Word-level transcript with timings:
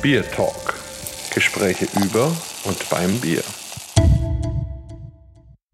Bier 0.00 0.30
Talk. 0.30 0.74
Gespräche 1.34 1.88
über 2.00 2.30
und 2.64 2.88
beim 2.88 3.18
Bier. 3.18 3.42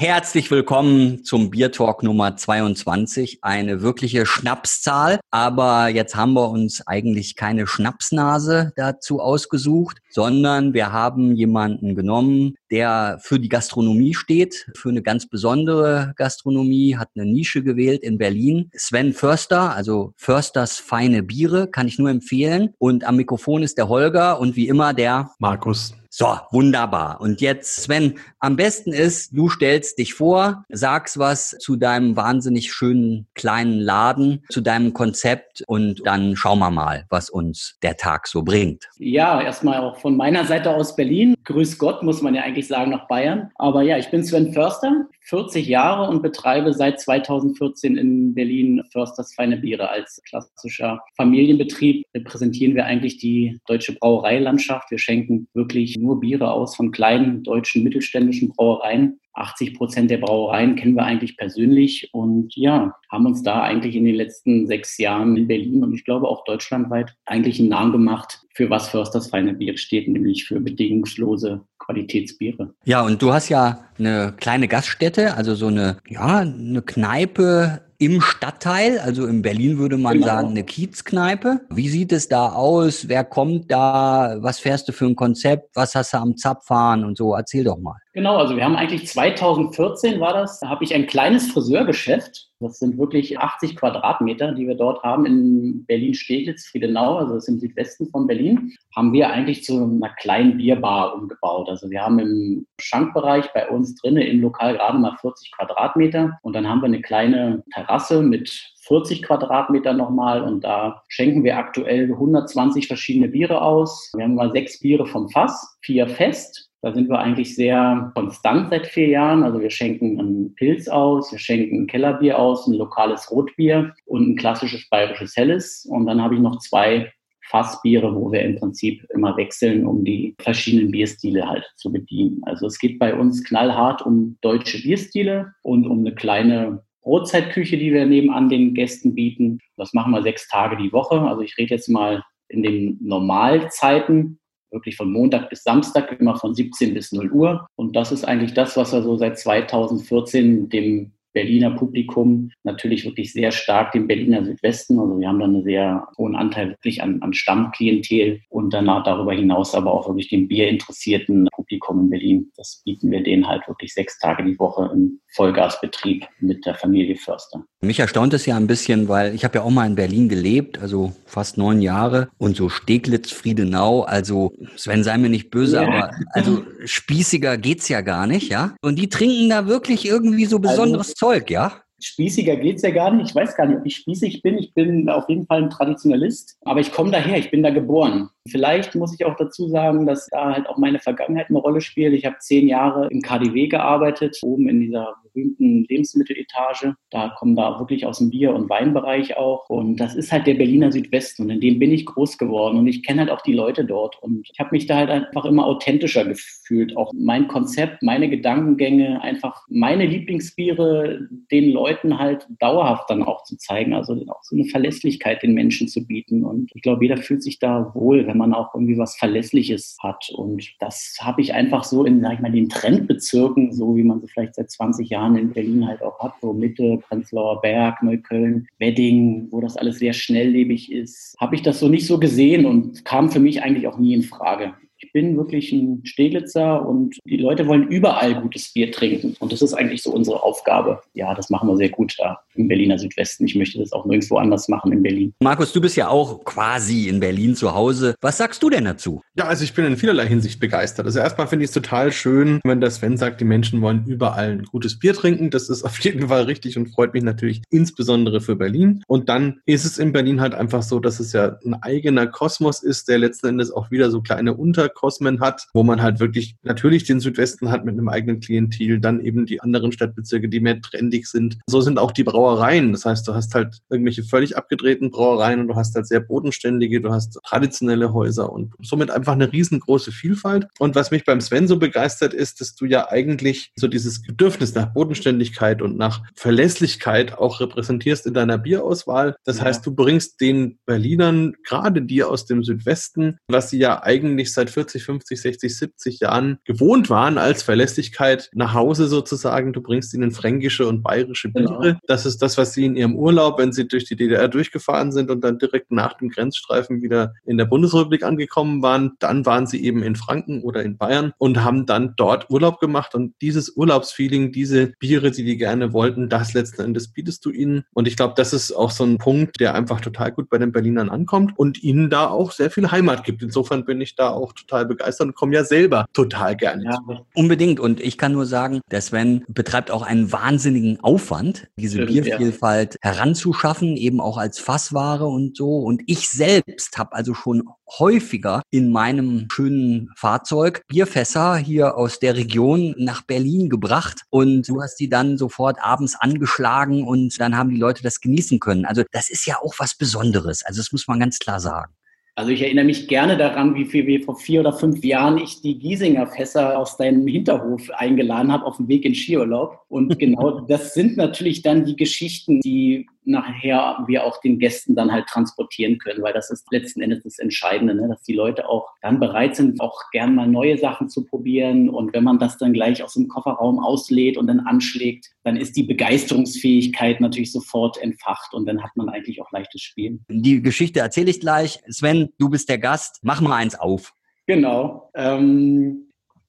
Herzlich 0.00 0.50
willkommen 0.50 1.22
zum 1.22 1.50
Bier 1.50 1.70
Talk 1.70 2.02
Nummer 2.02 2.36
22. 2.36 3.38
Eine 3.42 3.80
wirkliche 3.80 4.26
Schnapszahl. 4.26 5.20
Aber 5.30 5.86
jetzt 5.86 6.16
haben 6.16 6.32
wir 6.32 6.50
uns 6.50 6.84
eigentlich 6.84 7.36
keine 7.36 7.68
Schnapsnase 7.68 8.72
dazu 8.74 9.20
ausgesucht, 9.20 9.98
sondern 10.10 10.74
wir 10.74 10.90
haben 10.90 11.36
jemanden 11.36 11.94
genommen, 11.94 12.56
der 12.72 13.20
für 13.22 13.38
die 13.38 13.48
Gastronomie 13.48 14.14
steht, 14.14 14.68
für 14.76 14.88
eine 14.88 15.00
ganz 15.00 15.28
besondere 15.28 16.12
Gastronomie, 16.16 16.96
hat 16.96 17.10
eine 17.14 17.26
Nische 17.26 17.62
gewählt 17.62 18.02
in 18.02 18.18
Berlin. 18.18 18.70
Sven 18.74 19.12
Förster, 19.12 19.76
also 19.76 20.12
Försters 20.16 20.76
feine 20.76 21.22
Biere, 21.22 21.70
kann 21.70 21.86
ich 21.86 22.00
nur 22.00 22.10
empfehlen. 22.10 22.74
Und 22.78 23.04
am 23.04 23.14
Mikrofon 23.14 23.62
ist 23.62 23.78
der 23.78 23.88
Holger 23.88 24.40
und 24.40 24.56
wie 24.56 24.66
immer 24.66 24.92
der 24.92 25.30
Markus. 25.38 25.94
So, 26.16 26.28
wunderbar. 26.52 27.20
Und 27.20 27.40
jetzt, 27.40 27.82
Sven, 27.82 28.20
am 28.38 28.54
besten 28.54 28.92
ist, 28.92 29.36
du 29.36 29.48
stellst 29.48 29.98
dich 29.98 30.14
vor, 30.14 30.64
sagst 30.68 31.18
was 31.18 31.56
zu 31.58 31.74
deinem 31.74 32.14
wahnsinnig 32.14 32.72
schönen 32.72 33.26
kleinen 33.34 33.80
Laden, 33.80 34.44
zu 34.48 34.60
deinem 34.60 34.92
Konzept 34.92 35.64
und 35.66 36.06
dann 36.06 36.36
schauen 36.36 36.60
wir 36.60 36.70
mal, 36.70 37.04
was 37.08 37.30
uns 37.30 37.78
der 37.82 37.96
Tag 37.96 38.28
so 38.28 38.44
bringt. 38.44 38.88
Ja, 38.96 39.42
erstmal 39.42 39.80
auch 39.80 39.96
von 39.96 40.16
meiner 40.16 40.44
Seite 40.44 40.70
aus 40.70 40.94
Berlin. 40.94 41.34
Grüß 41.42 41.78
Gott, 41.80 42.04
muss 42.04 42.22
man 42.22 42.36
ja 42.36 42.42
eigentlich 42.42 42.68
sagen, 42.68 42.92
nach 42.92 43.08
Bayern. 43.08 43.50
Aber 43.56 43.82
ja, 43.82 43.98
ich 43.98 44.08
bin 44.12 44.22
Sven 44.22 44.52
Förster, 44.52 45.08
40 45.24 45.66
Jahre 45.66 46.10
und 46.10 46.22
betreibe 46.22 46.72
seit 46.74 47.00
2014 47.00 47.96
in 47.96 48.34
Berlin 48.34 48.82
Försters 48.92 49.34
Feine 49.34 49.56
Biere 49.56 49.88
als 49.88 50.22
klassischer 50.28 51.00
Familienbetrieb. 51.16 52.04
Repräsentieren 52.14 52.74
wir 52.74 52.84
eigentlich 52.84 53.16
die 53.16 53.58
deutsche 53.66 53.94
Brauereilandschaft. 53.94 54.90
Wir 54.90 54.98
schenken 54.98 55.48
wirklich 55.54 55.96
nur 55.96 56.20
Biere 56.20 56.52
aus 56.52 56.76
von 56.76 56.90
kleinen 56.90 57.42
deutschen 57.42 57.82
mittelständischen 57.84 58.50
Brauereien. 58.50 59.18
80 59.34 59.74
Prozent 59.74 60.10
der 60.10 60.18
Brauereien 60.18 60.76
kennen 60.76 60.94
wir 60.94 61.04
eigentlich 61.04 61.36
persönlich 61.36 62.10
und 62.12 62.54
ja, 62.54 62.94
haben 63.10 63.26
uns 63.26 63.42
da 63.42 63.62
eigentlich 63.62 63.96
in 63.96 64.04
den 64.04 64.14
letzten 64.14 64.66
sechs 64.66 64.96
Jahren 64.98 65.36
in 65.36 65.48
Berlin 65.48 65.82
und 65.82 65.92
ich 65.92 66.04
glaube 66.04 66.28
auch 66.28 66.44
deutschlandweit 66.44 67.16
eigentlich 67.26 67.58
einen 67.58 67.70
Namen 67.70 67.92
gemacht, 67.92 68.42
für 68.54 68.70
was 68.70 68.88
Försters 68.88 69.30
Feine 69.30 69.54
Biere 69.54 69.76
steht, 69.76 70.06
nämlich 70.06 70.44
für 70.44 70.60
bedingungslose 70.60 71.66
Qualitätsbiere. 71.84 72.74
Ja, 72.84 73.02
und 73.02 73.20
du 73.22 73.32
hast 73.32 73.48
ja 73.48 73.84
eine 73.98 74.32
kleine 74.36 74.68
Gaststätte, 74.68 75.34
also 75.34 75.54
so 75.54 75.66
eine, 75.68 75.98
ja, 76.08 76.38
eine 76.38 76.82
Kneipe 76.82 77.82
im 77.98 78.20
Stadtteil, 78.20 78.98
also 78.98 79.26
in 79.26 79.42
Berlin 79.42 79.78
würde 79.78 79.96
man 79.96 80.14
genau. 80.14 80.26
sagen, 80.26 80.48
eine 80.48 80.64
Kiezkneipe. 80.64 81.60
Wie 81.70 81.88
sieht 81.88 82.12
es 82.12 82.28
da 82.28 82.50
aus? 82.50 83.08
Wer 83.08 83.24
kommt 83.24 83.70
da? 83.70 84.36
Was 84.40 84.58
fährst 84.58 84.88
du 84.88 84.92
für 84.92 85.06
ein 85.06 85.16
Konzept? 85.16 85.70
Was 85.74 85.94
hast 85.94 86.12
du 86.12 86.18
am 86.18 86.36
Zapfahren 86.36 87.04
und 87.04 87.16
so? 87.16 87.34
Erzähl 87.34 87.64
doch 87.64 87.78
mal. 87.78 87.96
Genau, 88.16 88.36
also 88.36 88.54
wir 88.56 88.64
haben 88.64 88.76
eigentlich 88.76 89.08
2014 89.08 90.20
war 90.20 90.34
das, 90.34 90.60
da 90.60 90.68
habe 90.68 90.84
ich 90.84 90.94
ein 90.94 91.08
kleines 91.08 91.50
Friseurgeschäft. 91.50 92.48
Das 92.60 92.78
sind 92.78 92.96
wirklich 92.96 93.40
80 93.40 93.74
Quadratmeter, 93.74 94.52
die 94.52 94.68
wir 94.68 94.76
dort 94.76 95.02
haben 95.02 95.26
in 95.26 95.84
Berlin-Steglitz, 95.86 96.68
Friedenau, 96.68 97.16
also 97.16 97.34
das 97.34 97.42
ist 97.42 97.48
im 97.48 97.58
Südwesten 97.58 98.08
von 98.10 98.28
Berlin, 98.28 98.72
haben 98.94 99.12
wir 99.12 99.30
eigentlich 99.30 99.64
zu 99.64 99.82
einer 99.82 100.14
kleinen 100.14 100.58
Bierbar 100.58 101.16
umgebaut. 101.16 101.68
Also 101.68 101.90
wir 101.90 102.02
haben 102.02 102.20
im 102.20 102.66
Schankbereich 102.80 103.52
bei 103.52 103.68
uns 103.68 103.96
drinnen 103.96 104.22
im 104.22 104.42
Lokal 104.42 104.74
gerade 104.74 104.96
mal 104.96 105.16
40 105.20 105.50
Quadratmeter 105.50 106.38
und 106.42 106.54
dann 106.54 106.68
haben 106.68 106.82
wir 106.82 106.86
eine 106.86 107.02
kleine 107.02 107.64
Terrasse 107.74 108.22
mit 108.22 108.48
40 108.82 109.24
Quadratmeter 109.24 109.92
nochmal 109.92 110.40
und 110.42 110.62
da 110.62 111.02
schenken 111.08 111.42
wir 111.42 111.56
aktuell 111.56 112.12
120 112.12 112.86
verschiedene 112.86 113.26
Biere 113.26 113.60
aus. 113.60 114.12
Wir 114.14 114.22
haben 114.22 114.36
mal 114.36 114.52
sechs 114.52 114.78
Biere 114.78 115.04
vom 115.04 115.28
Fass, 115.30 115.76
vier 115.82 116.06
fest 116.06 116.70
da 116.84 116.92
sind 116.92 117.08
wir 117.08 117.18
eigentlich 117.18 117.56
sehr 117.56 118.12
konstant 118.14 118.68
seit 118.68 118.86
vier 118.86 119.08
Jahren. 119.08 119.42
Also 119.42 119.58
wir 119.58 119.70
schenken 119.70 120.20
einen 120.20 120.54
Pilz 120.54 120.86
aus, 120.86 121.32
wir 121.32 121.38
schenken 121.38 121.80
ein 121.80 121.86
Kellerbier 121.86 122.38
aus, 122.38 122.66
ein 122.66 122.74
lokales 122.74 123.30
Rotbier 123.30 123.94
und 124.04 124.28
ein 124.28 124.36
klassisches 124.36 124.86
bayerisches 124.90 125.34
Helles. 125.34 125.86
Und 125.88 126.04
dann 126.04 126.20
habe 126.20 126.34
ich 126.34 126.42
noch 126.42 126.58
zwei 126.58 127.10
Fassbiere, 127.48 128.14
wo 128.14 128.30
wir 128.30 128.42
im 128.42 128.56
Prinzip 128.56 129.02
immer 129.14 129.34
wechseln, 129.38 129.86
um 129.86 130.04
die 130.04 130.34
verschiedenen 130.38 130.90
Bierstile 130.90 131.48
halt 131.48 131.64
zu 131.76 131.90
bedienen. 131.90 132.42
Also 132.42 132.66
es 132.66 132.78
geht 132.78 132.98
bei 132.98 133.14
uns 133.14 133.42
knallhart 133.44 134.02
um 134.02 134.36
deutsche 134.42 134.82
Bierstile 134.82 135.54
und 135.62 135.86
um 135.86 136.00
eine 136.00 136.14
kleine 136.14 136.84
Brotzeitküche, 137.00 137.78
die 137.78 137.94
wir 137.94 138.04
nebenan 138.04 138.50
den 138.50 138.74
Gästen 138.74 139.14
bieten. 139.14 139.58
Das 139.78 139.94
machen 139.94 140.12
wir 140.12 140.22
sechs 140.22 140.48
Tage 140.48 140.76
die 140.76 140.92
Woche. 140.92 141.22
Also 141.22 141.40
ich 141.40 141.56
rede 141.56 141.74
jetzt 141.74 141.88
mal 141.88 142.22
in 142.48 142.62
den 142.62 142.98
Normalzeiten 143.00 144.38
wirklich 144.74 144.96
von 144.96 145.10
Montag 145.10 145.48
bis 145.48 145.62
Samstag, 145.62 146.20
immer 146.20 146.36
von 146.36 146.54
17 146.54 146.92
bis 146.92 147.12
0 147.12 147.32
Uhr. 147.32 147.66
Und 147.76 147.96
das 147.96 148.12
ist 148.12 148.24
eigentlich 148.24 148.52
das, 148.52 148.76
was 148.76 148.92
er 148.92 149.02
so 149.02 149.16
seit 149.16 149.38
2014 149.38 150.68
dem 150.68 151.13
Berliner 151.34 151.72
Publikum 151.72 152.50
natürlich 152.62 153.04
wirklich 153.04 153.32
sehr 153.32 153.50
stark 153.50 153.92
dem 153.92 154.06
Berliner 154.06 154.44
Südwesten. 154.44 154.98
Also 154.98 155.18
wir 155.18 155.28
haben 155.28 155.40
da 155.40 155.44
einen 155.44 155.64
sehr 155.64 156.08
hohen 156.16 156.36
Anteil 156.36 156.70
wirklich 156.70 157.02
an, 157.02 157.20
an 157.22 157.34
Stammklientel 157.34 158.40
und 158.48 158.72
danach 158.72 159.04
darüber 159.04 159.34
hinaus 159.34 159.74
aber 159.74 159.92
auch 159.92 160.08
wirklich 160.08 160.28
dem 160.28 160.48
bierinteressierten 160.48 161.48
Publikum 161.52 162.00
in 162.00 162.10
Berlin. 162.10 162.52
Das 162.56 162.82
bieten 162.84 163.10
wir 163.10 163.22
denen 163.22 163.46
halt 163.46 163.66
wirklich 163.68 163.92
sechs 163.92 164.18
Tage 164.18 164.44
die 164.44 164.58
Woche 164.58 164.90
im 164.94 165.20
Vollgasbetrieb 165.34 166.26
mit 166.38 166.64
der 166.64 166.76
Familie 166.76 167.16
Förster. 167.16 167.64
Mich 167.80 167.98
erstaunt 167.98 168.32
es 168.32 168.46
ja 168.46 168.56
ein 168.56 168.66
bisschen, 168.66 169.08
weil 169.08 169.34
ich 169.34 169.44
habe 169.44 169.58
ja 169.58 169.62
auch 169.62 169.70
mal 169.70 169.86
in 169.86 169.96
Berlin 169.96 170.28
gelebt, 170.28 170.78
also 170.78 171.12
fast 171.26 171.58
neun 171.58 171.82
Jahre 171.82 172.28
und 172.38 172.56
so 172.56 172.68
Steglitz, 172.68 173.32
Friedenau, 173.32 174.02
also 174.02 174.52
Sven, 174.76 175.02
sei 175.02 175.18
mir 175.18 175.28
nicht 175.28 175.50
böse, 175.50 175.76
ja. 175.76 175.82
aber 175.82 176.10
also 176.30 176.64
spießiger 176.84 177.58
geht's 177.58 177.88
ja 177.88 178.00
gar 178.00 178.26
nicht, 178.26 178.48
ja? 178.50 178.76
Und 178.80 178.98
die 178.98 179.08
trinken 179.08 179.50
da 179.50 179.66
wirklich 179.66 180.06
irgendwie 180.06 180.46
so 180.46 180.60
besonderes 180.60 181.08
also, 181.08 181.23
Zeug, 181.24 181.48
ja? 181.48 181.83
Spießiger 182.04 182.56
geht's 182.56 182.82
ja 182.82 182.90
gar 182.90 183.10
nicht. 183.10 183.30
Ich 183.30 183.34
weiß 183.34 183.56
gar 183.56 183.66
nicht, 183.66 183.78
ob 183.78 183.86
ich 183.86 183.96
spießig 183.96 184.42
bin. 184.42 184.58
Ich 184.58 184.74
bin 184.74 185.08
auf 185.08 185.28
jeden 185.28 185.46
Fall 185.46 185.62
ein 185.62 185.70
Traditionalist. 185.70 186.58
Aber 186.64 186.80
ich 186.80 186.92
komme 186.92 187.10
daher, 187.10 187.38
ich 187.38 187.50
bin 187.50 187.62
da 187.62 187.70
geboren. 187.70 188.28
Vielleicht 188.46 188.94
muss 188.94 189.14
ich 189.14 189.24
auch 189.24 189.36
dazu 189.36 189.68
sagen, 189.68 190.04
dass 190.04 190.28
da 190.30 190.52
halt 190.52 190.68
auch 190.68 190.76
meine 190.76 190.98
Vergangenheit 190.98 191.48
eine 191.48 191.58
Rolle 191.58 191.80
spielt. 191.80 192.12
Ich 192.12 192.26
habe 192.26 192.36
zehn 192.40 192.68
Jahre 192.68 193.08
im 193.10 193.22
KDW 193.22 193.68
gearbeitet, 193.68 194.38
oben 194.42 194.68
in 194.68 194.80
dieser 194.80 195.14
berühmten 195.22 195.86
Lebensmitteletage. 195.88 196.94
Da 197.10 197.30
kommen 197.38 197.56
da 197.56 197.78
wirklich 197.78 198.04
aus 198.04 198.18
dem 198.18 198.28
Bier- 198.28 198.54
und 198.54 198.68
Weinbereich 198.68 199.38
auch. 199.38 199.70
Und 199.70 199.96
das 199.96 200.14
ist 200.14 200.30
halt 200.30 200.46
der 200.46 200.54
Berliner 200.54 200.92
Südwesten. 200.92 201.44
Und 201.44 201.50
in 201.50 201.60
dem 201.60 201.78
bin 201.78 201.90
ich 201.90 202.04
groß 202.04 202.36
geworden. 202.36 202.78
Und 202.78 202.86
ich 202.86 203.02
kenne 203.02 203.22
halt 203.22 203.30
auch 203.30 203.40
die 203.40 203.54
Leute 203.54 203.86
dort. 203.86 204.22
Und 204.22 204.46
ich 204.52 204.60
habe 204.60 204.70
mich 204.72 204.86
da 204.86 204.96
halt 204.96 205.08
einfach 205.08 205.46
immer 205.46 205.64
authentischer 205.64 206.26
gefühlt. 206.26 206.94
Auch 206.98 207.12
mein 207.14 207.48
Konzept, 207.48 208.02
meine 208.02 208.28
Gedankengänge, 208.28 209.22
einfach 209.22 209.64
meine 209.70 210.04
Lieblingsbiere 210.04 211.28
den 211.50 211.70
Leuten 211.70 211.93
halt 212.02 212.46
dauerhaft 212.58 213.10
dann 213.10 213.22
auch 213.22 213.44
zu 213.44 213.56
zeigen. 213.56 213.94
Also 213.94 214.14
auch 214.28 214.42
so 214.42 214.56
eine 214.56 214.64
Verlässlichkeit 214.64 215.42
den 215.42 215.54
Menschen 215.54 215.88
zu 215.88 216.06
bieten. 216.06 216.44
Und 216.44 216.70
ich 216.74 216.82
glaube, 216.82 217.04
jeder 217.04 217.16
fühlt 217.16 217.42
sich 217.42 217.58
da 217.58 217.92
wohl, 217.94 218.26
wenn 218.26 218.38
man 218.38 218.54
auch 218.54 218.74
irgendwie 218.74 218.98
was 218.98 219.16
Verlässliches 219.16 219.96
hat. 220.02 220.30
Und 220.34 220.74
das 220.80 221.16
habe 221.20 221.40
ich 221.40 221.54
einfach 221.54 221.84
so 221.84 222.04
in, 222.04 222.20
sag 222.20 222.34
ich 222.34 222.40
mal, 222.40 222.52
den 222.52 222.68
Trendbezirken, 222.68 223.72
so 223.72 223.96
wie 223.96 224.02
man 224.02 224.20
sie 224.20 224.28
vielleicht 224.28 224.54
seit 224.54 224.70
20 224.70 225.08
Jahren 225.08 225.36
in 225.36 225.52
Berlin 225.52 225.86
halt 225.86 226.02
auch 226.02 226.18
hat, 226.20 226.34
so 226.40 226.52
Mitte, 226.52 226.98
Prenzlauer 227.08 227.60
Berg, 227.60 228.02
Neukölln, 228.02 228.66
Wedding, 228.78 229.48
wo 229.50 229.60
das 229.60 229.76
alles 229.76 229.98
sehr 229.98 230.12
schnelllebig 230.12 230.90
ist, 230.92 231.36
habe 231.38 231.54
ich 231.54 231.62
das 231.62 231.80
so 231.80 231.88
nicht 231.88 232.06
so 232.06 232.18
gesehen 232.18 232.66
und 232.66 233.04
kam 233.04 233.30
für 233.30 233.40
mich 233.40 233.62
eigentlich 233.62 233.86
auch 233.86 233.98
nie 233.98 234.14
in 234.14 234.22
Frage. 234.22 234.74
Ich 234.98 235.12
bin 235.12 235.36
wirklich 235.36 235.72
ein 235.72 236.00
Steglitzer 236.04 236.86
und 236.86 237.18
die 237.24 237.36
Leute 237.36 237.66
wollen 237.66 237.88
überall 237.88 238.40
gutes 238.40 238.72
Bier 238.72 238.90
trinken. 238.90 239.36
Und 239.38 239.52
das 239.52 239.62
ist 239.62 239.74
eigentlich 239.74 240.02
so 240.02 240.12
unsere 240.12 240.42
Aufgabe. 240.42 241.00
Ja, 241.14 241.34
das 241.34 241.50
machen 241.50 241.68
wir 241.68 241.76
sehr 241.76 241.90
gut 241.90 242.14
da 242.18 242.40
im 242.54 242.68
Berliner 242.68 242.98
Südwesten. 242.98 243.46
Ich 243.46 243.54
möchte 243.54 243.78
das 243.78 243.92
auch 243.92 244.06
nirgendwo 244.06 244.36
anders 244.36 244.68
machen 244.68 244.92
in 244.92 245.02
Berlin. 245.02 245.34
Markus, 245.40 245.72
du 245.72 245.80
bist 245.80 245.96
ja 245.96 246.08
auch 246.08 246.44
quasi 246.44 247.08
in 247.08 247.20
Berlin 247.20 247.54
zu 247.56 247.74
Hause. 247.74 248.14
Was 248.20 248.38
sagst 248.38 248.62
du 248.62 248.70
denn 248.70 248.84
dazu? 248.84 249.20
Ja, 249.36 249.44
also 249.44 249.64
ich 249.64 249.74
bin 249.74 249.84
in 249.84 249.96
vielerlei 249.96 250.26
Hinsicht 250.26 250.60
begeistert. 250.60 251.06
Also 251.06 251.18
erstmal 251.18 251.48
finde 251.48 251.64
ich 251.64 251.70
es 251.70 251.74
total 251.74 252.12
schön, 252.12 252.60
wenn 252.64 252.80
der 252.80 252.90
Sven 252.90 253.16
sagt, 253.16 253.40
die 253.40 253.44
Menschen 253.44 253.82
wollen 253.82 254.04
überall 254.06 254.52
ein 254.52 254.64
gutes 254.64 254.98
Bier 254.98 255.14
trinken. 255.14 255.50
Das 255.50 255.68
ist 255.68 255.84
auf 255.84 255.98
jeden 256.00 256.28
Fall 256.28 256.44
richtig 256.44 256.78
und 256.78 256.88
freut 256.88 257.14
mich 257.14 257.24
natürlich 257.24 257.62
insbesondere 257.70 258.40
für 258.40 258.56
Berlin. 258.56 259.02
Und 259.06 259.28
dann 259.28 259.60
ist 259.66 259.84
es 259.84 259.98
in 259.98 260.12
Berlin 260.12 260.40
halt 260.40 260.54
einfach 260.54 260.82
so, 260.82 261.00
dass 261.00 261.20
es 261.20 261.32
ja 261.32 261.58
ein 261.64 261.74
eigener 261.74 262.26
Kosmos 262.26 262.82
ist, 262.82 263.08
der 263.08 263.18
letzten 263.18 263.48
Endes 263.48 263.72
auch 263.72 263.90
wieder 263.90 264.10
so 264.10 264.22
kleine 264.22 264.54
Unter 264.54 264.83
Unterkosmen 264.84 265.40
hat, 265.40 265.66
wo 265.72 265.82
man 265.82 266.02
halt 266.02 266.20
wirklich 266.20 266.56
natürlich 266.62 267.04
den 267.04 267.20
Südwesten 267.20 267.70
hat 267.70 267.84
mit 267.84 267.94
einem 267.94 268.08
eigenen 268.08 268.40
Klientel, 268.40 269.00
dann 269.00 269.20
eben 269.20 269.46
die 269.46 269.60
anderen 269.60 269.92
Stadtbezirke, 269.92 270.48
die 270.48 270.60
mehr 270.60 270.80
trendig 270.80 271.26
sind. 271.26 271.58
So 271.66 271.80
sind 271.80 271.98
auch 271.98 272.12
die 272.12 272.24
Brauereien. 272.24 272.92
Das 272.92 273.04
heißt, 273.04 273.26
du 273.26 273.34
hast 273.34 273.54
halt 273.54 273.78
irgendwelche 273.88 274.22
völlig 274.24 274.56
abgedrehten 274.56 275.10
Brauereien 275.10 275.60
und 275.60 275.68
du 275.68 275.74
hast 275.74 275.94
halt 275.94 276.06
sehr 276.06 276.20
bodenständige, 276.20 277.00
du 277.00 277.10
hast 277.10 277.38
traditionelle 277.44 278.12
Häuser 278.12 278.52
und 278.52 278.74
somit 278.82 279.10
einfach 279.10 279.32
eine 279.32 279.50
riesengroße 279.52 280.12
Vielfalt. 280.12 280.66
Und 280.78 280.94
was 280.94 281.10
mich 281.10 281.24
beim 281.24 281.40
Sven 281.40 281.66
so 281.66 281.78
begeistert 281.78 282.34
ist, 282.34 282.60
dass 282.60 282.74
du 282.74 282.84
ja 282.84 283.08
eigentlich 283.10 283.72
so 283.76 283.88
dieses 283.88 284.22
Bedürfnis 284.22 284.74
nach 284.74 284.92
Bodenständigkeit 284.92 285.80
und 285.80 285.96
nach 285.96 286.22
Verlässlichkeit 286.34 287.38
auch 287.38 287.60
repräsentierst 287.60 288.26
in 288.26 288.34
deiner 288.34 288.58
Bierauswahl. 288.58 289.36
Das 289.44 289.58
ja. 289.58 289.64
heißt, 289.64 289.86
du 289.86 289.94
bringst 289.94 290.40
den 290.40 290.78
Berlinern, 290.84 291.54
gerade 291.64 292.02
die 292.02 292.22
aus 292.22 292.46
dem 292.46 292.62
Südwesten, 292.62 293.38
was 293.48 293.70
sie 293.70 293.78
ja 293.78 294.02
eigentlich 294.02 294.52
seit 294.52 294.70
40, 294.74 295.04
50, 295.04 295.40
60, 295.40 295.76
70 295.78 296.20
Jahren 296.20 296.58
gewohnt 296.64 297.10
waren 297.10 297.38
als 297.38 297.62
Verlässlichkeit 297.62 298.50
nach 298.52 298.74
Hause 298.74 299.08
sozusagen. 299.08 299.72
Du 299.72 299.80
bringst 299.80 300.12
ihnen 300.14 300.32
fränkische 300.32 300.86
und 300.86 301.02
bayerische 301.02 301.50
genau. 301.50 301.78
Biere. 301.78 301.82
Genau. 301.82 301.98
Das 302.06 302.26
ist 302.26 302.42
das, 302.42 302.58
was 302.58 302.74
sie 302.74 302.84
in 302.84 302.96
ihrem 302.96 303.16
Urlaub, 303.16 303.58
wenn 303.58 303.72
sie 303.72 303.88
durch 303.88 304.04
die 304.04 304.16
DDR 304.16 304.48
durchgefahren 304.48 305.12
sind 305.12 305.30
und 305.30 305.42
dann 305.42 305.58
direkt 305.58 305.90
nach 305.90 306.14
dem 306.14 306.28
Grenzstreifen 306.28 307.02
wieder 307.02 307.34
in 307.46 307.56
der 307.56 307.64
Bundesrepublik 307.64 308.24
angekommen 308.24 308.82
waren, 308.82 309.12
dann 309.18 309.46
waren 309.46 309.66
sie 309.66 309.82
eben 309.84 310.02
in 310.02 310.16
Franken 310.16 310.62
oder 310.62 310.82
in 310.82 310.96
Bayern 310.96 311.32
und 311.38 311.62
haben 311.62 311.86
dann 311.86 312.14
dort 312.16 312.50
Urlaub 312.50 312.80
gemacht 312.80 313.14
und 313.14 313.34
dieses 313.40 313.76
Urlaubsfeeling, 313.76 314.52
diese 314.52 314.92
Biere, 314.98 315.30
die 315.30 315.44
die 315.44 315.56
gerne 315.56 315.92
wollten, 315.92 316.28
das 316.28 316.54
letzten 316.54 316.82
Endes 316.82 317.12
bietest 317.12 317.44
du 317.44 317.50
ihnen. 317.50 317.84
Und 317.92 318.08
ich 318.08 318.16
glaube, 318.16 318.34
das 318.36 318.52
ist 318.52 318.72
auch 318.72 318.90
so 318.90 319.04
ein 319.04 319.18
Punkt, 319.18 319.60
der 319.60 319.74
einfach 319.74 320.00
total 320.00 320.32
gut 320.32 320.48
bei 320.50 320.58
den 320.58 320.72
Berlinern 320.72 321.10
ankommt 321.10 321.52
und 321.56 321.82
ihnen 321.82 322.10
da 322.10 322.28
auch 322.28 322.52
sehr 322.52 322.70
viel 322.70 322.90
Heimat 322.90 323.24
gibt. 323.24 323.42
Insofern 323.42 323.84
bin 323.84 324.00
ich 324.00 324.16
da 324.16 324.30
auch 324.30 324.52
total 324.66 324.86
begeistert 324.86 325.28
und 325.28 325.34
komme 325.34 325.54
ja 325.54 325.64
selber 325.64 326.06
total 326.12 326.56
gerne. 326.56 326.84
Ja, 326.84 327.00
unbedingt. 327.34 327.80
Und 327.80 328.00
ich 328.00 328.18
kann 328.18 328.32
nur 328.32 328.46
sagen, 328.46 328.80
der 328.90 329.00
Sven 329.00 329.44
betreibt 329.48 329.90
auch 329.90 330.02
einen 330.02 330.32
wahnsinnigen 330.32 331.00
Aufwand, 331.00 331.68
diese 331.76 332.02
Stimmt, 332.02 332.24
Biervielfalt 332.24 332.98
ja. 333.02 333.10
heranzuschaffen, 333.12 333.96
eben 333.96 334.20
auch 334.20 334.38
als 334.38 334.58
Fassware 334.58 335.26
und 335.26 335.56
so. 335.56 335.78
Und 335.78 336.02
ich 336.06 336.28
selbst 336.28 336.98
habe 336.98 337.14
also 337.14 337.34
schon 337.34 337.64
häufiger 337.98 338.62
in 338.70 338.90
meinem 338.90 339.46
schönen 339.50 340.10
Fahrzeug 340.16 340.82
Bierfässer 340.88 341.56
hier 341.56 341.96
aus 341.96 342.18
der 342.18 342.34
Region 342.34 342.94
nach 342.98 343.22
Berlin 343.22 343.68
gebracht 343.68 344.22
und 344.30 344.68
du 344.68 344.82
hast 344.82 344.96
die 344.96 345.08
dann 345.08 345.38
sofort 345.38 345.78
abends 345.80 346.16
angeschlagen 346.18 347.06
und 347.06 347.38
dann 347.40 347.56
haben 347.56 347.70
die 347.70 347.76
Leute 347.76 348.02
das 348.02 348.20
genießen 348.20 348.60
können. 348.60 348.84
Also 348.84 349.02
das 349.12 349.30
ist 349.30 349.46
ja 349.46 349.56
auch 349.60 349.74
was 349.78 349.94
Besonderes. 349.94 350.64
Also 350.64 350.80
das 350.80 350.92
muss 350.92 351.06
man 351.06 351.20
ganz 351.20 351.38
klar 351.38 351.60
sagen. 351.60 351.92
Also 352.36 352.50
ich 352.50 352.62
erinnere 352.62 352.84
mich 352.84 353.06
gerne 353.06 353.36
daran, 353.36 353.76
wie 353.76 353.84
viel 353.84 354.08
wie 354.08 354.18
vor 354.20 354.36
vier 354.36 354.60
oder 354.60 354.72
fünf 354.72 355.04
Jahren 355.04 355.38
ich 355.38 355.60
die 355.60 355.78
Giesinger 355.78 356.26
Fässer 356.26 356.76
aus 356.76 356.96
deinem 356.96 357.26
Hinterhof 357.28 357.88
eingeladen 357.90 358.50
habe 358.50 358.64
auf 358.64 358.78
dem 358.78 358.88
Weg 358.88 359.04
in 359.04 359.14
Skiurlaub. 359.14 359.80
Und 359.88 360.18
genau 360.18 360.60
das 360.60 360.94
sind 360.94 361.16
natürlich 361.16 361.62
dann 361.62 361.84
die 361.84 361.94
Geschichten, 361.94 362.60
die 362.60 363.06
nachher 363.26 364.04
wir 364.06 364.24
auch 364.24 364.40
den 364.40 364.58
Gästen 364.58 364.94
dann 364.94 365.12
halt 365.12 365.26
transportieren 365.26 365.98
können, 365.98 366.22
weil 366.22 366.32
das 366.32 366.50
ist 366.50 366.70
letzten 366.70 367.00
Endes 367.00 367.22
das 367.24 367.38
Entscheidende, 367.38 367.94
ne? 367.94 368.08
dass 368.08 368.22
die 368.22 368.34
Leute 368.34 368.68
auch 368.68 368.88
dann 369.02 369.20
bereit 369.20 369.56
sind, 369.56 369.80
auch 369.80 369.98
gern 370.12 370.34
mal 370.34 370.46
neue 370.46 370.78
Sachen 370.78 371.08
zu 371.08 371.24
probieren. 371.24 371.88
Und 371.88 372.12
wenn 372.12 372.24
man 372.24 372.38
das 372.38 372.58
dann 372.58 372.72
gleich 372.72 373.02
aus 373.02 373.14
dem 373.14 373.28
Kofferraum 373.28 373.78
auslädt 373.78 374.36
und 374.36 374.46
dann 374.46 374.60
anschlägt, 374.60 375.30
dann 375.42 375.56
ist 375.56 375.76
die 375.76 375.84
Begeisterungsfähigkeit 375.84 377.20
natürlich 377.20 377.52
sofort 377.52 378.00
entfacht 378.02 378.54
und 378.54 378.66
dann 378.66 378.82
hat 378.82 378.96
man 378.96 379.08
eigentlich 379.08 379.40
auch 379.40 379.50
leichtes 379.52 379.82
Spiel. 379.82 380.20
Die 380.28 380.62
Geschichte 380.62 381.00
erzähle 381.00 381.30
ich 381.30 381.40
gleich. 381.40 381.80
Sven, 381.88 382.30
du 382.38 382.48
bist 382.48 382.68
der 382.68 382.78
Gast. 382.78 383.20
Mach 383.22 383.40
mal 383.40 383.56
eins 383.56 383.78
auf. 383.78 384.14
Genau. 384.46 385.10
Ähm, 385.14 386.03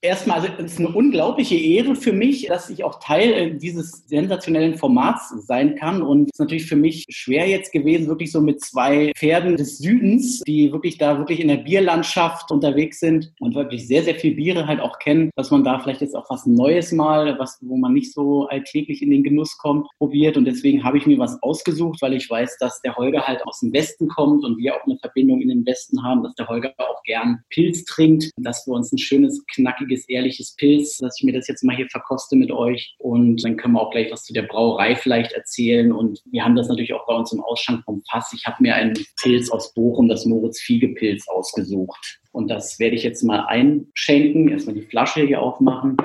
Erstmal, 0.05 0.39
also 0.39 0.49
es 0.59 0.73
ist 0.73 0.79
eine 0.79 0.89
unglaubliche 0.89 1.55
Ehre 1.55 1.95
für 1.95 2.13
mich, 2.13 2.45
dass 2.45 2.69
ich 2.69 2.83
auch 2.83 2.99
Teil 2.99 3.33
äh, 3.33 3.57
dieses 3.57 4.07
sensationellen 4.07 4.77
Formats 4.77 5.33
sein 5.47 5.75
kann. 5.75 6.03
Und 6.03 6.25
es 6.25 6.33
ist 6.33 6.39
natürlich 6.39 6.67
für 6.67 6.75
mich 6.75 7.05
schwer 7.09 7.47
jetzt 7.47 7.71
gewesen, 7.71 8.05
wirklich 8.05 8.31
so 8.31 8.39
mit 8.39 8.61
zwei 8.61 9.11
Pferden 9.15 9.57
des 9.57 9.79
Südens, 9.79 10.41
die 10.41 10.71
wirklich 10.71 10.99
da 10.99 11.17
wirklich 11.17 11.39
in 11.39 11.47
der 11.47 11.57
Bierlandschaft 11.57 12.51
unterwegs 12.51 12.99
sind 12.99 13.33
und 13.39 13.55
wirklich 13.55 13.87
sehr, 13.87 14.03
sehr 14.03 14.13
viel 14.13 14.35
Biere 14.35 14.67
halt 14.67 14.79
auch 14.79 14.99
kennen, 14.99 15.31
dass 15.35 15.49
man 15.49 15.63
da 15.63 15.79
vielleicht 15.79 16.01
jetzt 16.01 16.15
auch 16.15 16.29
was 16.29 16.45
Neues 16.45 16.91
mal, 16.91 17.39
was, 17.39 17.57
wo 17.61 17.75
man 17.75 17.93
nicht 17.93 18.13
so 18.13 18.47
alltäglich 18.47 19.01
in 19.01 19.09
den 19.09 19.23
Genuss 19.23 19.57
kommt, 19.57 19.87
probiert. 19.97 20.37
Und 20.37 20.45
deswegen 20.45 20.83
habe 20.83 20.99
ich 20.99 21.07
mir 21.07 21.17
was 21.17 21.41
ausgesucht, 21.41 21.99
weil 22.03 22.13
ich 22.13 22.29
weiß, 22.29 22.59
dass 22.59 22.79
der 22.81 22.95
Holger 22.95 23.23
halt 23.23 23.41
aus 23.47 23.61
dem 23.61 23.73
Westen 23.73 24.07
kommt 24.07 24.45
und 24.45 24.59
wir 24.59 24.75
auch 24.75 24.85
eine 24.85 24.99
Verbindung 24.99 25.41
in 25.41 25.49
den 25.49 25.65
Westen 25.65 26.03
haben, 26.03 26.21
dass 26.21 26.35
der 26.35 26.47
Holger 26.47 26.75
auch 26.77 27.01
gern 27.05 27.39
Pilz 27.49 27.85
trinkt, 27.85 28.29
dass 28.37 28.67
wir 28.67 28.75
uns 28.75 28.91
ein 28.91 28.99
schönes, 28.99 29.43
knackiges 29.47 29.94
richtiges, 29.95 30.09
ehrliches 30.09 30.55
Pilz, 30.55 30.97
dass 30.97 31.19
ich 31.19 31.25
mir 31.25 31.33
das 31.33 31.47
jetzt 31.47 31.63
mal 31.63 31.75
hier 31.75 31.87
verkoste 31.89 32.35
mit 32.35 32.51
euch. 32.51 32.95
Und 32.99 33.43
dann 33.43 33.57
können 33.57 33.73
wir 33.73 33.81
auch 33.81 33.91
gleich 33.91 34.11
was 34.11 34.23
zu 34.23 34.33
der 34.33 34.43
Brauerei 34.43 34.95
vielleicht 34.95 35.31
erzählen. 35.31 35.91
Und 35.91 36.21
wir 36.25 36.43
haben 36.43 36.55
das 36.55 36.67
natürlich 36.67 36.93
auch 36.93 37.05
bei 37.07 37.15
uns 37.15 37.31
im 37.31 37.41
Ausschank 37.41 37.83
vom 37.83 38.01
Fass. 38.09 38.33
Ich 38.33 38.45
habe 38.45 38.57
mir 38.59 38.75
einen 38.75 38.93
Pilz 39.21 39.49
aus 39.49 39.73
Bochum, 39.73 40.07
das 40.07 40.25
Moritz 40.25 40.59
Fiege-Pilz, 40.61 41.27
ausgesucht. 41.27 42.19
Und 42.31 42.49
das 42.49 42.79
werde 42.79 42.95
ich 42.95 43.03
jetzt 43.03 43.23
mal 43.23 43.45
einschenken, 43.45 44.49
erstmal 44.49 44.75
die 44.75 44.81
Flasche 44.81 45.21
hier 45.21 45.41
aufmachen 45.41 45.97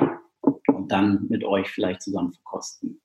und 0.43 0.91
dann 0.91 1.27
mit 1.29 1.45
euch 1.45 1.69
vielleicht 1.69 2.03
zusammen 2.03 2.33
verkosten. 2.33 3.01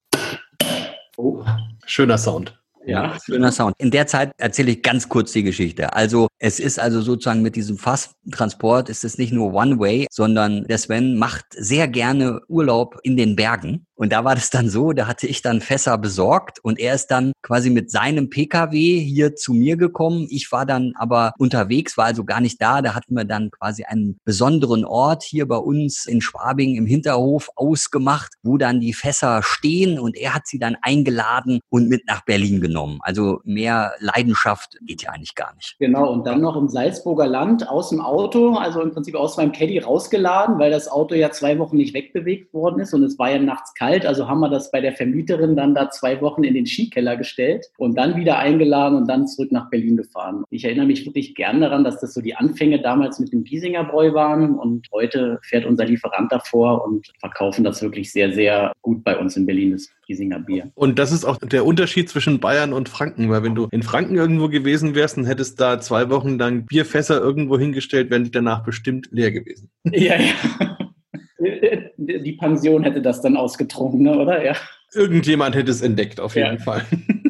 Oh. 1.18 1.44
Schöner 1.86 2.18
Sound. 2.18 2.65
Ja, 2.86 3.18
schöner 3.24 3.52
Sound. 3.52 3.76
In 3.80 3.92
der 3.92 4.08
Zeit 4.08 4.32
erzähle 4.38 4.72
ich 4.72 4.82
ganz 4.84 5.10
kurz 5.10 5.32
die 5.32 5.44
Geschichte. 5.44 5.94
Also 5.94 6.28
es 6.40 6.60
ist 6.60 6.80
also 6.80 7.02
sozusagen 7.02 7.42
mit 7.42 7.56
diesem 7.56 7.78
Fasstransport 7.78 8.90
ist 8.90 9.04
es 9.04 9.18
nicht 9.18 9.34
nur 9.34 9.54
One-Way, 9.54 10.08
sondern 10.12 10.66
der 10.66 10.78
Sven 10.78 11.18
macht 11.18 11.46
sehr 11.52 11.88
gerne 11.88 12.42
Urlaub 12.48 13.00
in 13.04 13.18
den 13.18 13.36
Bergen. 13.36 13.86
Und 13.96 14.12
da 14.12 14.24
war 14.24 14.36
das 14.36 14.50
dann 14.50 14.70
so, 14.70 14.92
da 14.92 15.08
hatte 15.08 15.26
ich 15.26 15.42
dann 15.42 15.62
Fässer 15.62 15.98
besorgt 15.98 16.60
und 16.64 16.80
er 16.80 16.96
ist 16.96 17.08
dann 17.08 17.32
quasi 17.42 17.70
mit 17.70 17.90
seinem 17.90 18.30
Pkw 18.30 19.00
hier 19.00 19.36
zu 19.36 19.54
mir 19.54 19.78
gekommen. 19.78 20.28
Ich 20.30 20.52
war 20.52 20.66
dann 20.66 20.94
aber 20.98 21.34
unterwegs, 21.38 21.98
war 21.98 22.06
also 22.06 22.26
gar 22.26 22.42
nicht 22.42 22.62
da. 22.62 22.82
Da 22.82 22.94
hatten 22.94 23.16
wir 23.16 23.24
dann 23.24 23.52
quasi 23.52 23.84
einen 23.86 24.18
besonderen 24.26 24.84
Ort 24.84 25.24
hier 25.24 25.48
bei 25.48 25.58
uns 25.58 26.06
in 26.06 26.22
Schwabing 26.22 26.76
im 26.76 26.86
Hinterhof 26.86 27.50
ausgemacht, 27.56 28.34
wo 28.44 28.58
dann 28.58 28.82
die 28.82 28.94
Fässer 28.94 29.42
stehen 29.44 29.98
und 29.98 30.18
er 30.18 30.34
hat 30.34 30.46
sie 30.46 30.60
dann 30.60 30.76
eingeladen 30.82 31.62
und 31.70 31.88
mit 31.88 32.06
nach 32.08 32.26
Berlin 32.26 32.60
genommen. 32.60 33.00
Also 33.02 33.40
mehr 33.46 33.94
Leidenschaft 34.00 34.78
geht 34.86 35.04
ja 35.04 35.12
eigentlich 35.12 35.36
gar 35.36 35.56
nicht. 35.56 35.76
Genau, 35.80 36.12
und 36.12 36.26
dann 36.26 36.42
noch 36.42 36.58
im 36.58 36.68
Salzburger 36.68 37.28
Land 37.28 37.70
aus 37.70 37.90
dem 37.90 38.02
Auto, 38.02 38.56
also 38.56 38.82
im 38.82 38.92
Prinzip 38.92 39.16
aus 39.16 39.38
meinem 39.38 39.54
Caddy 39.54 39.80
rausgeladen, 39.80 40.60
weil 40.60 40.72
das 40.72 40.90
Auto 40.90 41.16
ja 41.16 41.32
zwei 41.32 41.58
Wochen 41.60 41.78
nicht 41.78 41.94
wegbewegt 41.94 42.54
worden 42.54 42.82
ist 42.82 42.94
und 42.94 43.04
es 43.04 43.18
war 43.18 43.32
ja 43.32 43.40
nachts 43.40 43.74
kalt, 43.86 44.06
also 44.06 44.28
haben 44.28 44.40
wir 44.40 44.50
das 44.50 44.72
bei 44.72 44.82
der 44.82 44.94
Vermieterin 44.94 45.56
dann 45.56 45.76
da 45.76 45.90
zwei 45.90 46.20
Wochen 46.22 46.44
in 46.44 46.54
den 46.54 46.66
Skikeller 46.66 47.18
gestellt 47.18 47.68
und 47.78 47.98
dann 47.98 48.16
wieder 48.16 48.40
eingeladen 48.40 48.98
und 48.98 49.08
dann 49.08 49.28
zurück 49.28 49.52
nach 49.52 49.70
Berlin 49.70 49.98
gefahren. 49.98 50.44
Ich 50.50 50.66
erinnere 50.66 50.88
mich 50.88 51.06
wirklich 51.06 51.36
gern 51.36 51.62
daran, 51.62 51.84
dass 51.84 52.00
das 52.00 52.14
so 52.14 52.22
die 52.22 52.36
Anfänge 52.36 52.82
damals 52.82 53.20
mit 53.20 53.32
dem 53.32 53.44
Giesinger 53.44 53.84
Bräu 53.84 54.14
waren 54.14 54.56
und 54.56 54.88
heute 54.92 55.40
fährt 55.44 55.66
unser 55.66 55.86
Lieferant 55.86 56.32
davor 56.32 56.86
und 56.86 57.12
verkaufen 57.20 57.64
das 57.64 57.82
wirklich 57.82 58.12
sehr, 58.12 58.34
sehr 58.34 58.72
gut 58.82 59.04
bei 59.04 59.18
uns 59.18 59.38
in 59.38 59.46
Berlin, 59.46 59.72
das 59.72 59.90
Giesinger 60.08 60.40
Bier. 60.40 60.72
Und 60.76 60.98
das 60.98 61.12
ist 61.12 61.26
auch 61.26 61.38
der 61.38 61.66
Unterschied 61.66 62.10
zwischen 62.10 62.40
Bayern 62.40 62.74
und 62.74 62.90
Franken, 62.90 63.30
weil 63.30 63.44
wenn 63.44 63.56
du 63.56 63.68
in 63.72 63.84
Franken 63.84 64.16
irgendwo 64.16 64.50
gewesen 64.50 64.96
wärst 64.96 65.18
und 65.18 65.26
hättest 65.26 65.60
da 65.62 65.80
zwei 65.80 66.10
Wochen 66.10 66.40
lang 66.40 66.66
Bierfässer 66.66 67.20
irgendwo 67.20 67.58
hingestellt, 67.58 68.10
wären 68.10 68.24
die 68.24 68.32
danach 68.32 68.64
bestimmt 68.64 69.10
leer 69.12 69.32
gewesen. 69.32 69.70
Ja, 69.96 70.16
ja 70.18 71.75
die 72.06 72.34
Pension 72.34 72.84
hätte 72.84 73.02
das 73.02 73.22
dann 73.22 73.38
ausgetrunken, 73.38 74.04
ne, 74.04 74.18
oder? 74.18 74.44
Ja. 74.44 74.54
Irgendjemand 74.94 75.56
hätte 75.56 75.72
es 75.72 75.82
entdeckt, 75.82 76.20
auf 76.20 76.36
jeden 76.36 76.58
ja. 76.58 76.64
Fall. 76.64 76.86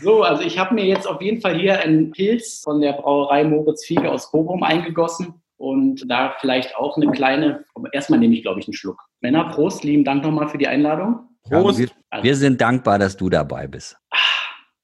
So, 0.00 0.22
also 0.22 0.42
ich 0.42 0.58
habe 0.58 0.74
mir 0.74 0.84
jetzt 0.84 1.06
auf 1.06 1.22
jeden 1.22 1.40
Fall 1.40 1.58
hier 1.58 1.80
einen 1.80 2.10
Pilz 2.10 2.60
von 2.62 2.80
der 2.80 2.92
Brauerei 2.92 3.44
Moritz 3.44 3.86
Fiege 3.86 4.10
aus 4.10 4.30
Bochum 4.30 4.62
eingegossen 4.62 5.34
und 5.56 6.04
da 6.10 6.34
vielleicht 6.40 6.76
auch 6.76 6.96
eine 6.96 7.10
kleine, 7.10 7.64
erstmal 7.92 8.18
nehme 8.18 8.34
ich 8.34 8.42
glaube 8.42 8.60
ich 8.60 8.66
einen 8.66 8.74
Schluck. 8.74 8.98
Männer, 9.20 9.44
Prost, 9.44 9.84
lieben 9.84 10.04
Dank 10.04 10.22
nochmal 10.22 10.48
für 10.48 10.58
die 10.58 10.66
Einladung. 10.66 11.20
Prost. 11.44 11.78
Ja, 11.78 11.88
wir, 12.12 12.22
wir, 12.22 12.36
sind 12.36 12.60
dankbar, 12.60 12.98
dass 12.98 13.16
du 13.16 13.30
dabei 13.30 13.66
bist. 13.66 13.96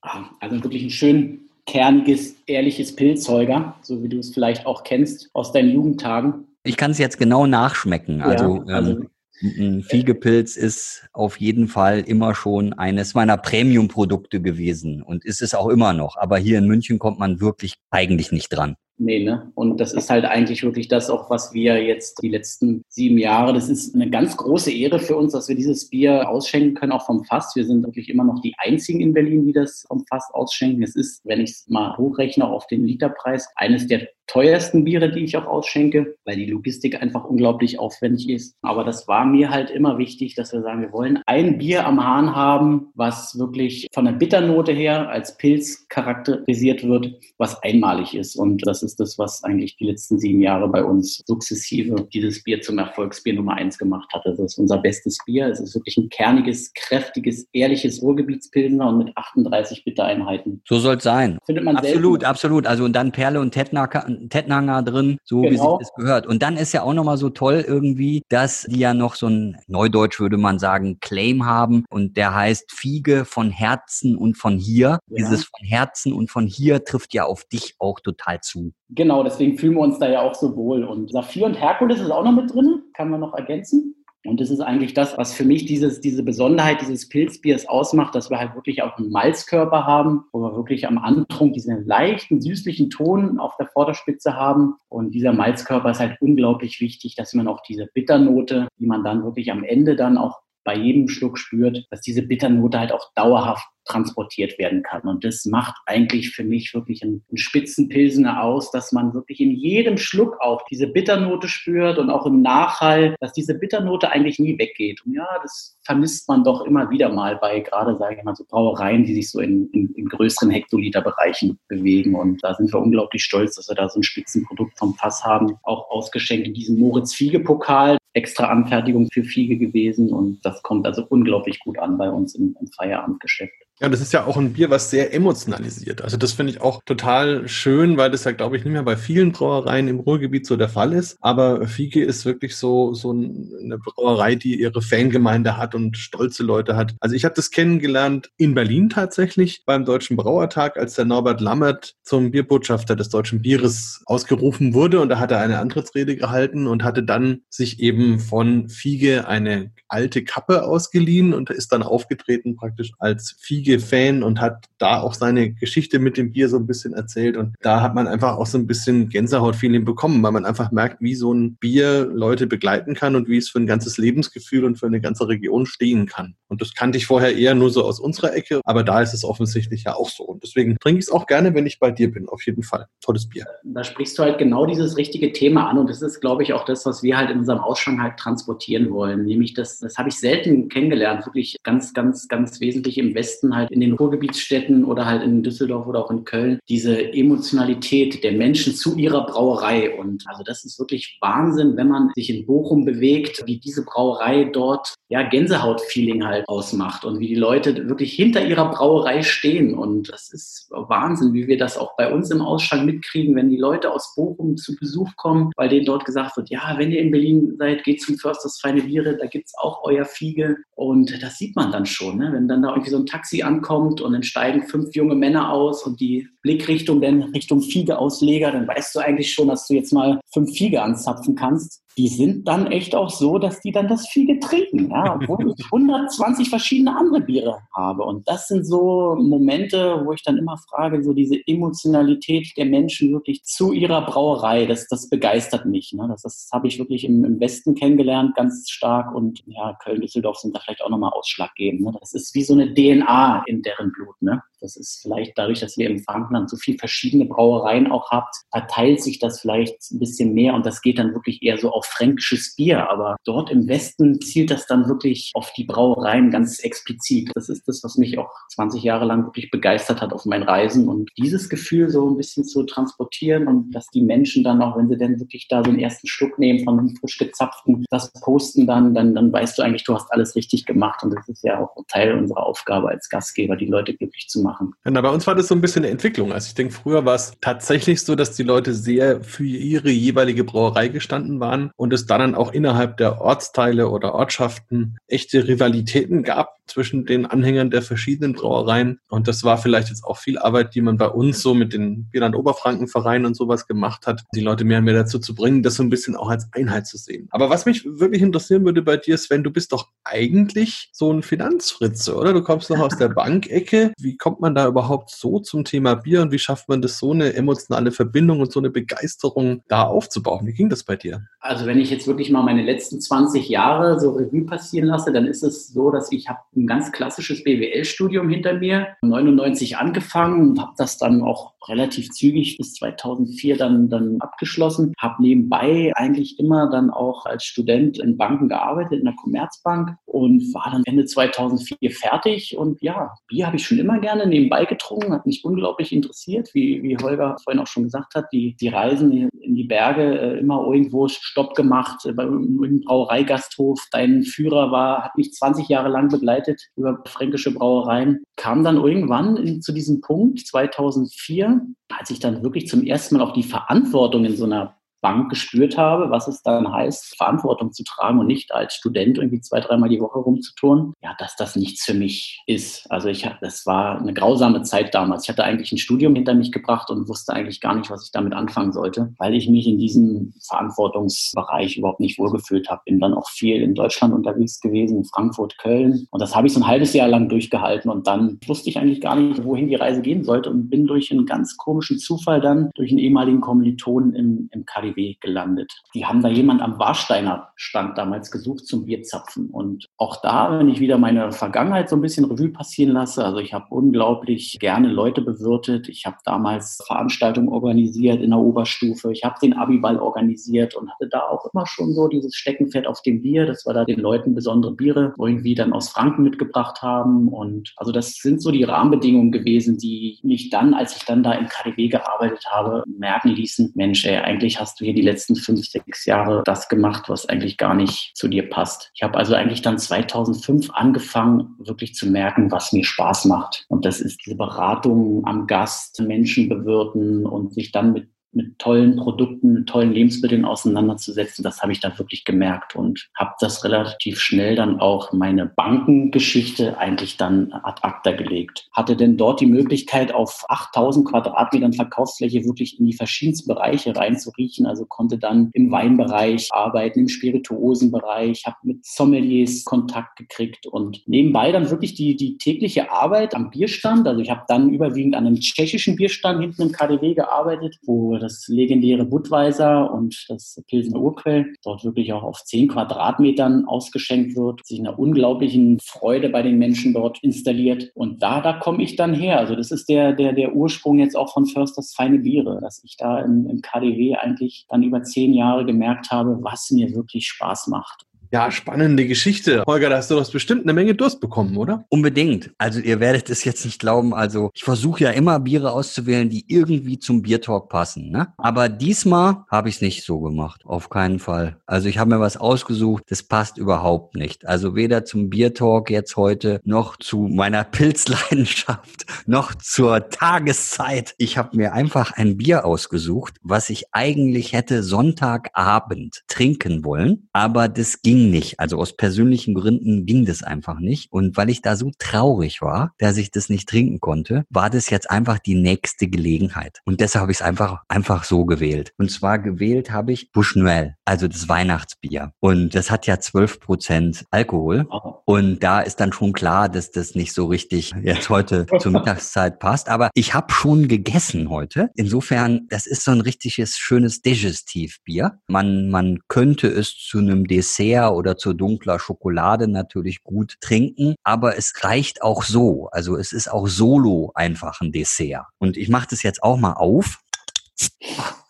Ah, 0.03 0.25
also 0.41 0.63
wirklich 0.63 0.85
ein 0.85 0.91
schön 0.91 1.51
kerniges, 1.67 2.37
ehrliches 2.47 2.95
Pilz, 2.97 3.29
Holger, 3.29 3.77
so 3.83 4.03
wie 4.03 4.09
du 4.09 4.19
es 4.19 4.33
vielleicht 4.33 4.65
auch 4.65 4.85
kennst 4.85 5.29
aus 5.35 5.53
deinen 5.53 5.71
Jugendtagen. 5.71 6.47
Ich 6.63 6.77
kann 6.77 6.91
es 6.91 6.99
jetzt 6.99 7.19
genau 7.19 7.47
nachschmecken. 7.47 8.21
Also, 8.23 8.65
ja, 8.67 8.75
also 8.75 8.91
ähm, 8.93 9.11
ein 9.43 9.83
Fiegepilz 9.83 10.57
ist 10.57 11.09
auf 11.13 11.41
jeden 11.41 11.69
Fall 11.69 12.01
immer 12.01 12.35
schon 12.35 12.75
eines 12.75 13.15
meiner 13.15 13.39
Premium-Produkte 13.39 14.43
gewesen 14.43 15.03
und 15.03 15.25
ist 15.25 15.41
es 15.41 15.55
auch 15.55 15.69
immer 15.69 15.95
noch. 15.95 16.17
Aber 16.17 16.37
hier 16.39 16.59
in 16.59 16.67
München 16.67 16.99
kommt 16.99 17.19
man 17.19 17.41
wirklich 17.41 17.77
eigentlich 17.91 18.33
nicht 18.33 18.51
dran. 18.51 18.77
Nee, 19.03 19.25
ne? 19.25 19.51
Und 19.55 19.81
das 19.81 19.95
ist 19.95 20.11
halt 20.11 20.27
eigentlich 20.27 20.63
wirklich 20.63 20.87
das 20.87 21.09
auch, 21.09 21.31
was 21.31 21.55
wir 21.55 21.83
jetzt 21.83 22.23
die 22.23 22.29
letzten 22.29 22.83
sieben 22.91 23.17
Jahre, 23.17 23.55
das 23.55 23.71
ist 23.71 23.95
eine 23.95 24.11
ganz 24.11 24.37
große 24.37 24.71
Ehre 24.71 24.99
für 24.99 25.17
uns, 25.17 25.33
dass 25.33 25.49
wir 25.49 25.57
dieses 25.57 25.89
Bier 25.89 26.29
ausschenken 26.29 26.75
können, 26.75 26.93
auch 26.93 27.07
vom 27.07 27.25
Fass. 27.25 27.57
Wir 27.57 27.65
sind 27.65 27.83
wirklich 27.83 28.11
immer 28.11 28.25
noch 28.25 28.43
die 28.43 28.53
einzigen 28.59 29.01
in 29.01 29.15
Berlin, 29.15 29.47
die 29.47 29.55
das 29.55 29.87
vom 29.89 30.05
Fass 30.07 30.29
ausschenken. 30.35 30.83
Es 30.83 30.97
ist, 30.97 31.23
wenn 31.25 31.41
ich 31.41 31.53
es 31.53 31.69
mal 31.69 31.97
hochrechne 31.97 32.47
auf 32.47 32.67
den 32.67 32.85
Literpreis, 32.85 33.49
eines 33.57 33.87
der 33.87 34.07
teuersten 34.31 34.85
Biere, 34.85 35.11
die 35.11 35.25
ich 35.25 35.37
auch 35.37 35.47
ausschenke, 35.47 36.15
weil 36.25 36.37
die 36.37 36.47
Logistik 36.47 37.03
einfach 37.03 37.25
unglaublich 37.25 37.81
aufwendig 37.81 38.29
ist. 38.29 38.55
Aber 38.63 38.85
das 38.85 39.09
war 39.09 39.25
mir 39.25 39.51
halt 39.51 39.71
immer 39.71 39.99
wichtig, 39.99 40.37
dass 40.37 40.53
wir 40.53 40.63
sagen, 40.63 40.83
wir 40.83 40.93
wollen 40.93 41.21
ein 41.27 41.59
Bier 41.59 41.85
am 41.85 42.05
Hahn 42.05 42.37
haben, 42.37 42.93
was 42.95 43.37
wirklich 43.39 43.89
von 43.93 44.05
der 44.05 44.13
Bitternote 44.13 44.73
her 44.73 45.09
als 45.09 45.37
Pilz 45.37 45.89
charakterisiert 45.89 46.87
wird, 46.87 47.13
was 47.39 47.61
einmalig 47.63 48.15
ist. 48.15 48.37
Und 48.37 48.65
das 48.67 48.85
ist 48.85 48.90
das, 48.97 49.19
was 49.19 49.45
eigentlich 49.45 49.77
die 49.77 49.85
letzten 49.85 50.19
sieben 50.19 50.41
Jahre 50.41 50.69
bei 50.69 50.83
uns 50.83 51.23
sukzessive 51.27 52.09
dieses 52.13 52.43
Bier 52.43 52.61
zum 52.61 52.79
Erfolgsbier 52.79 53.35
Nummer 53.35 53.55
eins 53.55 53.79
gemacht 53.79 54.11
hat. 54.13 54.23
Das 54.25 54.39
ist 54.39 54.59
unser 54.59 54.79
bestes 54.79 55.19
Bier. 55.25 55.49
Es 55.49 55.61
ist 55.61 55.75
wirklich 55.75 55.97
ein 55.97 56.09
kerniges, 56.09 56.73
kräftiges, 56.75 57.47
ehrliches 57.53 58.03
Ruhrgebietspilsner 58.03 58.89
und 58.89 58.99
mit 58.99 59.17
38 59.17 59.85
Bittereinheiten. 59.85 60.63
So 60.67 60.79
soll 60.79 60.97
es 60.97 61.03
sein. 61.03 61.39
Findet 61.45 61.65
man 61.65 61.77
absolut, 61.77 62.21
selten. 62.21 62.25
absolut. 62.25 62.67
Also 62.67 62.85
und 62.85 62.93
dann 62.95 63.13
Perle 63.13 63.41
und 63.41 63.53
Tettnanger 63.53 64.83
drin, 64.83 65.19
so 65.25 65.43
genau. 65.43 65.51
wie 65.51 65.57
sich 65.57 65.89
das 65.89 65.95
gehört. 65.95 66.27
Und 66.27 66.43
dann 66.43 66.57
ist 66.57 66.73
ja 66.73 66.83
auch 66.83 66.95
nochmal 66.95 67.17
so 67.17 67.31
toll 67.31 67.65
irgendwie, 67.67 68.23
dass 68.29 68.63
die 68.69 68.81
ja 68.81 68.95
noch 68.95 69.15
so 69.15 69.29
ein, 69.29 69.57
Neudeutsch 69.67 70.21
würde 70.21 70.37
man 70.37 70.59
sagen, 70.59 70.99
Claim 71.01 71.47
haben 71.47 71.85
und 71.91 72.17
der 72.17 72.35
heißt 72.35 72.73
Fiege 72.73 73.25
von 73.25 73.51
Herzen 73.51 74.17
und 74.17 74.37
von 74.37 74.59
hier. 74.59 74.99
Ja. 75.07 75.17
Dieses 75.17 75.45
von 75.45 75.67
Herzen 75.67 76.13
und 76.13 76.31
von 76.31 76.47
hier 76.47 76.85
trifft 76.85 77.15
ja 77.15 77.25
auf 77.25 77.45
dich 77.45 77.75
auch 77.79 78.01
total 78.01 78.41
zu. 78.41 78.70
Genau, 78.91 79.23
deswegen 79.23 79.59
fühlen 79.59 79.75
wir 79.75 79.81
uns 79.81 79.99
da 79.99 80.09
ja 80.09 80.23
auch 80.23 80.35
so 80.35 80.57
wohl. 80.57 80.85
Und 80.85 81.11
Saphir 81.11 81.47
und 81.47 81.55
Herkules 81.55 82.01
ist 82.01 82.11
auch 82.11 82.25
noch 82.25 82.33
mit 82.33 82.53
drin, 82.53 82.83
kann 82.95 83.11
man 83.11 83.21
noch 83.21 83.35
ergänzen. 83.35 83.95
Und 84.27 84.39
das 84.39 84.51
ist 84.51 84.61
eigentlich 84.61 84.93
das, 84.93 85.17
was 85.17 85.33
für 85.33 85.45
mich 85.45 85.65
dieses, 85.65 86.01
diese 86.01 86.23
Besonderheit 86.23 86.83
dieses 86.83 87.09
Pilzbiers 87.09 87.67
ausmacht, 87.67 88.15
dass 88.15 88.29
wir 88.29 88.39
halt 88.39 88.55
wirklich 88.55 88.83
auch 88.83 88.99
einen 88.99 89.11
Malzkörper 89.11 89.87
haben, 89.87 90.25
wo 90.33 90.43
wir 90.43 90.55
wirklich 90.55 90.87
am 90.87 90.99
Antrunk 90.99 91.55
diesen 91.55 91.87
leichten, 91.87 92.43
süßlichen 92.43 92.91
Ton 92.91 93.39
auf 93.39 93.57
der 93.57 93.69
Vorderspitze 93.69 94.37
haben. 94.37 94.75
Und 94.91 95.13
dieser 95.13 95.33
Malzkörper 95.33 95.91
ist 95.91 96.01
halt 96.01 96.21
unglaublich 96.21 96.81
wichtig, 96.81 97.15
dass 97.17 97.33
man 97.33 97.49
auch 97.49 97.63
diese 97.63 97.87
Bitternote, 97.95 98.69
die 98.79 98.87
man 98.87 99.05
dann 99.05 99.25
wirklich 99.25 99.51
am 99.51 99.65
Ende 99.65 99.97
dann 99.97 100.19
auch 100.19 100.41
bei 100.65 100.77
jedem 100.77 101.09
Schluck 101.09 101.39
spürt, 101.39 101.87
dass 101.91 102.03
diese 102.03 102.21
Bitternote 102.21 102.79
halt 102.79 102.93
auch 102.93 103.11
dauerhaft 103.15 103.67
transportiert 103.91 104.59
werden 104.59 104.83
kann. 104.83 105.03
Und 105.03 105.25
das 105.25 105.45
macht 105.45 105.75
eigentlich 105.87 106.31
für 106.31 106.45
mich 106.45 106.73
wirklich 106.75 107.03
einen, 107.03 107.23
Spitzenpilsener 107.35 108.43
aus, 108.43 108.71
dass 108.71 108.93
man 108.93 109.15
wirklich 109.15 109.41
in 109.41 109.53
jedem 109.53 109.97
Schluck 109.97 110.41
auch 110.41 110.63
diese 110.71 110.87
Bitternote 110.87 111.49
spürt 111.49 111.99
und 111.99 112.11
auch 112.11 112.27
im 112.27 112.43
Nachhall, 112.43 113.17
dass 113.21 113.33
diese 113.33 113.55
Bitternote 113.55 114.11
eigentlich 114.11 114.39
nie 114.39 114.59
weggeht. 114.59 115.01
Und 115.05 115.15
ja, 115.15 115.27
das 115.43 115.79
vermisst 115.85 116.29
man 116.29 116.45
doch 116.45 116.65
immer 116.65 116.91
wieder 116.91 117.11
mal 117.11 117.37
bei 117.37 117.61
gerade, 117.61 117.97
sage 117.97 118.17
ich 118.19 118.25
mal, 118.25 118.35
so 118.35 118.45
Brauereien, 118.49 119.05
die 119.05 119.15
sich 119.15 119.31
so 119.31 119.41
in, 119.41 119.69
in, 119.71 119.93
in 119.95 120.07
größeren 120.07 120.51
Hektoliterbereichen 120.51 121.59
bewegen. 121.69 122.15
Und 122.15 122.43
da 122.43 122.55
sind 122.55 122.73
wir 122.73 122.81
unglaublich 122.81 123.25
stolz, 123.25 123.57
dass 123.57 123.69
wir 123.69 123.75
da 123.75 123.89
so 123.89 124.01
ein 124.01 124.05
Spitzenprodukt 124.05 124.79
vom 124.79 124.95
Fass 124.95 125.25
haben, 125.25 125.57
auch 125.63 125.91
ausgeschenkt 125.91 126.47
in 126.47 126.55
diesem 126.55 126.79
Moritz-Fiege-Pokal 126.79 127.99
extra 128.13 128.49
Anfertigung 128.49 129.09
für 129.13 129.23
Fiege 129.23 129.57
gewesen 129.57 130.13
und 130.13 130.45
das 130.45 130.63
kommt 130.63 130.87
also 130.87 131.05
unglaublich 131.09 131.61
gut 131.61 131.79
an 131.79 131.97
bei 131.97 132.11
uns 132.11 132.35
im, 132.35 132.57
im 132.61 132.67
Feierabendgeschäft. 132.69 133.55
Ja, 133.83 133.89
das 133.89 134.03
ist 134.03 134.13
ja 134.13 134.27
auch 134.27 134.37
ein 134.37 134.53
Bier, 134.53 134.69
was 134.69 134.91
sehr 134.91 135.15
emotionalisiert. 135.15 136.03
Also 136.03 136.19
das 136.19 136.33
finde 136.33 136.53
ich 136.53 136.61
auch 136.61 136.83
total 136.85 137.49
schön, 137.49 137.97
weil 137.97 138.11
das 138.11 138.25
ja, 138.25 138.33
glaube 138.33 138.59
ich, 138.59 138.65
nicht 138.65 138.75
mehr 138.75 138.83
bei 138.83 138.95
vielen 138.97 139.33
Brauereien 139.33 139.89
im 139.89 140.01
Ruhrgebiet 140.01 140.45
so 140.45 140.57
der 140.57 140.69
Fall 140.69 140.93
ist. 140.93 141.17
Aber 141.23 141.67
Fiege 141.67 142.05
ist 142.05 142.27
wirklich 142.27 142.57
so, 142.57 142.93
so 142.93 143.11
eine 143.11 143.79
Brauerei, 143.79 144.35
die 144.35 144.61
ihre 144.61 144.83
Fangemeinde 144.83 145.57
hat 145.57 145.75
und 145.75 145.97
stolze 145.97 146.43
Leute 146.43 146.77
hat. 146.77 146.95
Also 147.01 147.17
ich 147.17 147.25
habe 147.25 147.35
das 147.35 147.51
kennengelernt 147.51 148.31
in 148.37 148.55
Berlin 148.55 148.91
tatsächlich 148.91 149.63
beim 149.65 149.87
Deutschen 149.87 150.19
Brauertag, 150.19 150.77
als 150.77 150.97
der 150.97 151.07
Norbert 151.07 151.41
Lammert 151.41 151.95
zum 152.03 152.33
Bierbotschafter 152.33 152.97
des 152.97 153.09
deutschen 153.09 153.41
Bieres 153.41 154.03
ausgerufen 154.05 154.75
wurde. 154.75 155.01
Und 155.01 155.09
da 155.09 155.19
hat 155.19 155.31
er 155.31 155.41
eine 155.41 155.59
Antrittsrede 155.59 156.17
gehalten 156.17 156.67
und 156.67 156.85
hatte 156.85 157.03
dann 157.03 157.41
sich 157.49 157.81
eben 157.81 158.21
von 158.21 158.69
Fiege 158.69 159.27
eine 159.27 159.73
alte 159.89 160.23
Kappe 160.23 160.65
ausgeliehen 160.65 161.33
und 161.33 161.49
ist 161.49 161.73
dann 161.73 161.83
aufgetreten 161.83 162.57
praktisch 162.57 162.93
als 162.99 163.37
Fiege 163.41 163.70
Bier-Fan 163.71 164.23
und 164.25 164.41
hat 164.41 164.67
da 164.79 165.01
auch 165.01 165.15
seine 165.15 165.53
Geschichte 165.53 165.99
mit 165.99 166.17
dem 166.17 166.33
Bier 166.33 166.49
so 166.49 166.57
ein 166.57 166.67
bisschen 166.67 166.93
erzählt. 166.93 167.37
Und 167.37 167.55
da 167.61 167.81
hat 167.81 167.95
man 167.95 168.09
einfach 168.09 168.37
auch 168.37 168.47
so 168.47 168.59
ein 168.59 168.67
bisschen 168.67 169.09
Gänsehaut-Feeling 169.09 169.85
bekommen, 169.85 170.23
weil 170.23 170.33
man 170.33 170.45
einfach 170.45 170.73
merkt, 170.73 171.01
wie 171.01 171.15
so 171.15 171.33
ein 171.33 171.57
Bier 171.57 172.07
Leute 172.07 172.47
begleiten 172.47 172.95
kann 172.95 173.15
und 173.15 173.29
wie 173.29 173.37
es 173.37 173.49
für 173.49 173.61
ein 173.61 173.67
ganzes 173.67 173.99
Lebensgefühl 173.99 174.65
und 174.65 174.77
für 174.77 174.87
eine 174.87 175.01
ganze 175.01 175.29
Region 175.29 175.67
stehen 175.67 176.07
kann. 176.07 176.35
Und 176.49 176.61
das 176.61 176.75
kannte 176.75 176.99
ich 176.99 177.07
vorher 177.07 177.37
eher 177.37 177.55
nur 177.55 177.71
so 177.71 177.85
aus 177.85 178.01
unserer 178.01 178.35
Ecke, 178.35 178.61
aber 178.65 178.83
da 178.83 179.01
ist 179.01 179.15
es 179.15 179.25
offensichtlich 179.25 179.85
ja 179.85 179.95
auch 179.95 180.09
so. 180.09 180.25
Und 180.25 180.43
deswegen 180.43 180.77
trinke 180.81 180.99
ich 180.99 181.05
es 181.05 181.13
auch 181.13 181.27
gerne, 181.27 181.55
wenn 181.55 181.67
ich 181.67 181.79
bei 181.79 181.93
dir 181.93 182.11
bin, 182.11 182.29
auf 182.29 182.45
jeden 182.45 182.65
Fall. 182.65 182.87
Tolles 183.01 183.29
Bier. 183.29 183.47
Da 183.63 183.85
sprichst 183.85 184.19
du 184.19 184.25
halt 184.25 184.39
genau 184.39 184.67
dieses 184.67 184.97
richtige 184.97 185.33
Thema 185.33 185.69
an 185.69 185.79
und 185.79 185.89
das 185.89 186.03
ist, 186.03 186.21
glaube 186.21 186.43
ich, 186.43 186.53
auch 186.53 186.65
das, 186.65 186.85
was 186.87 187.03
wir 187.05 187.17
halt 187.17 187.31
in 187.31 187.39
unserem 187.39 187.61
Ausschank 187.61 188.01
halt 188.01 188.17
transportieren 188.17 188.91
wollen. 188.91 189.25
Nämlich 189.25 189.55
das, 189.55 189.79
das 189.79 189.97
habe 189.97 190.09
ich 190.09 190.17
selten 190.17 190.69
kennengelernt, 190.69 191.27
wirklich 191.27 191.57
ganz, 191.63 191.95
ganz, 191.95 192.27
ganz 192.27 192.61
wesentlich 192.61 192.99
im 192.99 193.15
Westen 193.15 193.55
halt 193.55 193.60
halt 193.61 193.71
in 193.71 193.81
den 193.81 193.93
Ruhrgebietsstädten 193.93 194.85
oder 194.85 195.07
halt 195.07 195.23
in 195.23 195.43
Düsseldorf 195.43 195.87
oder 195.87 196.05
auch 196.05 196.11
in 196.11 196.25
Köln, 196.25 196.59
diese 196.69 197.13
Emotionalität 197.13 198.25
der 198.25 198.33
Menschen 198.33 198.75
zu 198.75 198.97
ihrer 198.97 199.27
Brauerei. 199.27 199.97
Und 199.99 200.25
also 200.27 200.43
das 200.45 200.65
ist 200.65 200.79
wirklich 200.79 201.19
Wahnsinn, 201.21 201.77
wenn 201.77 201.89
man 201.89 202.11
sich 202.15 202.31
in 202.31 202.47
Bochum 202.47 202.85
bewegt, 202.85 203.43
wie 203.47 203.59
diese 203.59 203.85
Brauerei 203.85 204.45
dort 204.45 204.95
ja 205.09 205.23
Gänsehaut-Feeling 205.23 206.25
halt 206.25 206.49
ausmacht 206.49 207.05
und 207.05 207.19
wie 207.19 207.29
die 207.29 207.35
Leute 207.35 207.89
wirklich 207.89 208.13
hinter 208.13 208.45
ihrer 208.45 208.71
Brauerei 208.71 209.23
stehen. 209.23 209.75
Und 209.75 210.11
das 210.13 210.33
ist 210.33 210.69
Wahnsinn, 210.71 211.35
wie 211.35 211.47
wir 211.47 211.59
das 211.59 211.77
auch 211.77 211.97
bei 211.97 212.13
uns 212.13 212.31
im 212.31 212.41
Ausschank 212.41 212.85
mitkriegen, 212.85 213.35
wenn 213.37 213.51
die 213.51 213.57
Leute 213.57 213.93
aus 213.93 214.15
Bochum 214.15 214.57
zu 214.57 214.77
Besuch 214.77 215.11
kommen, 215.17 215.51
weil 215.57 215.69
denen 215.69 215.87
dort 215.87 216.05
gesagt 216.05 216.37
wird, 216.37 216.51
ja, 216.51 216.75
wenn 216.79 216.91
ihr 216.93 217.01
in 217.01 217.11
Berlin 217.11 217.57
seid, 217.59 217.85
geht 217.85 218.01
zum 218.01 218.17
Försters 218.17 218.61
Feine 218.61 218.83
Biere, 218.83 219.17
da 219.17 219.27
gibt's 219.27 219.53
auch 219.59 219.83
euer 219.83 220.05
Fiege. 220.05 220.57
Und 220.75 221.23
das 221.23 221.39
sieht 221.39 221.57
man 221.57 221.73
dann 221.73 221.87
schon, 221.87 222.19
ne? 222.19 222.31
wenn 222.33 222.49
dann 222.49 222.63
da 222.63 222.71
irgendwie 222.71 222.91
so 222.91 222.99
ein 222.99 223.07
Taxi 223.07 223.43
ankommt 223.51 224.01
und 224.01 224.13
dann 224.13 224.23
steigen 224.23 224.63
fünf 224.63 224.95
junge 224.95 225.15
Männer 225.15 225.53
aus 225.53 225.85
und 225.85 226.01
die 226.01 226.29
Blickrichtung 226.43 227.01
dann 227.01 227.23
Richtung 227.23 227.61
Fiege-Ausleger, 227.61 228.53
dann 228.53 228.69
weißt 228.69 228.95
du 228.95 229.01
eigentlich 229.01 229.33
schon, 229.33 229.49
dass 229.49 229.67
du 229.67 229.75
jetzt 229.75 229.93
mal 229.93 230.21
fünf 230.33 230.53
Fiege 230.53 230.83
anzapfen 230.83 231.35
kannst 231.35 231.83
die 232.01 232.09
sind 232.09 232.49
dann 232.49 232.67
echt 232.69 232.95
auch 232.95 233.11
so, 233.11 233.37
dass 233.37 233.61
die 233.61 233.73
dann 233.73 233.87
das 233.87 234.09
Fiege 234.09 234.39
trinken, 234.41 234.91
ja, 234.91 235.17
obwohl 235.17 235.55
ich 235.55 235.67
120 235.71 236.49
verschiedene 236.49 236.97
andere 236.97 237.21
Biere 237.21 237.59
habe. 237.77 238.05
Und 238.05 238.27
das 238.27 238.49
sind 238.49 238.65
so 238.65 239.17
Momente, 239.21 240.01
wo 240.07 240.13
ich 240.15 240.23
dann 240.23 240.39
immer 240.39 240.57
frage, 240.57 241.03
so 241.03 241.13
diese 241.13 241.37
Emotionalität 241.47 242.57
der 242.57 242.65
Menschen 242.65 243.13
wirklich 243.13 243.45
zu 243.45 243.73
ihrer 243.73 244.07
Brauerei, 244.07 244.65
das, 244.65 244.87
das 244.89 245.11
begeistert 245.11 245.67
mich. 245.67 245.93
Ne? 245.93 246.07
Das, 246.09 246.23
das 246.23 246.49
habe 246.55 246.69
ich 246.69 246.79
wirklich 246.79 247.05
im, 247.05 247.23
im 247.23 247.39
Westen 247.39 247.75
kennengelernt, 247.75 248.35
ganz 248.35 248.71
stark. 248.71 249.15
Und 249.15 249.43
ja, 249.45 249.77
Köln, 249.85 250.01
Düsseldorf 250.01 250.39
sind 250.39 250.57
da 250.57 250.61
vielleicht 250.61 250.83
auch 250.83 250.89
nochmal 250.89 251.13
ausschlaggebend. 251.13 251.83
Ne? 251.83 251.93
Das 252.01 252.15
ist 252.15 252.35
wie 252.35 252.45
so 252.45 252.55
eine 252.55 252.73
DNA 252.73 253.45
in 253.45 253.61
deren 253.61 253.93
Blut. 253.93 254.23
Ne? 254.23 254.43
Das 254.61 254.77
ist 254.77 255.01
vielleicht 255.03 255.39
dadurch, 255.39 255.61
dass 255.61 255.77
ihr 255.77 255.89
im 255.89 256.01
Frankenland 256.01 256.51
so 256.51 256.57
viele 256.57 256.79
verschiedene 256.79 257.25
Brauereien 257.25 257.91
auch 257.91 258.11
habt, 258.11 258.37
verteilt 258.51 259.03
sich 259.03 259.19
das 259.19 259.41
vielleicht 259.41 259.91
ein 259.91 259.99
bisschen 259.99 260.35
mehr 260.35 260.55
und 260.55 260.67
das 260.67 260.83
geht 260.83 260.99
dann 260.99 261.15
wirklich 261.15 261.43
eher 261.43 261.57
so 261.59 261.71
auf 261.73 261.87
fränkisches 261.87 262.55
Bier. 262.57 262.91
Aber 262.91 263.17
dort 263.25 263.51
im 263.51 263.69
Westen 263.69 264.21
zielt 264.21 264.51
das 264.51 264.67
dann 264.67 264.89
wirklich 264.89 265.31
auf 265.35 265.53
die 265.55 265.65
Brauereien 265.65 266.31
ganz 266.31 266.59
explizit. 266.61 267.31
Das 267.35 267.49
ist 267.49 267.67
das, 267.67 267.83
was 267.83 267.97
mich 267.97 268.19
auch 268.19 268.31
20 268.51 268.83
Jahre 268.83 269.07
lang 269.07 269.25
wirklich 269.25 269.51
begeistert 269.51 270.03
hat 270.03 270.13
auf 270.13 270.27
meinen 270.27 270.43
Reisen 270.43 270.89
und 270.89 271.11
dieses 271.17 271.49
Gefühl 271.49 271.89
so 271.89 272.09
ein 272.11 272.17
bisschen 272.17 272.45
zu 272.45 272.65
transportieren 272.65 273.49
und 273.49 273.71
dass 273.71 273.87
die 273.89 274.03
Menschen 274.03 274.45
dann 274.45 274.63
auch, 274.63 274.77
wenn 274.77 274.89
sie 274.89 274.99
dann 274.99 275.19
wirklich 275.19 275.49
da 275.49 275.65
so 275.65 275.71
einen 275.71 275.81
ersten 275.81 276.07
Schluck 276.07 276.39
nehmen 276.39 276.65
von 276.65 276.79
einem 276.79 276.97
frisch 276.97 277.19
gezapften, 277.19 277.85
das 277.91 278.13
posten 278.21 278.67
dann, 278.67 278.95
dann, 278.95 279.15
dann 279.15 279.33
weißt 279.33 279.59
du 279.59 279.63
eigentlich, 279.63 279.85
du 279.85 279.95
hast 279.95 280.13
alles 280.13 280.37
richtig 280.37 280.67
gemacht 280.67 281.03
und 281.03 281.15
das 281.15 281.29
ist 281.29 281.45
ja 281.45 281.61
auch 281.61 281.75
Teil 281.89 282.17
unserer 282.17 282.45
Aufgabe 282.45 282.89
als 282.89 283.09
Gastgeber, 283.09 283.57
die 283.57 283.67
Leute 283.67 283.95
glücklich 283.95 284.29
zu 284.29 284.43
machen 284.43 284.50
machen. 284.51 284.75
Ja, 284.85 285.01
bei 285.01 285.09
uns 285.09 285.27
war 285.27 285.35
das 285.35 285.49
so 285.49 285.55
ein 285.55 285.61
bisschen 285.61 285.85
eine 285.85 285.93
Entwicklung. 285.93 286.33
Also 286.33 286.49
ich 286.49 286.55
denke, 286.55 286.75
früher 286.75 287.05
war 287.05 287.15
es 287.15 287.33
tatsächlich 287.41 288.03
so, 288.03 288.15
dass 288.15 288.35
die 288.35 288.43
Leute 288.43 288.75
sehr 288.75 289.23
für 289.23 289.45
ihre 289.45 289.91
jeweilige 289.91 290.45
Brauerei 290.45 290.89
gestanden 290.89 291.41
waren 291.41 291.71
und 291.77 291.93
es 291.93 292.07
dann 292.07 292.35
auch 292.35 292.53
innerhalb 292.53 292.97
der 292.97 293.21
Ortsteile 293.21 293.89
oder 293.89 294.15
Ortschaften 294.15 294.97
echte 295.07 295.47
Rivalitäten 295.47 296.23
gab 296.23 296.61
zwischen 296.71 297.05
den 297.05 297.27
Anhängern 297.27 297.71
der 297.71 297.83
verschiedenen 297.83 298.33
Brauereien. 298.33 299.01
Und 299.09 299.29
das 299.29 299.45
war 299.45 299.59
vielleicht 299.59 299.89
jetzt 299.89 300.05
auch 300.05 300.17
viel 300.17 300.39
Arbeit, 300.39 300.75
die 300.75 300.81
man 300.81 300.97
bei 300.97 301.09
uns 301.09 301.43
so 301.43 301.53
mit 301.53 301.73
den 301.73 302.09
Bierland 302.11 302.37
Oberfranken 302.37 302.89
Vereinen 302.89 303.27
und 303.27 303.37
sowas 303.37 303.67
gemacht 303.67 304.07
hat, 304.07 304.23
die 304.35 304.41
Leute 304.41 304.65
mehr 304.65 304.79
und 304.79 304.85
mehr 304.85 304.95
dazu 304.95 305.19
zu 305.19 305.35
bringen, 305.35 305.63
das 305.63 305.75
so 305.75 305.83
ein 305.83 305.91
bisschen 305.91 306.17
auch 306.17 306.31
als 306.31 306.49
Einheit 306.53 306.87
zu 306.87 306.97
sehen. 306.97 307.29
Aber 307.31 307.51
was 307.51 307.67
mich 307.67 307.85
wirklich 307.85 308.23
interessieren 308.23 308.65
würde 308.65 308.83
bei 308.83 308.97
dir, 308.97 309.19
Sven, 309.19 309.43
du 309.43 309.51
bist 309.51 309.73
doch 309.73 309.89
eigentlich 310.05 310.91
so 310.93 311.13
ein 311.13 311.23
Finanzfritze, 311.23 312.15
oder? 312.15 312.33
Du 312.33 312.43
kommst 312.43 312.71
noch 312.71 312.79
aus 312.79 312.97
der 312.97 313.09
Bankecke. 313.21 313.93
Wie 313.99 314.17
kommt 314.17 314.40
kommt 314.41 314.55
man 314.55 314.55
da 314.55 314.67
überhaupt 314.67 315.11
so 315.11 315.39
zum 315.39 315.65
Thema 315.65 315.97
Bier 315.97 316.23
und 316.23 316.33
wie 316.33 316.39
schafft 316.39 316.71
man 316.71 316.81
das, 316.81 316.99
so 316.99 317.13
eine 317.13 317.35
emotionale 317.35 317.93
Verbindung 317.93 318.41
und 318.41 318.51
so 318.51 318.59
eine 318.59 318.71
Begeisterung 318.71 319.63
da 319.69 319.83
aufzubauen? 319.83 320.47
Wie 320.47 320.55
ging 320.55 320.71
das 320.71 320.83
bei 320.83 320.97
dir? 320.97 321.27
Also 321.41 321.67
wenn 321.67 321.79
ich 321.79 321.91
jetzt 321.91 322.07
wirklich 322.07 322.31
mal 322.31 322.43
meine 322.43 322.63
letzten 322.63 323.03
20 323.03 323.51
Jahre 323.51 324.01
so 324.01 324.13
Revue 324.13 324.47
passieren 324.47 324.89
lasse, 324.89 325.13
dann 325.13 325.27
ist 325.27 325.43
es 325.43 325.69
so, 325.69 325.91
dass 325.91 326.11
ich 326.11 326.31
habe 326.31 326.39
ein 326.57 326.67
ganz 326.67 326.91
klassisches 326.91 327.45
BWL-Studium 327.45 328.31
hinter 328.31 328.55
mir, 328.55 328.89
99 329.03 329.77
angefangen, 329.77 330.59
habe 330.59 330.73
das 330.79 330.97
dann 330.97 331.21
auch 331.21 331.53
relativ 331.69 332.11
zügig 332.11 332.59
bis 332.59 332.75
2004 332.75 333.57
dann, 333.57 333.89
dann 333.89 334.17
abgeschlossen, 334.21 334.95
habe 334.99 335.23
nebenbei 335.23 335.93
eigentlich 335.95 336.39
immer 336.39 336.71
dann 336.71 336.91
auch 336.91 337.27
als 337.27 337.45
Student 337.45 337.99
in 337.99 338.17
Banken 338.17 338.49
gearbeitet, 338.49 338.99
in 339.01 339.05
der 339.05 339.15
Commerzbank 339.15 339.97
und 340.07 340.55
war 340.55 340.71
dann 340.73 340.83
Ende 340.87 341.05
2004 341.05 341.91
fertig. 341.91 342.57
Und 342.57 342.81
ja, 342.83 343.13
Bier 343.29 343.47
habe 343.47 343.57
ich 343.57 343.67
schon 343.67 343.79
immer 343.79 343.99
gerne 343.99 344.27
nebenbei 344.27 344.65
getrunken, 344.65 345.13
hat 345.13 345.27
mich 345.27 345.45
unglaublich 345.45 345.93
interessiert, 345.93 346.51
wie, 346.55 346.83
wie 346.83 346.97
Holger 346.97 347.37
vorhin 347.45 347.61
auch 347.61 347.67
schon 347.67 347.85
gesagt 347.85 348.15
hat, 348.15 348.27
die, 348.33 348.57
die 348.61 348.69
Reisen 348.69 349.31
in 349.41 349.55
die 349.55 349.65
Berge 349.65 350.19
äh, 350.19 350.39
immer 350.39 350.65
irgendwo 350.67 351.09
Stopp 351.09 351.55
gemacht, 351.55 352.05
äh, 352.07 352.13
bei 352.13 352.25
einem 352.25 352.83
Brauereigasthof, 352.85 353.81
dein 353.91 354.23
Führer 354.23 354.71
war, 354.71 355.03
hat 355.03 355.17
mich 355.17 355.33
20 355.33 355.69
Jahre 355.69 355.89
lang 355.89 356.09
begleitet 356.09 356.61
über 356.77 357.03
fränkische 357.07 357.53
Brauereien, 357.53 358.23
kam 358.37 358.65
dann 358.65 358.77
irgendwann 358.77 359.37
in, 359.37 359.63
zu 359.63 359.73
diesem 359.73 360.01
Punkt 360.01 360.47
2004, 360.47 361.50
als 361.89 362.11
ich 362.11 362.21
dann 362.21 362.43
wirklich 362.43 362.69
zum 362.69 362.83
ersten 362.83 363.17
Mal 363.17 363.25
auch 363.25 363.33
die 363.33 363.43
Verantwortung 363.43 364.25
in 364.25 364.37
so 364.37 364.45
einer 364.45 364.80
Bank 365.01 365.31
gespürt 365.31 365.79
habe, 365.79 366.11
was 366.11 366.29
es 366.29 366.43
dann 366.43 366.73
heißt, 366.73 367.17
Verantwortung 367.17 367.73
zu 367.73 367.85
tragen 367.85 368.19
und 368.19 368.27
nicht 368.27 368.53
als 368.53 368.75
Student 368.75 369.19
irgendwie 369.19 369.41
zwei, 369.41 369.61
dreimal 369.61 369.89
die 369.89 370.01
Woche 370.01 370.19
rumzutun, 370.19 370.95
ja, 371.03 371.15
dass 371.19 371.37
das 371.37 371.57
nichts 371.57 371.85
für 371.85 371.95
mich 371.95 372.43
ist. 372.47 372.91
Also 372.91 373.09
ich 373.09 373.29
das 373.41 373.67
war 373.67 373.99
eine 373.99 374.13
grausame 374.13 374.63
Zeit 374.63 374.95
damals. 374.95 375.25
Ich 375.25 375.29
hatte 375.29 375.45
eigentlich 375.45 375.73
ein 375.73 375.79
Studium 375.79 376.15
hinter 376.15 376.35
mich 376.35 376.53
gebracht 376.53 376.91
und 376.91 377.09
wusste 377.09 377.33
eigentlich 377.33 377.61
gar 377.61 377.75
nicht, 377.75 377.91
was 377.91 378.05
ich 378.05 378.13
damit 378.13 378.33
anfangen 378.33 378.73
sollte, 378.73 379.15
weil 379.19 379.35
ich 379.35 379.49
mich 379.49 379.67
in 379.67 379.79
diesem 379.79 380.35
Verantwortungsbereich 380.47 381.77
überhaupt 381.77 382.01
nicht 382.01 382.19
wohlgefühlt 382.19 382.69
habe. 382.69 382.83
Bin 382.85 383.01
dann 383.01 383.15
auch 383.15 383.29
viel 383.29 383.63
in 383.63 383.75
Deutschland 383.75 384.15
unterwegs 384.15 384.61
gewesen, 384.61 385.05
Frankfurt, 385.05 385.59
Köln. 385.59 386.07
Und 386.11 386.21
das 386.21 386.35
habe 386.35 386.47
ich 386.47 386.53
so 386.53 386.61
ein 386.61 386.67
halbes 386.67 386.93
Jahr 386.93 387.09
lang 387.09 387.29
durchgehalten 387.29 387.91
und 387.91 388.07
dann 388.07 388.39
wusste 388.47 388.71
ich 388.71 388.79
eigentlich 388.79 389.01
gar 389.01 389.17
nicht, 389.17 389.45
wohin 389.45 389.69
die 389.69 389.75
Reise 389.75 390.03
gehen 390.03 390.25
sollte 390.25 390.51
und 390.51 390.69
bin 390.69 390.87
durch 390.87 391.11
einen 391.11 391.27
ganz 391.27 391.57
komischen 391.57 391.99
Zufall 391.99 392.41
dann 392.41 392.71
durch 392.75 392.91
einen 392.91 392.99
ehemaligen 392.99 393.41
Kommilitonen 393.41 394.15
im, 394.15 394.49
im 394.53 394.65
KD 394.65 394.90
KDW 394.91 395.17
gelandet. 395.21 395.73
Die 395.95 396.05
haben 396.05 396.23
da 396.23 396.29
jemand 396.29 396.63
am 396.63 396.79
Warsteiner 396.79 397.49
Stand 397.57 397.99
damals 397.99 398.31
gesucht 398.31 398.67
zum 398.67 398.85
Bierzapfen. 398.85 399.51
Und 399.51 399.87
auch 399.97 400.21
da, 400.21 400.59
wenn 400.59 400.69
ich 400.69 400.81
wieder 400.81 400.99
meine 400.99 401.33
Vergangenheit 401.33 401.89
so 401.89 401.97
ein 401.97 402.03
bisschen 402.03 402.25
Revue 402.25 402.51
passieren 402.51 402.93
lasse, 402.93 403.25
also 403.25 403.39
ich 403.39 403.53
habe 403.53 403.67
unglaublich 403.71 404.59
gerne 404.61 404.89
Leute 404.89 405.23
bewirtet. 405.23 405.89
Ich 405.89 406.07
habe 406.07 406.17
damals 406.25 406.79
Veranstaltungen 406.87 407.49
organisiert 407.49 408.21
in 408.21 408.31
der 408.31 408.39
Oberstufe. 408.39 409.13
Ich 409.13 409.25
habe 409.25 409.37
den 409.43 409.55
Abiball 409.55 409.99
organisiert 409.99 410.75
und 410.75 410.91
hatte 410.91 411.09
da 411.09 411.21
auch 411.29 411.49
immer 411.53 411.67
schon 411.67 411.93
so 411.93 412.09
dieses 412.09 412.35
Steckenpferd 412.35 412.87
auf 412.87 413.03
dem 413.03 413.23
Bier, 413.23 413.47
dass 413.47 413.67
wir 413.67 413.75
da 413.75 413.85
den 413.85 414.01
Leuten 414.01 414.35
besondere 414.35 414.75
Biere 414.75 415.15
irgendwie 415.19 415.55
dann 415.55 415.73
aus 415.73 415.91
Franken 415.91 416.23
mitgebracht 416.23 416.83
haben. 416.83 417.29
Und 417.29 417.73
also 417.77 417.93
das 417.93 418.15
sind 418.15 418.43
so 418.43 418.51
die 418.51 418.65
Rahmenbedingungen 418.65 419.33
gewesen, 419.33 419.79
die 419.79 420.19
mich 420.23 420.51
dann, 420.51 420.75
als 420.75 420.97
ich 420.97 421.05
dann 421.05 421.23
da 421.23 421.33
im 421.33 421.49
KDW 421.49 421.89
gearbeitet 421.89 422.45
habe, 422.51 422.85
merken 422.87 423.31
ließen, 423.31 423.73
Mensch, 423.75 424.05
ey, 424.05 424.17
eigentlich 424.17 424.61
hast 424.61 424.80
du 424.81 424.85
hier 424.85 424.95
die 424.95 425.03
letzten 425.03 425.37
fünf, 425.37 425.67
sechs 425.67 426.07
Jahre 426.07 426.43
das 426.45 426.69
gemacht, 426.69 427.09
was 427.09 427.29
eigentlich 427.29 427.57
gar 427.57 427.75
nicht 427.75 428.13
zu 428.15 428.29
dir 428.29 428.49
passt. 428.49 428.91
Ich 428.95 429.03
habe 429.03 429.19
also 429.19 429.35
eigentlich 429.35 429.63
dann 429.63 429.79
2005 429.79 430.71
angefangen, 430.73 431.55
wirklich 431.59 431.95
zu 431.95 432.09
merken, 432.09 432.51
was 432.51 432.73
mir 432.73 432.85
Spaß 432.85 433.27
macht. 433.27 433.67
Und 433.69 433.85
das 433.85 434.01
ist 434.01 434.25
diese 434.25 434.37
Beratung 434.37 435.23
am 435.27 435.47
Gast, 435.47 436.01
Menschen 436.01 436.49
bewirten 436.49 437.27
und 437.27 437.53
sich 437.55 437.73
dann 437.73 437.93
mit 437.93 438.09
mit 438.33 438.59
tollen 438.59 438.97
Produkten, 438.97 439.53
mit 439.55 439.69
tollen 439.69 439.93
Lebensmitteln 439.93 440.45
auseinanderzusetzen, 440.45 441.43
das 441.43 441.63
habe 441.63 441.73
ich 441.73 441.81
dann 441.81 441.99
wirklich 441.99 442.25
gemerkt 442.25 442.77
und 442.77 443.09
habe 443.17 443.33
das 443.41 443.65
relativ 443.65 444.21
schnell 444.21 444.57
dann 444.57 444.81
auch 444.81 445.13
meine 445.13 445.47
Bankengeschichte 445.47 446.79
eigentlich 446.79 447.17
dann 447.17 447.53
ad 447.53 447.81
acta 447.83 448.13
gelegt. 448.13 448.69
Hatte 448.73 448.97
denn 448.97 449.17
dort 449.17 449.41
die 449.41 449.47
Möglichkeit, 449.47 450.15
auf 450.15 450.45
8000 450.49 451.09
Quadratmetern 451.09 451.73
Verkaufsfläche 451.73 452.45
wirklich 452.45 452.79
in 452.79 452.87
die 452.87 452.95
verschiedensten 452.95 453.49
Bereiche 453.49 453.97
reinzuriechen, 453.97 454.67
also 454.67 454.85
konnte 454.87 455.19
dann 455.19 455.51
im 455.53 455.71
Weinbereich 455.71 456.49
arbeiten, 456.53 457.01
im 457.01 457.09
Spirituosenbereich, 457.09 458.45
habe 458.47 458.57
mit 458.63 458.85
Sommeliers 458.85 459.65
Kontakt 459.65 460.17
gekriegt 460.17 460.67
und 460.67 461.03
nebenbei 461.07 461.53
dann 461.53 461.71
wirklich 461.71 461.95
die, 461.95 462.17
die 462.17 462.39
tägliche 462.39 462.91
Arbeit 462.93 463.35
am 463.35 463.51
Bierstand, 463.51 464.07
also 464.07 464.21
ich 464.21 464.31
habe 464.31 464.45
dann 464.49 464.71
überwiegend 464.71 465.17
an 465.17 465.27
einem 465.27 465.41
tschechischen 465.41 465.97
Bierstand 465.97 466.41
hinten 466.41 466.63
im 466.63 466.73
KDW 466.73 467.15
gearbeitet, 467.15 467.77
wo 467.83 468.20
das 468.21 468.47
legendäre 468.49 469.05
Budweiser 469.05 469.93
und 469.93 470.25
das 470.29 470.63
Pilsener 470.69 471.01
Urquell 471.01 471.53
dort 471.65 471.85
wirklich 471.85 472.13
auch 472.13 472.23
auf 472.23 472.45
zehn 472.45 472.69
Quadratmetern 472.69 473.65
ausgeschenkt 473.67 474.37
wird, 474.37 474.65
sich 474.65 474.79
einer 474.79 474.99
unglaublichen 474.99 475.79
Freude 475.83 476.29
bei 476.29 476.43
den 476.43 476.59
Menschen 476.59 476.95
dort 476.95 477.19
installiert. 477.23 477.91
Und 477.95 478.23
da, 478.23 478.41
da 478.41 478.53
komme 478.53 478.83
ich 478.83 478.97
dann 478.97 479.15
her. 479.15 479.39
Also 479.39 479.57
das 479.57 479.71
ist 479.71 479.89
der, 479.89 480.13
der, 480.13 480.33
der 480.33 480.55
Ursprung 480.55 480.99
jetzt 480.99 481.17
auch 481.17 481.33
von 481.33 481.47
Försters 481.47 481.93
Feine 481.97 482.21
Biere, 482.21 482.59
dass 482.61 482.83
ich 482.85 482.97
da 482.97 483.21
im, 483.21 483.47
im 483.49 483.61
KDW 483.61 484.17
eigentlich 484.17 484.67
dann 484.69 484.83
über 484.83 485.03
zehn 485.03 485.33
Jahre 485.33 485.65
gemerkt 485.65 486.11
habe, 486.11 486.39
was 486.43 486.71
mir 486.71 486.95
wirklich 486.95 487.27
Spaß 487.27 487.67
macht. 487.69 488.07
Ja, 488.33 488.53
spannende 488.53 489.09
Geschichte. 489.09 489.65
Holger, 489.67 489.91
da 489.91 489.97
hast 489.97 490.09
du 490.11 490.15
doch 490.15 490.31
bestimmt 490.31 490.63
eine 490.63 490.73
Menge 490.73 490.95
Durst 490.95 491.21
bekommen, 491.21 491.57
oder? 491.57 491.85
Unbedingt. 491.89 492.53
Also 492.59 492.79
ihr 492.79 493.01
werdet 493.01 493.29
es 493.29 493.43
jetzt 493.43 493.65
nicht 493.65 493.81
glauben. 493.81 494.15
Also 494.15 494.51
ich 494.55 494.63
versuche 494.63 495.03
ja 495.03 495.11
immer 495.11 495.41
Biere 495.41 495.73
auszuwählen, 495.73 496.31
die 496.31 496.45
irgendwie 496.47 497.01
zum 497.01 497.23
Biertalk 497.23 497.69
passen. 497.69 498.11
Ne? 498.11 498.29
Aber 498.37 498.69
diesmal 498.69 499.45
habe 499.51 499.69
ich 499.69 499.77
es 499.77 499.81
nicht 499.81 500.05
so 500.05 500.21
gemacht. 500.21 500.63
Auf 500.65 500.91
keinen 500.91 501.19
Fall. 501.19 501.57
Also 501.67 501.89
ich 501.89 501.99
habe 501.99 502.11
mir 502.11 502.21
was 502.21 502.37
ausgesucht, 502.37 503.03
das 503.09 503.25
passt 503.25 503.59
überhaupt 503.59 504.15
nicht. 504.15 504.47
Also 504.47 504.77
weder 504.77 505.05
zum 505.05 505.29
Biertalk 505.29 505.91
jetzt 505.91 506.15
heute, 506.15 506.61
noch 506.65 506.97
zu 506.99 507.23
meiner 507.23 507.65
Pilzleidenschaft, 507.71 509.07
noch 509.27 509.57
zur 509.57 510.09
Tageszeit. 510.09 511.15
Ich 511.19 511.37
habe 511.37 511.57
mir 511.57 511.73
einfach 511.73 512.13
ein 512.13 512.37
Bier 512.37 512.65
ausgesucht, 512.65 513.39
was 513.43 513.71
ich 513.71 513.87
eigentlich 513.91 514.53
hätte 514.53 514.85
Sonntagabend 514.85 516.23
trinken 516.29 516.85
wollen. 516.85 517.29
Aber 517.33 517.69
das 517.69 518.03
ging 518.03 518.20
ging 518.21 518.31
nicht. 518.31 518.61
Also 518.61 518.79
aus 518.79 518.97
persönlichen 518.97 519.55
Gründen 519.55 520.05
ging 520.05 520.25
das 520.27 520.43
einfach 520.43 520.79
nicht. 520.79 521.11
Und 521.11 521.37
weil 521.37 521.49
ich 521.51 521.63
da 521.63 521.77
so 521.77 521.91
traurig 521.99 522.61
war, 522.61 522.93
dass 522.99 523.17
ich 523.17 523.31
das 523.31 523.49
nicht 523.49 523.69
trinken 523.69 524.01
konnte, 524.01 524.45
war 524.51 524.69
das 524.69 524.91
jetzt 524.91 525.11
einfach 525.11 525.39
die 525.39 525.55
nächste 525.55 526.09
Gelegenheit. 526.09 526.81
Und 526.85 527.01
deshalb 527.01 527.23
habe 527.23 527.33
ich 527.33 527.39
es 527.39 527.43
einfach, 527.43 527.83
einfach 527.89 528.25
so 528.25 528.45
gewählt. 528.45 528.93
Und 528.99 529.11
zwar 529.11 529.39
gewählt 529.39 529.91
habe 529.91 530.13
ich 530.13 530.33
Bushnuel, 530.33 530.97
also 531.05 531.29
das 531.29 531.49
Weihnachtsbier. 531.49 532.33
Und 532.41 532.75
das 532.75 532.91
hat 532.91 533.07
ja 533.07 533.19
12 533.19 533.61
Prozent 533.61 534.25
Alkohol. 534.31 534.87
Und 535.25 535.61
da 535.61 535.81
ist 535.81 536.01
dann 536.01 536.13
schon 536.13 536.33
klar, 536.33 536.69
dass 536.69 536.91
das 536.91 537.15
nicht 537.15 537.33
so 537.33 537.47
richtig 537.47 537.95
jetzt 538.03 538.29
heute 538.29 538.67
zur 538.81 538.93
Mittagszeit 538.93 539.59
passt. 539.59 539.89
Aber 539.89 540.11
ich 540.15 540.35
habe 540.35 540.53
schon 540.53 540.89
gegessen 540.89 541.49
heute. 541.49 541.89
Insofern, 541.95 542.67
das 542.69 542.87
ist 542.87 543.05
so 543.05 543.13
ein 543.13 543.21
richtiges 543.21 543.79
schönes 543.79 544.21
Digestivbier. 544.21 545.39
Man, 545.49 545.91
man 545.91 546.19
könnte 546.29 546.69
es 546.69 546.95
zu 546.97 547.19
einem 547.19 547.47
Dessert 547.47 548.10
oder 548.15 548.37
zu 548.37 548.53
dunkler 548.53 548.99
Schokolade 548.99 549.69
natürlich 549.69 550.23
gut 550.23 550.57
trinken, 550.61 551.15
aber 551.23 551.57
es 551.57 551.73
reicht 551.83 552.23
auch 552.23 552.43
so. 552.43 552.89
Also 552.93 553.17
es 553.17 553.33
ist 553.33 553.51
auch 553.51 553.69
solo 553.69 554.33
einfach 554.35 554.81
ein 554.81 554.93
Dessert. 554.93 555.47
Und 555.59 555.77
ich 555.77 555.89
mache 555.89 556.09
das 556.11 556.23
jetzt 556.23 556.43
auch 556.43 556.57
mal 556.57 556.75
auf. 556.75 557.19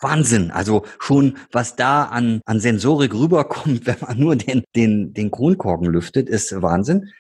Wahnsinn. 0.00 0.50
Also 0.50 0.84
schon, 0.98 1.36
was 1.52 1.76
da 1.76 2.04
an, 2.04 2.40
an 2.46 2.60
Sensorik 2.60 3.14
rüberkommt, 3.14 3.86
wenn 3.86 3.96
man 4.00 4.18
nur 4.18 4.36
den, 4.36 4.64
den, 4.74 5.12
den 5.14 5.30
Kronkorken 5.30 5.86
lüftet, 5.86 6.28
ist 6.28 6.60
Wahnsinn. 6.62 7.10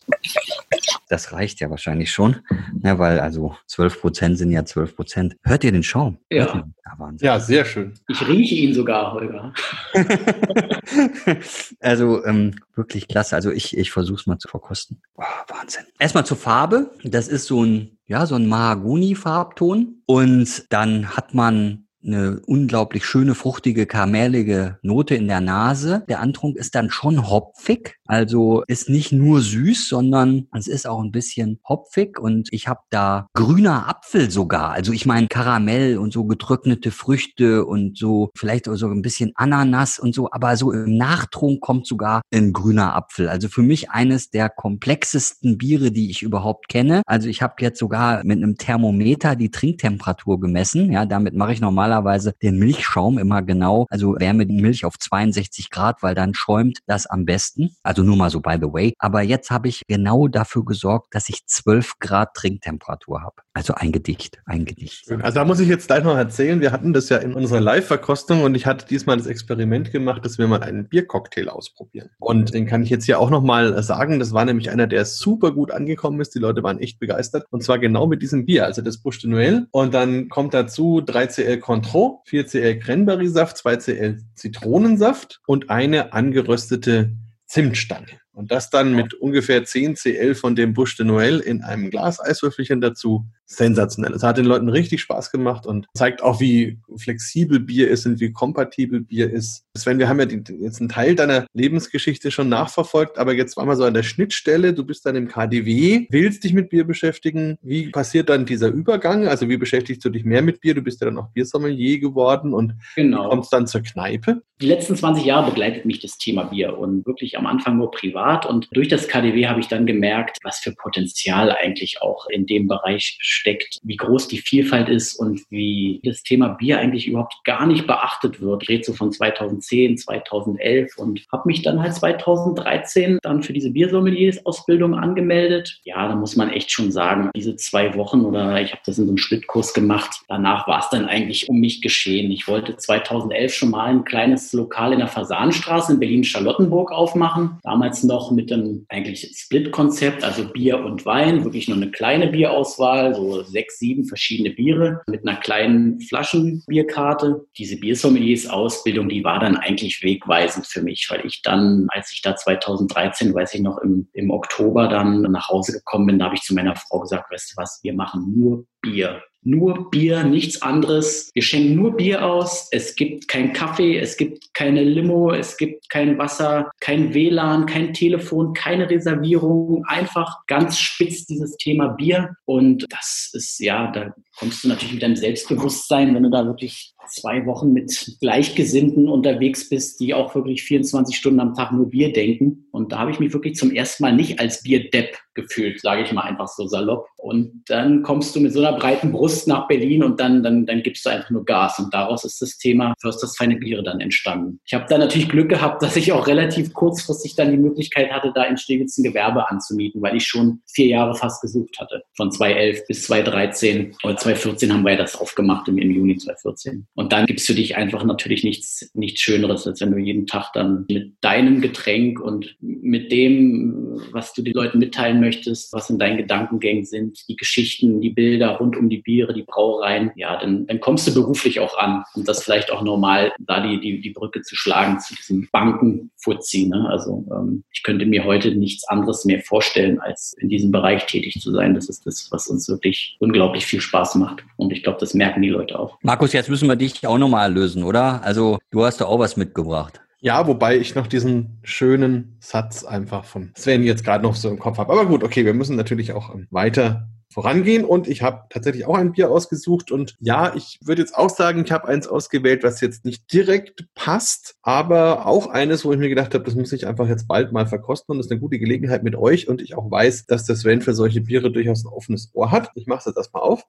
Das 1.10 1.32
reicht 1.32 1.58
ja 1.58 1.68
wahrscheinlich 1.70 2.12
schon, 2.12 2.36
ja, 2.84 3.00
weil 3.00 3.18
also 3.18 3.56
12 3.66 4.00
Prozent 4.00 4.38
sind 4.38 4.52
ja 4.52 4.64
12 4.64 4.94
Prozent. 4.94 5.36
Hört 5.42 5.64
ihr 5.64 5.72
den 5.72 5.82
Schaum? 5.82 6.18
Ja. 6.30 6.46
Ja, 6.46 6.98
Wahnsinn. 6.98 7.26
ja, 7.26 7.40
sehr 7.40 7.64
schön. 7.64 7.94
Ich 8.06 8.26
rieche 8.28 8.54
ihn 8.54 8.74
sogar, 8.74 9.12
Holger. 9.12 9.52
also 11.80 12.24
ähm, 12.24 12.54
wirklich 12.76 13.08
klasse. 13.08 13.34
Also 13.34 13.50
ich, 13.50 13.76
ich 13.76 13.90
versuche 13.90 14.20
es 14.20 14.26
mal 14.28 14.38
zu 14.38 14.46
verkosten. 14.46 15.02
Oh, 15.16 15.24
Wahnsinn. 15.48 15.82
Erstmal 15.98 16.26
zur 16.26 16.36
Farbe. 16.36 16.92
Das 17.02 17.26
ist 17.26 17.46
so 17.46 17.64
ein, 17.64 17.98
ja, 18.06 18.24
so 18.24 18.36
ein 18.36 18.46
Mahagoni-Farbton. 18.46 20.02
Und 20.06 20.72
dann 20.72 21.16
hat 21.16 21.34
man 21.34 21.88
eine 22.04 22.40
unglaublich 22.46 23.04
schöne, 23.04 23.34
fruchtige, 23.34 23.86
karamellige 23.86 24.78
Note 24.82 25.14
in 25.14 25.28
der 25.28 25.40
Nase. 25.40 26.04
Der 26.08 26.20
Antrunk 26.20 26.56
ist 26.56 26.74
dann 26.74 26.90
schon 26.90 27.28
hopfig, 27.28 27.98
Also 28.10 28.64
ist 28.66 28.88
nicht 28.88 29.12
nur 29.12 29.40
süß, 29.40 29.88
sondern 29.88 30.48
es 30.52 30.66
ist 30.66 30.88
auch 30.88 31.00
ein 31.00 31.12
bisschen 31.12 31.60
hopfig 31.68 32.18
und 32.18 32.48
ich 32.50 32.66
habe 32.66 32.80
da 32.90 33.28
grüner 33.34 33.88
Apfel 33.88 34.32
sogar. 34.32 34.72
Also 34.72 34.92
ich 34.92 35.06
meine 35.06 35.28
Karamell 35.28 35.96
und 35.96 36.12
so 36.12 36.24
getrocknete 36.24 36.90
Früchte 36.90 37.64
und 37.64 37.96
so 37.96 38.30
vielleicht 38.36 38.68
auch 38.68 38.74
so 38.74 38.88
ein 38.88 39.02
bisschen 39.02 39.30
Ananas 39.36 40.00
und 40.00 40.12
so, 40.12 40.28
aber 40.32 40.56
so 40.56 40.72
im 40.72 40.96
Nachtrunk 40.96 41.60
kommt 41.60 41.86
sogar 41.86 42.22
ein 42.34 42.52
grüner 42.52 42.96
Apfel. 42.96 43.28
Also 43.28 43.48
für 43.48 43.62
mich 43.62 43.90
eines 43.90 44.30
der 44.30 44.48
komplexesten 44.48 45.56
Biere, 45.56 45.92
die 45.92 46.10
ich 46.10 46.22
überhaupt 46.22 46.68
kenne. 46.68 47.02
Also 47.06 47.28
ich 47.28 47.42
habe 47.42 47.54
jetzt 47.60 47.78
sogar 47.78 48.24
mit 48.24 48.38
einem 48.38 48.56
Thermometer 48.56 49.36
die 49.36 49.52
Trinktemperatur 49.52 50.40
gemessen. 50.40 50.90
Ja, 50.90 51.06
damit 51.06 51.34
mache 51.34 51.52
ich 51.52 51.60
normalerweise 51.60 52.32
den 52.42 52.58
Milchschaum 52.58 53.18
immer 53.18 53.42
genau. 53.42 53.86
Also 53.88 54.16
wärme 54.18 54.46
die 54.46 54.60
Milch 54.60 54.84
auf 54.84 54.98
62 54.98 55.70
Grad, 55.70 56.02
weil 56.02 56.16
dann 56.16 56.34
schäumt 56.34 56.80
das 56.86 57.06
am 57.06 57.24
besten. 57.24 57.76
Also 57.84 57.99
nur 58.02 58.16
mal 58.16 58.30
so 58.30 58.40
by 58.40 58.56
the 58.60 58.72
way. 58.72 58.92
Aber 58.98 59.22
jetzt 59.22 59.50
habe 59.50 59.68
ich 59.68 59.82
genau 59.88 60.28
dafür 60.28 60.64
gesorgt, 60.64 61.14
dass 61.14 61.28
ich 61.28 61.46
12 61.46 61.98
Grad 61.98 62.34
Trinktemperatur 62.34 63.22
habe. 63.22 63.36
Also 63.52 63.74
ein 63.74 63.92
Gedicht, 63.92 64.38
ein 64.46 64.64
Gedicht. 64.64 65.10
Also 65.10 65.40
da 65.40 65.44
muss 65.44 65.60
ich 65.60 65.68
jetzt 65.68 65.88
gleich 65.88 66.04
noch 66.04 66.16
erzählen. 66.16 66.60
Wir 66.60 66.72
hatten 66.72 66.92
das 66.92 67.08
ja 67.08 67.18
in 67.18 67.34
unserer 67.34 67.60
Live-Verkostung 67.60 68.42
und 68.42 68.54
ich 68.54 68.66
hatte 68.66 68.86
diesmal 68.86 69.16
das 69.16 69.26
Experiment 69.26 69.90
gemacht, 69.90 70.24
dass 70.24 70.38
wir 70.38 70.46
mal 70.46 70.62
einen 70.62 70.88
Biercocktail 70.88 71.48
ausprobieren. 71.48 72.10
Und 72.18 72.54
den 72.54 72.66
kann 72.66 72.82
ich 72.82 72.90
jetzt 72.90 73.04
hier 73.04 73.18
auch 73.18 73.30
nochmal 73.30 73.82
sagen. 73.82 74.18
Das 74.18 74.32
war 74.32 74.44
nämlich 74.44 74.70
einer, 74.70 74.86
der 74.86 75.04
super 75.04 75.52
gut 75.52 75.72
angekommen 75.72 76.20
ist. 76.20 76.34
Die 76.34 76.38
Leute 76.38 76.62
waren 76.62 76.78
echt 76.78 77.00
begeistert. 77.00 77.46
Und 77.50 77.62
zwar 77.62 77.78
genau 77.78 78.06
mit 78.06 78.22
diesem 78.22 78.46
Bier, 78.46 78.64
also 78.64 78.82
das 78.82 78.98
Bouche 78.98 79.20
de 79.20 79.30
Noël. 79.30 79.66
Und 79.72 79.94
dann 79.94 80.28
kommt 80.28 80.54
dazu 80.54 81.00
3cl 81.00 81.58
Contro, 81.58 82.22
4cl 82.28 82.78
Cranberry-Saft, 82.78 83.56
2cl 83.56 84.20
Zitronensaft 84.34 85.40
und 85.46 85.70
eine 85.70 86.12
angeröstete 86.12 87.16
Zimtstange. 87.50 88.20
Und 88.32 88.52
das 88.52 88.70
dann 88.70 88.94
mit 88.94 89.12
ungefähr 89.12 89.64
10 89.64 89.96
cl 89.96 90.36
von 90.36 90.54
dem 90.54 90.72
Bouche 90.72 90.96
de 90.98 91.06
Noël 91.06 91.40
in 91.40 91.62
einem 91.62 91.90
Glas 91.90 92.20
Eiswürfelchen 92.20 92.80
dazu 92.80 93.26
sensationell. 93.50 94.12
Es 94.12 94.22
hat 94.22 94.38
den 94.38 94.44
Leuten 94.44 94.68
richtig 94.68 95.00
Spaß 95.00 95.32
gemacht 95.32 95.66
und 95.66 95.86
zeigt 95.94 96.22
auch, 96.22 96.40
wie 96.40 96.78
flexibel 96.96 97.58
Bier 97.58 97.88
ist 97.88 98.06
und 98.06 98.20
wie 98.20 98.32
kompatibel 98.32 99.00
Bier 99.00 99.30
ist. 99.30 99.64
Sven, 99.76 99.98
wir 99.98 100.08
haben 100.08 100.20
ja 100.20 100.26
die, 100.26 100.40
jetzt 100.60 100.80
einen 100.80 100.88
Teil 100.88 101.16
deiner 101.16 101.46
Lebensgeschichte 101.52 102.30
schon 102.30 102.48
nachverfolgt, 102.48 103.18
aber 103.18 103.34
jetzt 103.34 103.56
waren 103.56 103.66
wir 103.66 103.76
so 103.76 103.84
an 103.84 103.94
der 103.94 104.04
Schnittstelle. 104.04 104.72
Du 104.72 104.84
bist 104.84 105.04
dann 105.04 105.16
im 105.16 105.26
KDW, 105.26 106.06
willst 106.10 106.44
dich 106.44 106.52
mit 106.52 106.70
Bier 106.70 106.84
beschäftigen. 106.84 107.58
Wie 107.62 107.90
passiert 107.90 108.28
dann 108.28 108.46
dieser 108.46 108.68
Übergang? 108.68 109.26
Also 109.26 109.48
wie 109.48 109.56
beschäftigst 109.56 110.04
du 110.04 110.10
dich 110.10 110.24
mehr 110.24 110.42
mit 110.42 110.60
Bier? 110.60 110.74
Du 110.74 110.82
bist 110.82 111.00
ja 111.00 111.06
dann 111.06 111.18
auch 111.18 111.28
Biersommelier 111.32 111.98
geworden 111.98 112.54
und 112.54 112.74
genau. 112.94 113.28
kommst 113.28 113.52
dann 113.52 113.66
zur 113.66 113.82
Kneipe. 113.82 114.42
Die 114.60 114.66
letzten 114.66 114.94
20 114.94 115.24
Jahre 115.24 115.50
begleitet 115.50 115.86
mich 115.86 116.00
das 116.00 116.18
Thema 116.18 116.44
Bier 116.44 116.78
und 116.78 117.06
wirklich 117.06 117.38
am 117.38 117.46
Anfang 117.46 117.78
nur 117.78 117.90
privat 117.90 118.44
und 118.44 118.68
durch 118.72 118.88
das 118.88 119.08
KDW 119.08 119.46
habe 119.46 119.58
ich 119.60 119.68
dann 119.68 119.86
gemerkt, 119.86 120.36
was 120.42 120.58
für 120.58 120.72
Potenzial 120.72 121.50
eigentlich 121.50 122.02
auch 122.02 122.26
in 122.28 122.46
dem 122.46 122.68
Bereich 122.68 123.16
steckt, 123.40 123.78
wie 123.82 123.96
groß 123.96 124.28
die 124.28 124.38
Vielfalt 124.38 124.88
ist 124.88 125.16
und 125.16 125.40
wie 125.50 126.00
das 126.04 126.22
Thema 126.22 126.48
Bier 126.48 126.78
eigentlich 126.78 127.08
überhaupt 127.08 127.42
gar 127.44 127.66
nicht 127.66 127.86
beachtet 127.86 128.40
wird. 128.40 128.62
Ich 128.62 128.68
rede 128.68 128.84
so 128.84 128.92
von 128.92 129.10
2010, 129.10 129.96
2011 129.96 130.96
und 130.98 131.22
habe 131.32 131.42
mich 131.46 131.62
dann 131.62 131.82
halt 131.82 131.94
2013 131.94 133.18
dann 133.22 133.42
für 133.42 133.52
diese 133.52 133.70
Biersommeliers-Ausbildung 133.70 134.94
angemeldet. 134.94 135.80
Ja, 135.84 136.06
da 136.06 136.14
muss 136.14 136.36
man 136.36 136.50
echt 136.50 136.70
schon 136.70 136.92
sagen, 136.92 137.30
diese 137.34 137.56
zwei 137.56 137.94
Wochen 137.94 138.20
oder 138.20 138.60
ich 138.60 138.72
habe 138.72 138.82
das 138.84 138.98
in 138.98 139.06
so 139.06 139.10
einem 139.10 139.18
Schlittkurs 139.18 139.72
gemacht. 139.72 140.20
Danach 140.28 140.68
war 140.68 140.80
es 140.80 140.90
dann 140.90 141.06
eigentlich 141.06 141.48
um 141.48 141.58
mich 141.58 141.80
geschehen. 141.80 142.30
Ich 142.30 142.46
wollte 142.46 142.76
2011 142.76 143.54
schon 143.54 143.70
mal 143.70 143.86
ein 143.86 144.04
kleines 144.04 144.52
Lokal 144.52 144.92
in 144.92 144.98
der 144.98 145.08
Fasanstraße 145.08 145.94
in 145.94 146.00
Berlin-Charlottenburg 146.00 146.92
aufmachen. 146.92 147.58
Damals 147.62 148.04
noch 148.04 148.30
mit 148.30 148.52
einem 148.52 148.84
eigentlich 148.88 149.30
Split-Konzept, 149.34 150.24
also 150.24 150.44
Bier 150.44 150.84
und 150.84 151.06
Wein, 151.06 151.44
wirklich 151.44 151.68
nur 151.68 151.76
eine 151.76 151.90
kleine 151.90 152.26
Bierauswahl, 152.28 153.14
so 153.14 153.29
sechs, 153.44 153.78
sieben 153.78 154.04
verschiedene 154.04 154.50
Biere 154.50 155.02
mit 155.06 155.26
einer 155.26 155.38
kleinen 155.38 156.00
Flaschenbierkarte. 156.00 157.46
Diese 157.56 157.78
Biersommeliers-Ausbildung, 157.78 159.08
die 159.08 159.24
war 159.24 159.38
dann 159.40 159.56
eigentlich 159.56 160.02
wegweisend 160.02 160.66
für 160.66 160.82
mich, 160.82 161.06
weil 161.10 161.24
ich 161.24 161.42
dann, 161.42 161.86
als 161.90 162.12
ich 162.12 162.22
da 162.22 162.36
2013, 162.36 163.34
weiß 163.34 163.54
ich 163.54 163.60
noch, 163.60 163.78
im, 163.78 164.08
im 164.12 164.30
Oktober 164.30 164.88
dann 164.88 165.22
nach 165.22 165.48
Hause 165.48 165.72
gekommen 165.72 166.06
bin, 166.06 166.18
da 166.18 166.26
habe 166.26 166.34
ich 166.34 166.42
zu 166.42 166.54
meiner 166.54 166.76
Frau 166.76 167.00
gesagt, 167.00 167.30
weißt 167.32 167.52
du 167.52 167.56
was, 167.56 167.80
wir 167.82 167.94
machen 167.94 168.32
nur 168.34 168.66
Bier 168.80 169.22
nur 169.42 169.90
Bier, 169.90 170.24
nichts 170.24 170.62
anderes. 170.62 171.30
Wir 171.34 171.42
schenken 171.42 171.74
nur 171.74 171.96
Bier 171.96 172.24
aus. 172.24 172.68
Es 172.72 172.94
gibt 172.94 173.28
kein 173.28 173.52
Kaffee, 173.52 173.98
es 173.98 174.16
gibt 174.16 174.52
keine 174.54 174.82
Limo, 174.82 175.32
es 175.32 175.56
gibt 175.56 175.88
kein 175.88 176.18
Wasser, 176.18 176.70
kein 176.80 177.14
WLAN, 177.14 177.66
kein 177.66 177.94
Telefon, 177.94 178.52
keine 178.52 178.88
Reservierung. 178.90 179.84
Einfach 179.86 180.46
ganz 180.46 180.78
spitz 180.78 181.26
dieses 181.26 181.56
Thema 181.56 181.88
Bier. 181.88 182.36
Und 182.44 182.86
das 182.90 183.30
ist, 183.32 183.58
ja, 183.60 183.90
da 183.90 184.14
kommst 184.40 184.64
du 184.64 184.68
natürlich 184.68 184.94
mit 184.94 185.02
deinem 185.02 185.16
Selbstbewusstsein, 185.16 186.14
wenn 186.14 186.22
du 186.22 186.30
da 186.30 186.46
wirklich 186.46 186.94
zwei 187.10 187.44
Wochen 187.46 187.72
mit 187.72 188.16
Gleichgesinnten 188.20 189.08
unterwegs 189.08 189.68
bist, 189.68 190.00
die 190.00 190.14
auch 190.14 190.34
wirklich 190.34 190.62
24 190.62 191.16
Stunden 191.16 191.40
am 191.40 191.54
Tag 191.54 191.72
nur 191.72 191.90
Bier 191.90 192.12
denken. 192.12 192.68
Und 192.72 192.92
da 192.92 192.98
habe 193.00 193.10
ich 193.10 193.20
mich 193.20 193.32
wirklich 193.32 193.56
zum 193.56 193.70
ersten 193.70 194.02
Mal 194.02 194.14
nicht 194.14 194.40
als 194.40 194.62
Bierdepp 194.62 195.16
gefühlt, 195.34 195.80
sage 195.80 196.02
ich 196.02 196.12
mal 196.12 196.22
einfach 196.22 196.48
so 196.48 196.66
salopp. 196.66 197.06
Und 197.16 197.62
dann 197.66 198.02
kommst 198.02 198.34
du 198.34 198.40
mit 198.40 198.52
so 198.52 198.60
einer 198.60 198.76
breiten 198.76 199.12
Brust 199.12 199.46
nach 199.46 199.68
Berlin 199.68 200.02
und 200.02 200.20
dann, 200.20 200.42
dann, 200.42 200.66
dann 200.66 200.82
gibst 200.82 201.04
du 201.04 201.10
einfach 201.10 201.30
nur 201.30 201.44
Gas. 201.44 201.78
Und 201.78 201.92
daraus 201.92 202.24
ist 202.24 202.40
das 202.40 202.56
Thema 202.58 202.94
Försters 203.00 203.36
Feine 203.36 203.56
Biere 203.56 203.82
dann 203.82 204.00
entstanden. 204.00 204.60
Ich 204.64 204.74
habe 204.74 204.86
da 204.88 204.98
natürlich 204.98 205.28
Glück 205.28 205.48
gehabt, 205.48 205.82
dass 205.82 205.96
ich 205.96 206.12
auch 206.12 206.26
relativ 206.26 206.72
kurzfristig 206.72 207.36
dann 207.36 207.50
die 207.50 207.58
Möglichkeit 207.58 208.10
hatte, 208.10 208.32
da 208.34 208.44
in 208.44 208.56
Steglitz 208.56 208.98
ein 208.98 209.04
Gewerbe 209.04 209.48
anzumieten, 209.48 210.02
weil 210.02 210.16
ich 210.16 210.26
schon 210.26 210.62
vier 210.72 210.86
Jahre 210.86 211.14
fast 211.14 211.42
gesucht 211.42 211.78
hatte. 211.78 212.02
Von 212.16 212.30
2011 212.30 212.86
bis 212.86 213.04
2013 213.04 213.96
oder 214.02 214.16
2014 214.34 214.72
haben 214.72 214.82
wir 214.84 214.92
ja 214.92 214.98
das 214.98 215.16
aufgemacht 215.16 215.68
im, 215.68 215.78
im 215.78 215.90
Juni 215.90 216.16
2014. 216.16 216.86
Und 216.94 217.12
dann 217.12 217.26
gibt 217.26 217.40
es 217.40 217.46
für 217.46 217.54
dich 217.54 217.76
einfach 217.76 218.04
natürlich 218.04 218.44
nichts, 218.44 218.90
nichts 218.94 219.20
Schöneres, 219.20 219.66
als 219.66 219.80
wenn 219.80 219.92
du 219.92 219.98
jeden 219.98 220.26
Tag 220.26 220.52
dann 220.52 220.84
mit 220.88 221.14
deinem 221.20 221.60
Getränk 221.60 222.20
und 222.20 222.56
mit 222.60 223.12
dem, 223.12 224.00
was 224.12 224.32
du 224.34 224.42
den 224.42 224.54
Leuten 224.54 224.78
mitteilen 224.78 225.20
möchtest, 225.20 225.72
was 225.72 225.90
in 225.90 225.98
deinen 225.98 226.16
Gedankengängen 226.18 226.84
sind, 226.84 227.18
die 227.28 227.36
Geschichten, 227.36 228.00
die 228.00 228.10
Bilder 228.10 228.56
rund 228.56 228.76
um 228.76 228.88
die 228.88 228.98
Biere, 228.98 229.34
die 229.34 229.42
Brauereien, 229.42 230.12
ja, 230.16 230.38
dann, 230.38 230.66
dann 230.66 230.80
kommst 230.80 231.06
du 231.06 231.14
beruflich 231.14 231.60
auch 231.60 231.76
an. 231.78 232.04
Und 232.14 232.28
das 232.28 232.42
vielleicht 232.42 232.70
auch 232.70 232.82
normal, 232.82 233.32
da 233.38 233.66
die, 233.66 233.80
die, 233.80 234.00
die 234.00 234.10
Brücke 234.10 234.42
zu 234.42 234.56
schlagen 234.56 234.98
zu 235.00 235.14
diesem 235.14 235.48
Bankenfuzzi. 235.52 236.66
Ne? 236.66 236.86
Also 236.88 237.26
ähm, 237.32 237.64
ich 237.72 237.82
könnte 237.82 238.06
mir 238.06 238.24
heute 238.24 238.54
nichts 238.54 238.86
anderes 238.88 239.24
mehr 239.24 239.40
vorstellen, 239.40 240.00
als 240.00 240.34
in 240.38 240.48
diesem 240.48 240.70
Bereich 240.70 241.06
tätig 241.06 241.40
zu 241.40 241.50
sein. 241.50 241.74
Das 241.74 241.88
ist 241.88 242.06
das, 242.06 242.28
was 242.30 242.48
uns 242.48 242.68
wirklich 242.68 243.16
unglaublich 243.18 243.66
viel 243.66 243.80
Spaß 243.80 244.16
macht. 244.16 244.19
Und 244.56 244.72
ich 244.72 244.82
glaube, 244.82 244.98
das 245.00 245.14
merken 245.14 245.42
die 245.42 245.48
Leute 245.48 245.78
auch. 245.78 245.98
Markus, 246.02 246.32
jetzt 246.32 246.48
müssen 246.48 246.68
wir 246.68 246.76
dich 246.76 246.92
dich 246.94 247.06
auch 247.06 247.18
nochmal 247.18 247.52
lösen, 247.52 247.82
oder? 247.82 248.22
Also 248.22 248.58
du 248.70 248.84
hast 248.84 249.00
da 249.00 249.06
auch 249.06 249.18
was 249.18 249.36
mitgebracht. 249.36 250.00
Ja, 250.22 250.46
wobei 250.46 250.76
ich 250.76 250.94
noch 250.94 251.06
diesen 251.06 251.58
schönen 251.62 252.36
Satz 252.40 252.84
einfach 252.84 253.24
von 253.24 253.52
Sven 253.56 253.82
jetzt 253.82 254.04
gerade 254.04 254.22
noch 254.22 254.34
so 254.34 254.50
im 254.50 254.58
Kopf 254.58 254.76
habe. 254.76 254.92
Aber 254.92 255.06
gut, 255.06 255.24
okay, 255.24 255.46
wir 255.46 255.54
müssen 255.54 255.76
natürlich 255.76 256.12
auch 256.12 256.34
ähm, 256.34 256.46
weiter 256.50 257.08
vorangehen 257.32 257.84
und 257.84 258.08
ich 258.08 258.22
habe 258.22 258.44
tatsächlich 258.50 258.86
auch 258.86 258.96
ein 258.96 259.12
Bier 259.12 259.30
ausgesucht 259.30 259.92
und 259.92 260.16
ja, 260.20 260.54
ich 260.54 260.78
würde 260.82 261.02
jetzt 261.02 261.16
auch 261.16 261.30
sagen, 261.30 261.64
ich 261.64 261.72
habe 261.72 261.86
eins 261.86 262.08
ausgewählt, 262.08 262.64
was 262.64 262.80
jetzt 262.80 263.04
nicht 263.04 263.32
direkt 263.32 263.86
passt, 263.94 264.56
aber 264.62 265.26
auch 265.26 265.46
eines, 265.46 265.84
wo 265.84 265.92
ich 265.92 265.98
mir 265.98 266.08
gedacht 266.08 266.34
habe, 266.34 266.44
das 266.44 266.54
muss 266.54 266.72
ich 266.72 266.86
einfach 266.86 267.08
jetzt 267.08 267.28
bald 267.28 267.52
mal 267.52 267.66
verkosten 267.66 268.12
und 268.12 268.18
das 268.18 268.26
ist 268.26 268.32
eine 268.32 268.40
gute 268.40 268.58
Gelegenheit 268.58 269.02
mit 269.04 269.14
euch 269.14 269.48
und 269.48 269.62
ich 269.62 269.76
auch 269.76 269.90
weiß, 269.90 270.26
dass 270.26 270.44
der 270.44 270.56
Sven 270.56 270.82
für 270.82 270.94
solche 270.94 271.20
Biere 271.20 271.52
durchaus 271.52 271.84
ein 271.84 271.88
offenes 271.88 272.30
Ohr 272.34 272.50
hat. 272.50 272.70
Ich 272.74 272.86
mache 272.86 273.00
es 273.00 273.04
jetzt 273.06 273.16
erstmal 273.16 273.42
auf. 273.42 273.64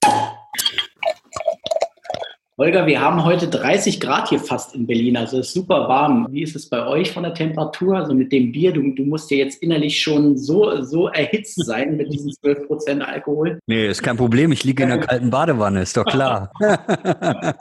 Holger, 2.61 2.85
wir 2.85 3.01
haben 3.01 3.23
heute 3.23 3.47
30 3.47 3.99
Grad 3.99 4.29
hier 4.29 4.39
fast 4.39 4.75
in 4.75 4.85
Berlin, 4.85 5.17
also 5.17 5.39
es 5.39 5.47
ist 5.47 5.53
super 5.55 5.89
warm. 5.89 6.27
Wie 6.29 6.43
ist 6.43 6.55
es 6.55 6.69
bei 6.69 6.85
euch 6.85 7.11
von 7.11 7.23
der 7.23 7.33
Temperatur? 7.33 7.97
Also 7.97 8.13
mit 8.13 8.31
dem 8.31 8.51
Bier, 8.51 8.71
du, 8.71 8.83
du 8.93 9.01
musst 9.03 9.31
ja 9.31 9.37
jetzt 9.37 9.63
innerlich 9.63 9.99
schon 9.99 10.37
so, 10.37 10.79
so 10.83 11.07
erhitzt 11.07 11.65
sein 11.65 11.97
mit 11.97 12.13
diesen 12.13 12.31
12 12.31 12.67
Prozent 12.67 13.01
Alkohol. 13.01 13.57
Nee, 13.65 13.87
ist 13.87 14.03
kein 14.03 14.15
Problem. 14.15 14.51
Ich 14.51 14.63
liege 14.63 14.83
in 14.83 14.89
der 14.89 14.99
kalten 14.99 15.31
Badewanne, 15.31 15.81
ist 15.81 15.97
doch 15.97 16.05
klar. 16.05 16.51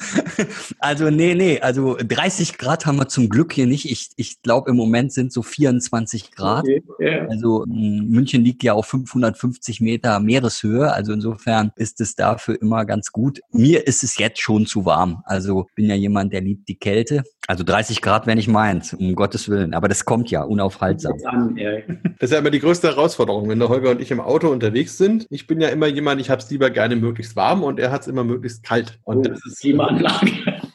also 0.80 1.08
nee, 1.08 1.34
nee, 1.34 1.58
also 1.60 1.96
30 1.96 2.58
Grad 2.58 2.84
haben 2.84 2.98
wir 2.98 3.08
zum 3.08 3.30
Glück 3.30 3.54
hier 3.54 3.66
nicht. 3.66 3.90
Ich, 3.90 4.10
ich 4.16 4.42
glaube, 4.42 4.68
im 4.68 4.76
Moment 4.76 5.14
sind 5.14 5.32
so 5.32 5.40
24 5.40 6.32
Grad. 6.32 6.64
Okay, 6.64 6.82
yeah. 7.00 7.26
Also 7.30 7.64
München 7.66 8.44
liegt 8.44 8.62
ja 8.62 8.74
auf 8.74 8.88
550 8.88 9.80
Meter 9.80 10.20
Meereshöhe, 10.20 10.92
also 10.92 11.14
insofern 11.14 11.72
ist 11.76 12.02
es 12.02 12.16
dafür 12.16 12.60
immer 12.60 12.84
ganz 12.84 13.12
gut. 13.12 13.40
Mir 13.50 13.86
ist 13.86 14.04
es 14.04 14.18
jetzt 14.18 14.42
schon 14.42 14.66
zu 14.66 14.84
warm 14.84 14.89
warm. 14.90 15.22
Also 15.24 15.68
bin 15.76 15.86
ja 15.86 15.94
jemand, 15.94 16.32
der 16.32 16.40
liebt 16.40 16.68
die 16.68 16.74
Kälte. 16.74 17.22
Also 17.46 17.64
30 17.64 18.02
Grad 18.02 18.26
wäre 18.26 18.36
nicht 18.36 18.48
meins, 18.48 18.92
um 18.92 19.14
Gottes 19.14 19.48
Willen. 19.48 19.72
Aber 19.72 19.88
das 19.88 20.04
kommt 20.04 20.30
ja 20.30 20.42
unaufhaltsam. 20.42 21.14
Das 22.20 22.28
ist 22.28 22.34
ja 22.34 22.40
immer 22.40 22.50
die 22.50 22.60
größte 22.60 22.88
Herausforderung, 22.88 23.48
wenn 23.48 23.58
der 23.58 23.70
Holger 23.70 23.92
und 23.92 24.02
ich 24.02 24.10
im 24.10 24.20
Auto 24.20 24.48
unterwegs 24.48 24.98
sind. 24.98 25.26
Ich 25.30 25.46
bin 25.46 25.58
ja 25.58 25.68
immer 25.68 25.86
jemand, 25.86 26.20
ich 26.20 26.28
habe 26.28 26.42
es 26.42 26.50
lieber 26.50 26.68
gerne 26.68 26.96
möglichst 26.96 27.34
warm 27.34 27.62
und 27.62 27.80
er 27.80 27.90
hat 27.90 28.02
es 28.02 28.08
immer 28.08 28.24
möglichst 28.24 28.62
kalt. 28.62 28.98
Und 29.04 29.18
oh, 29.18 29.22
das 29.22 29.40
ist 29.46 29.60
Klimaanlage. 29.60 30.30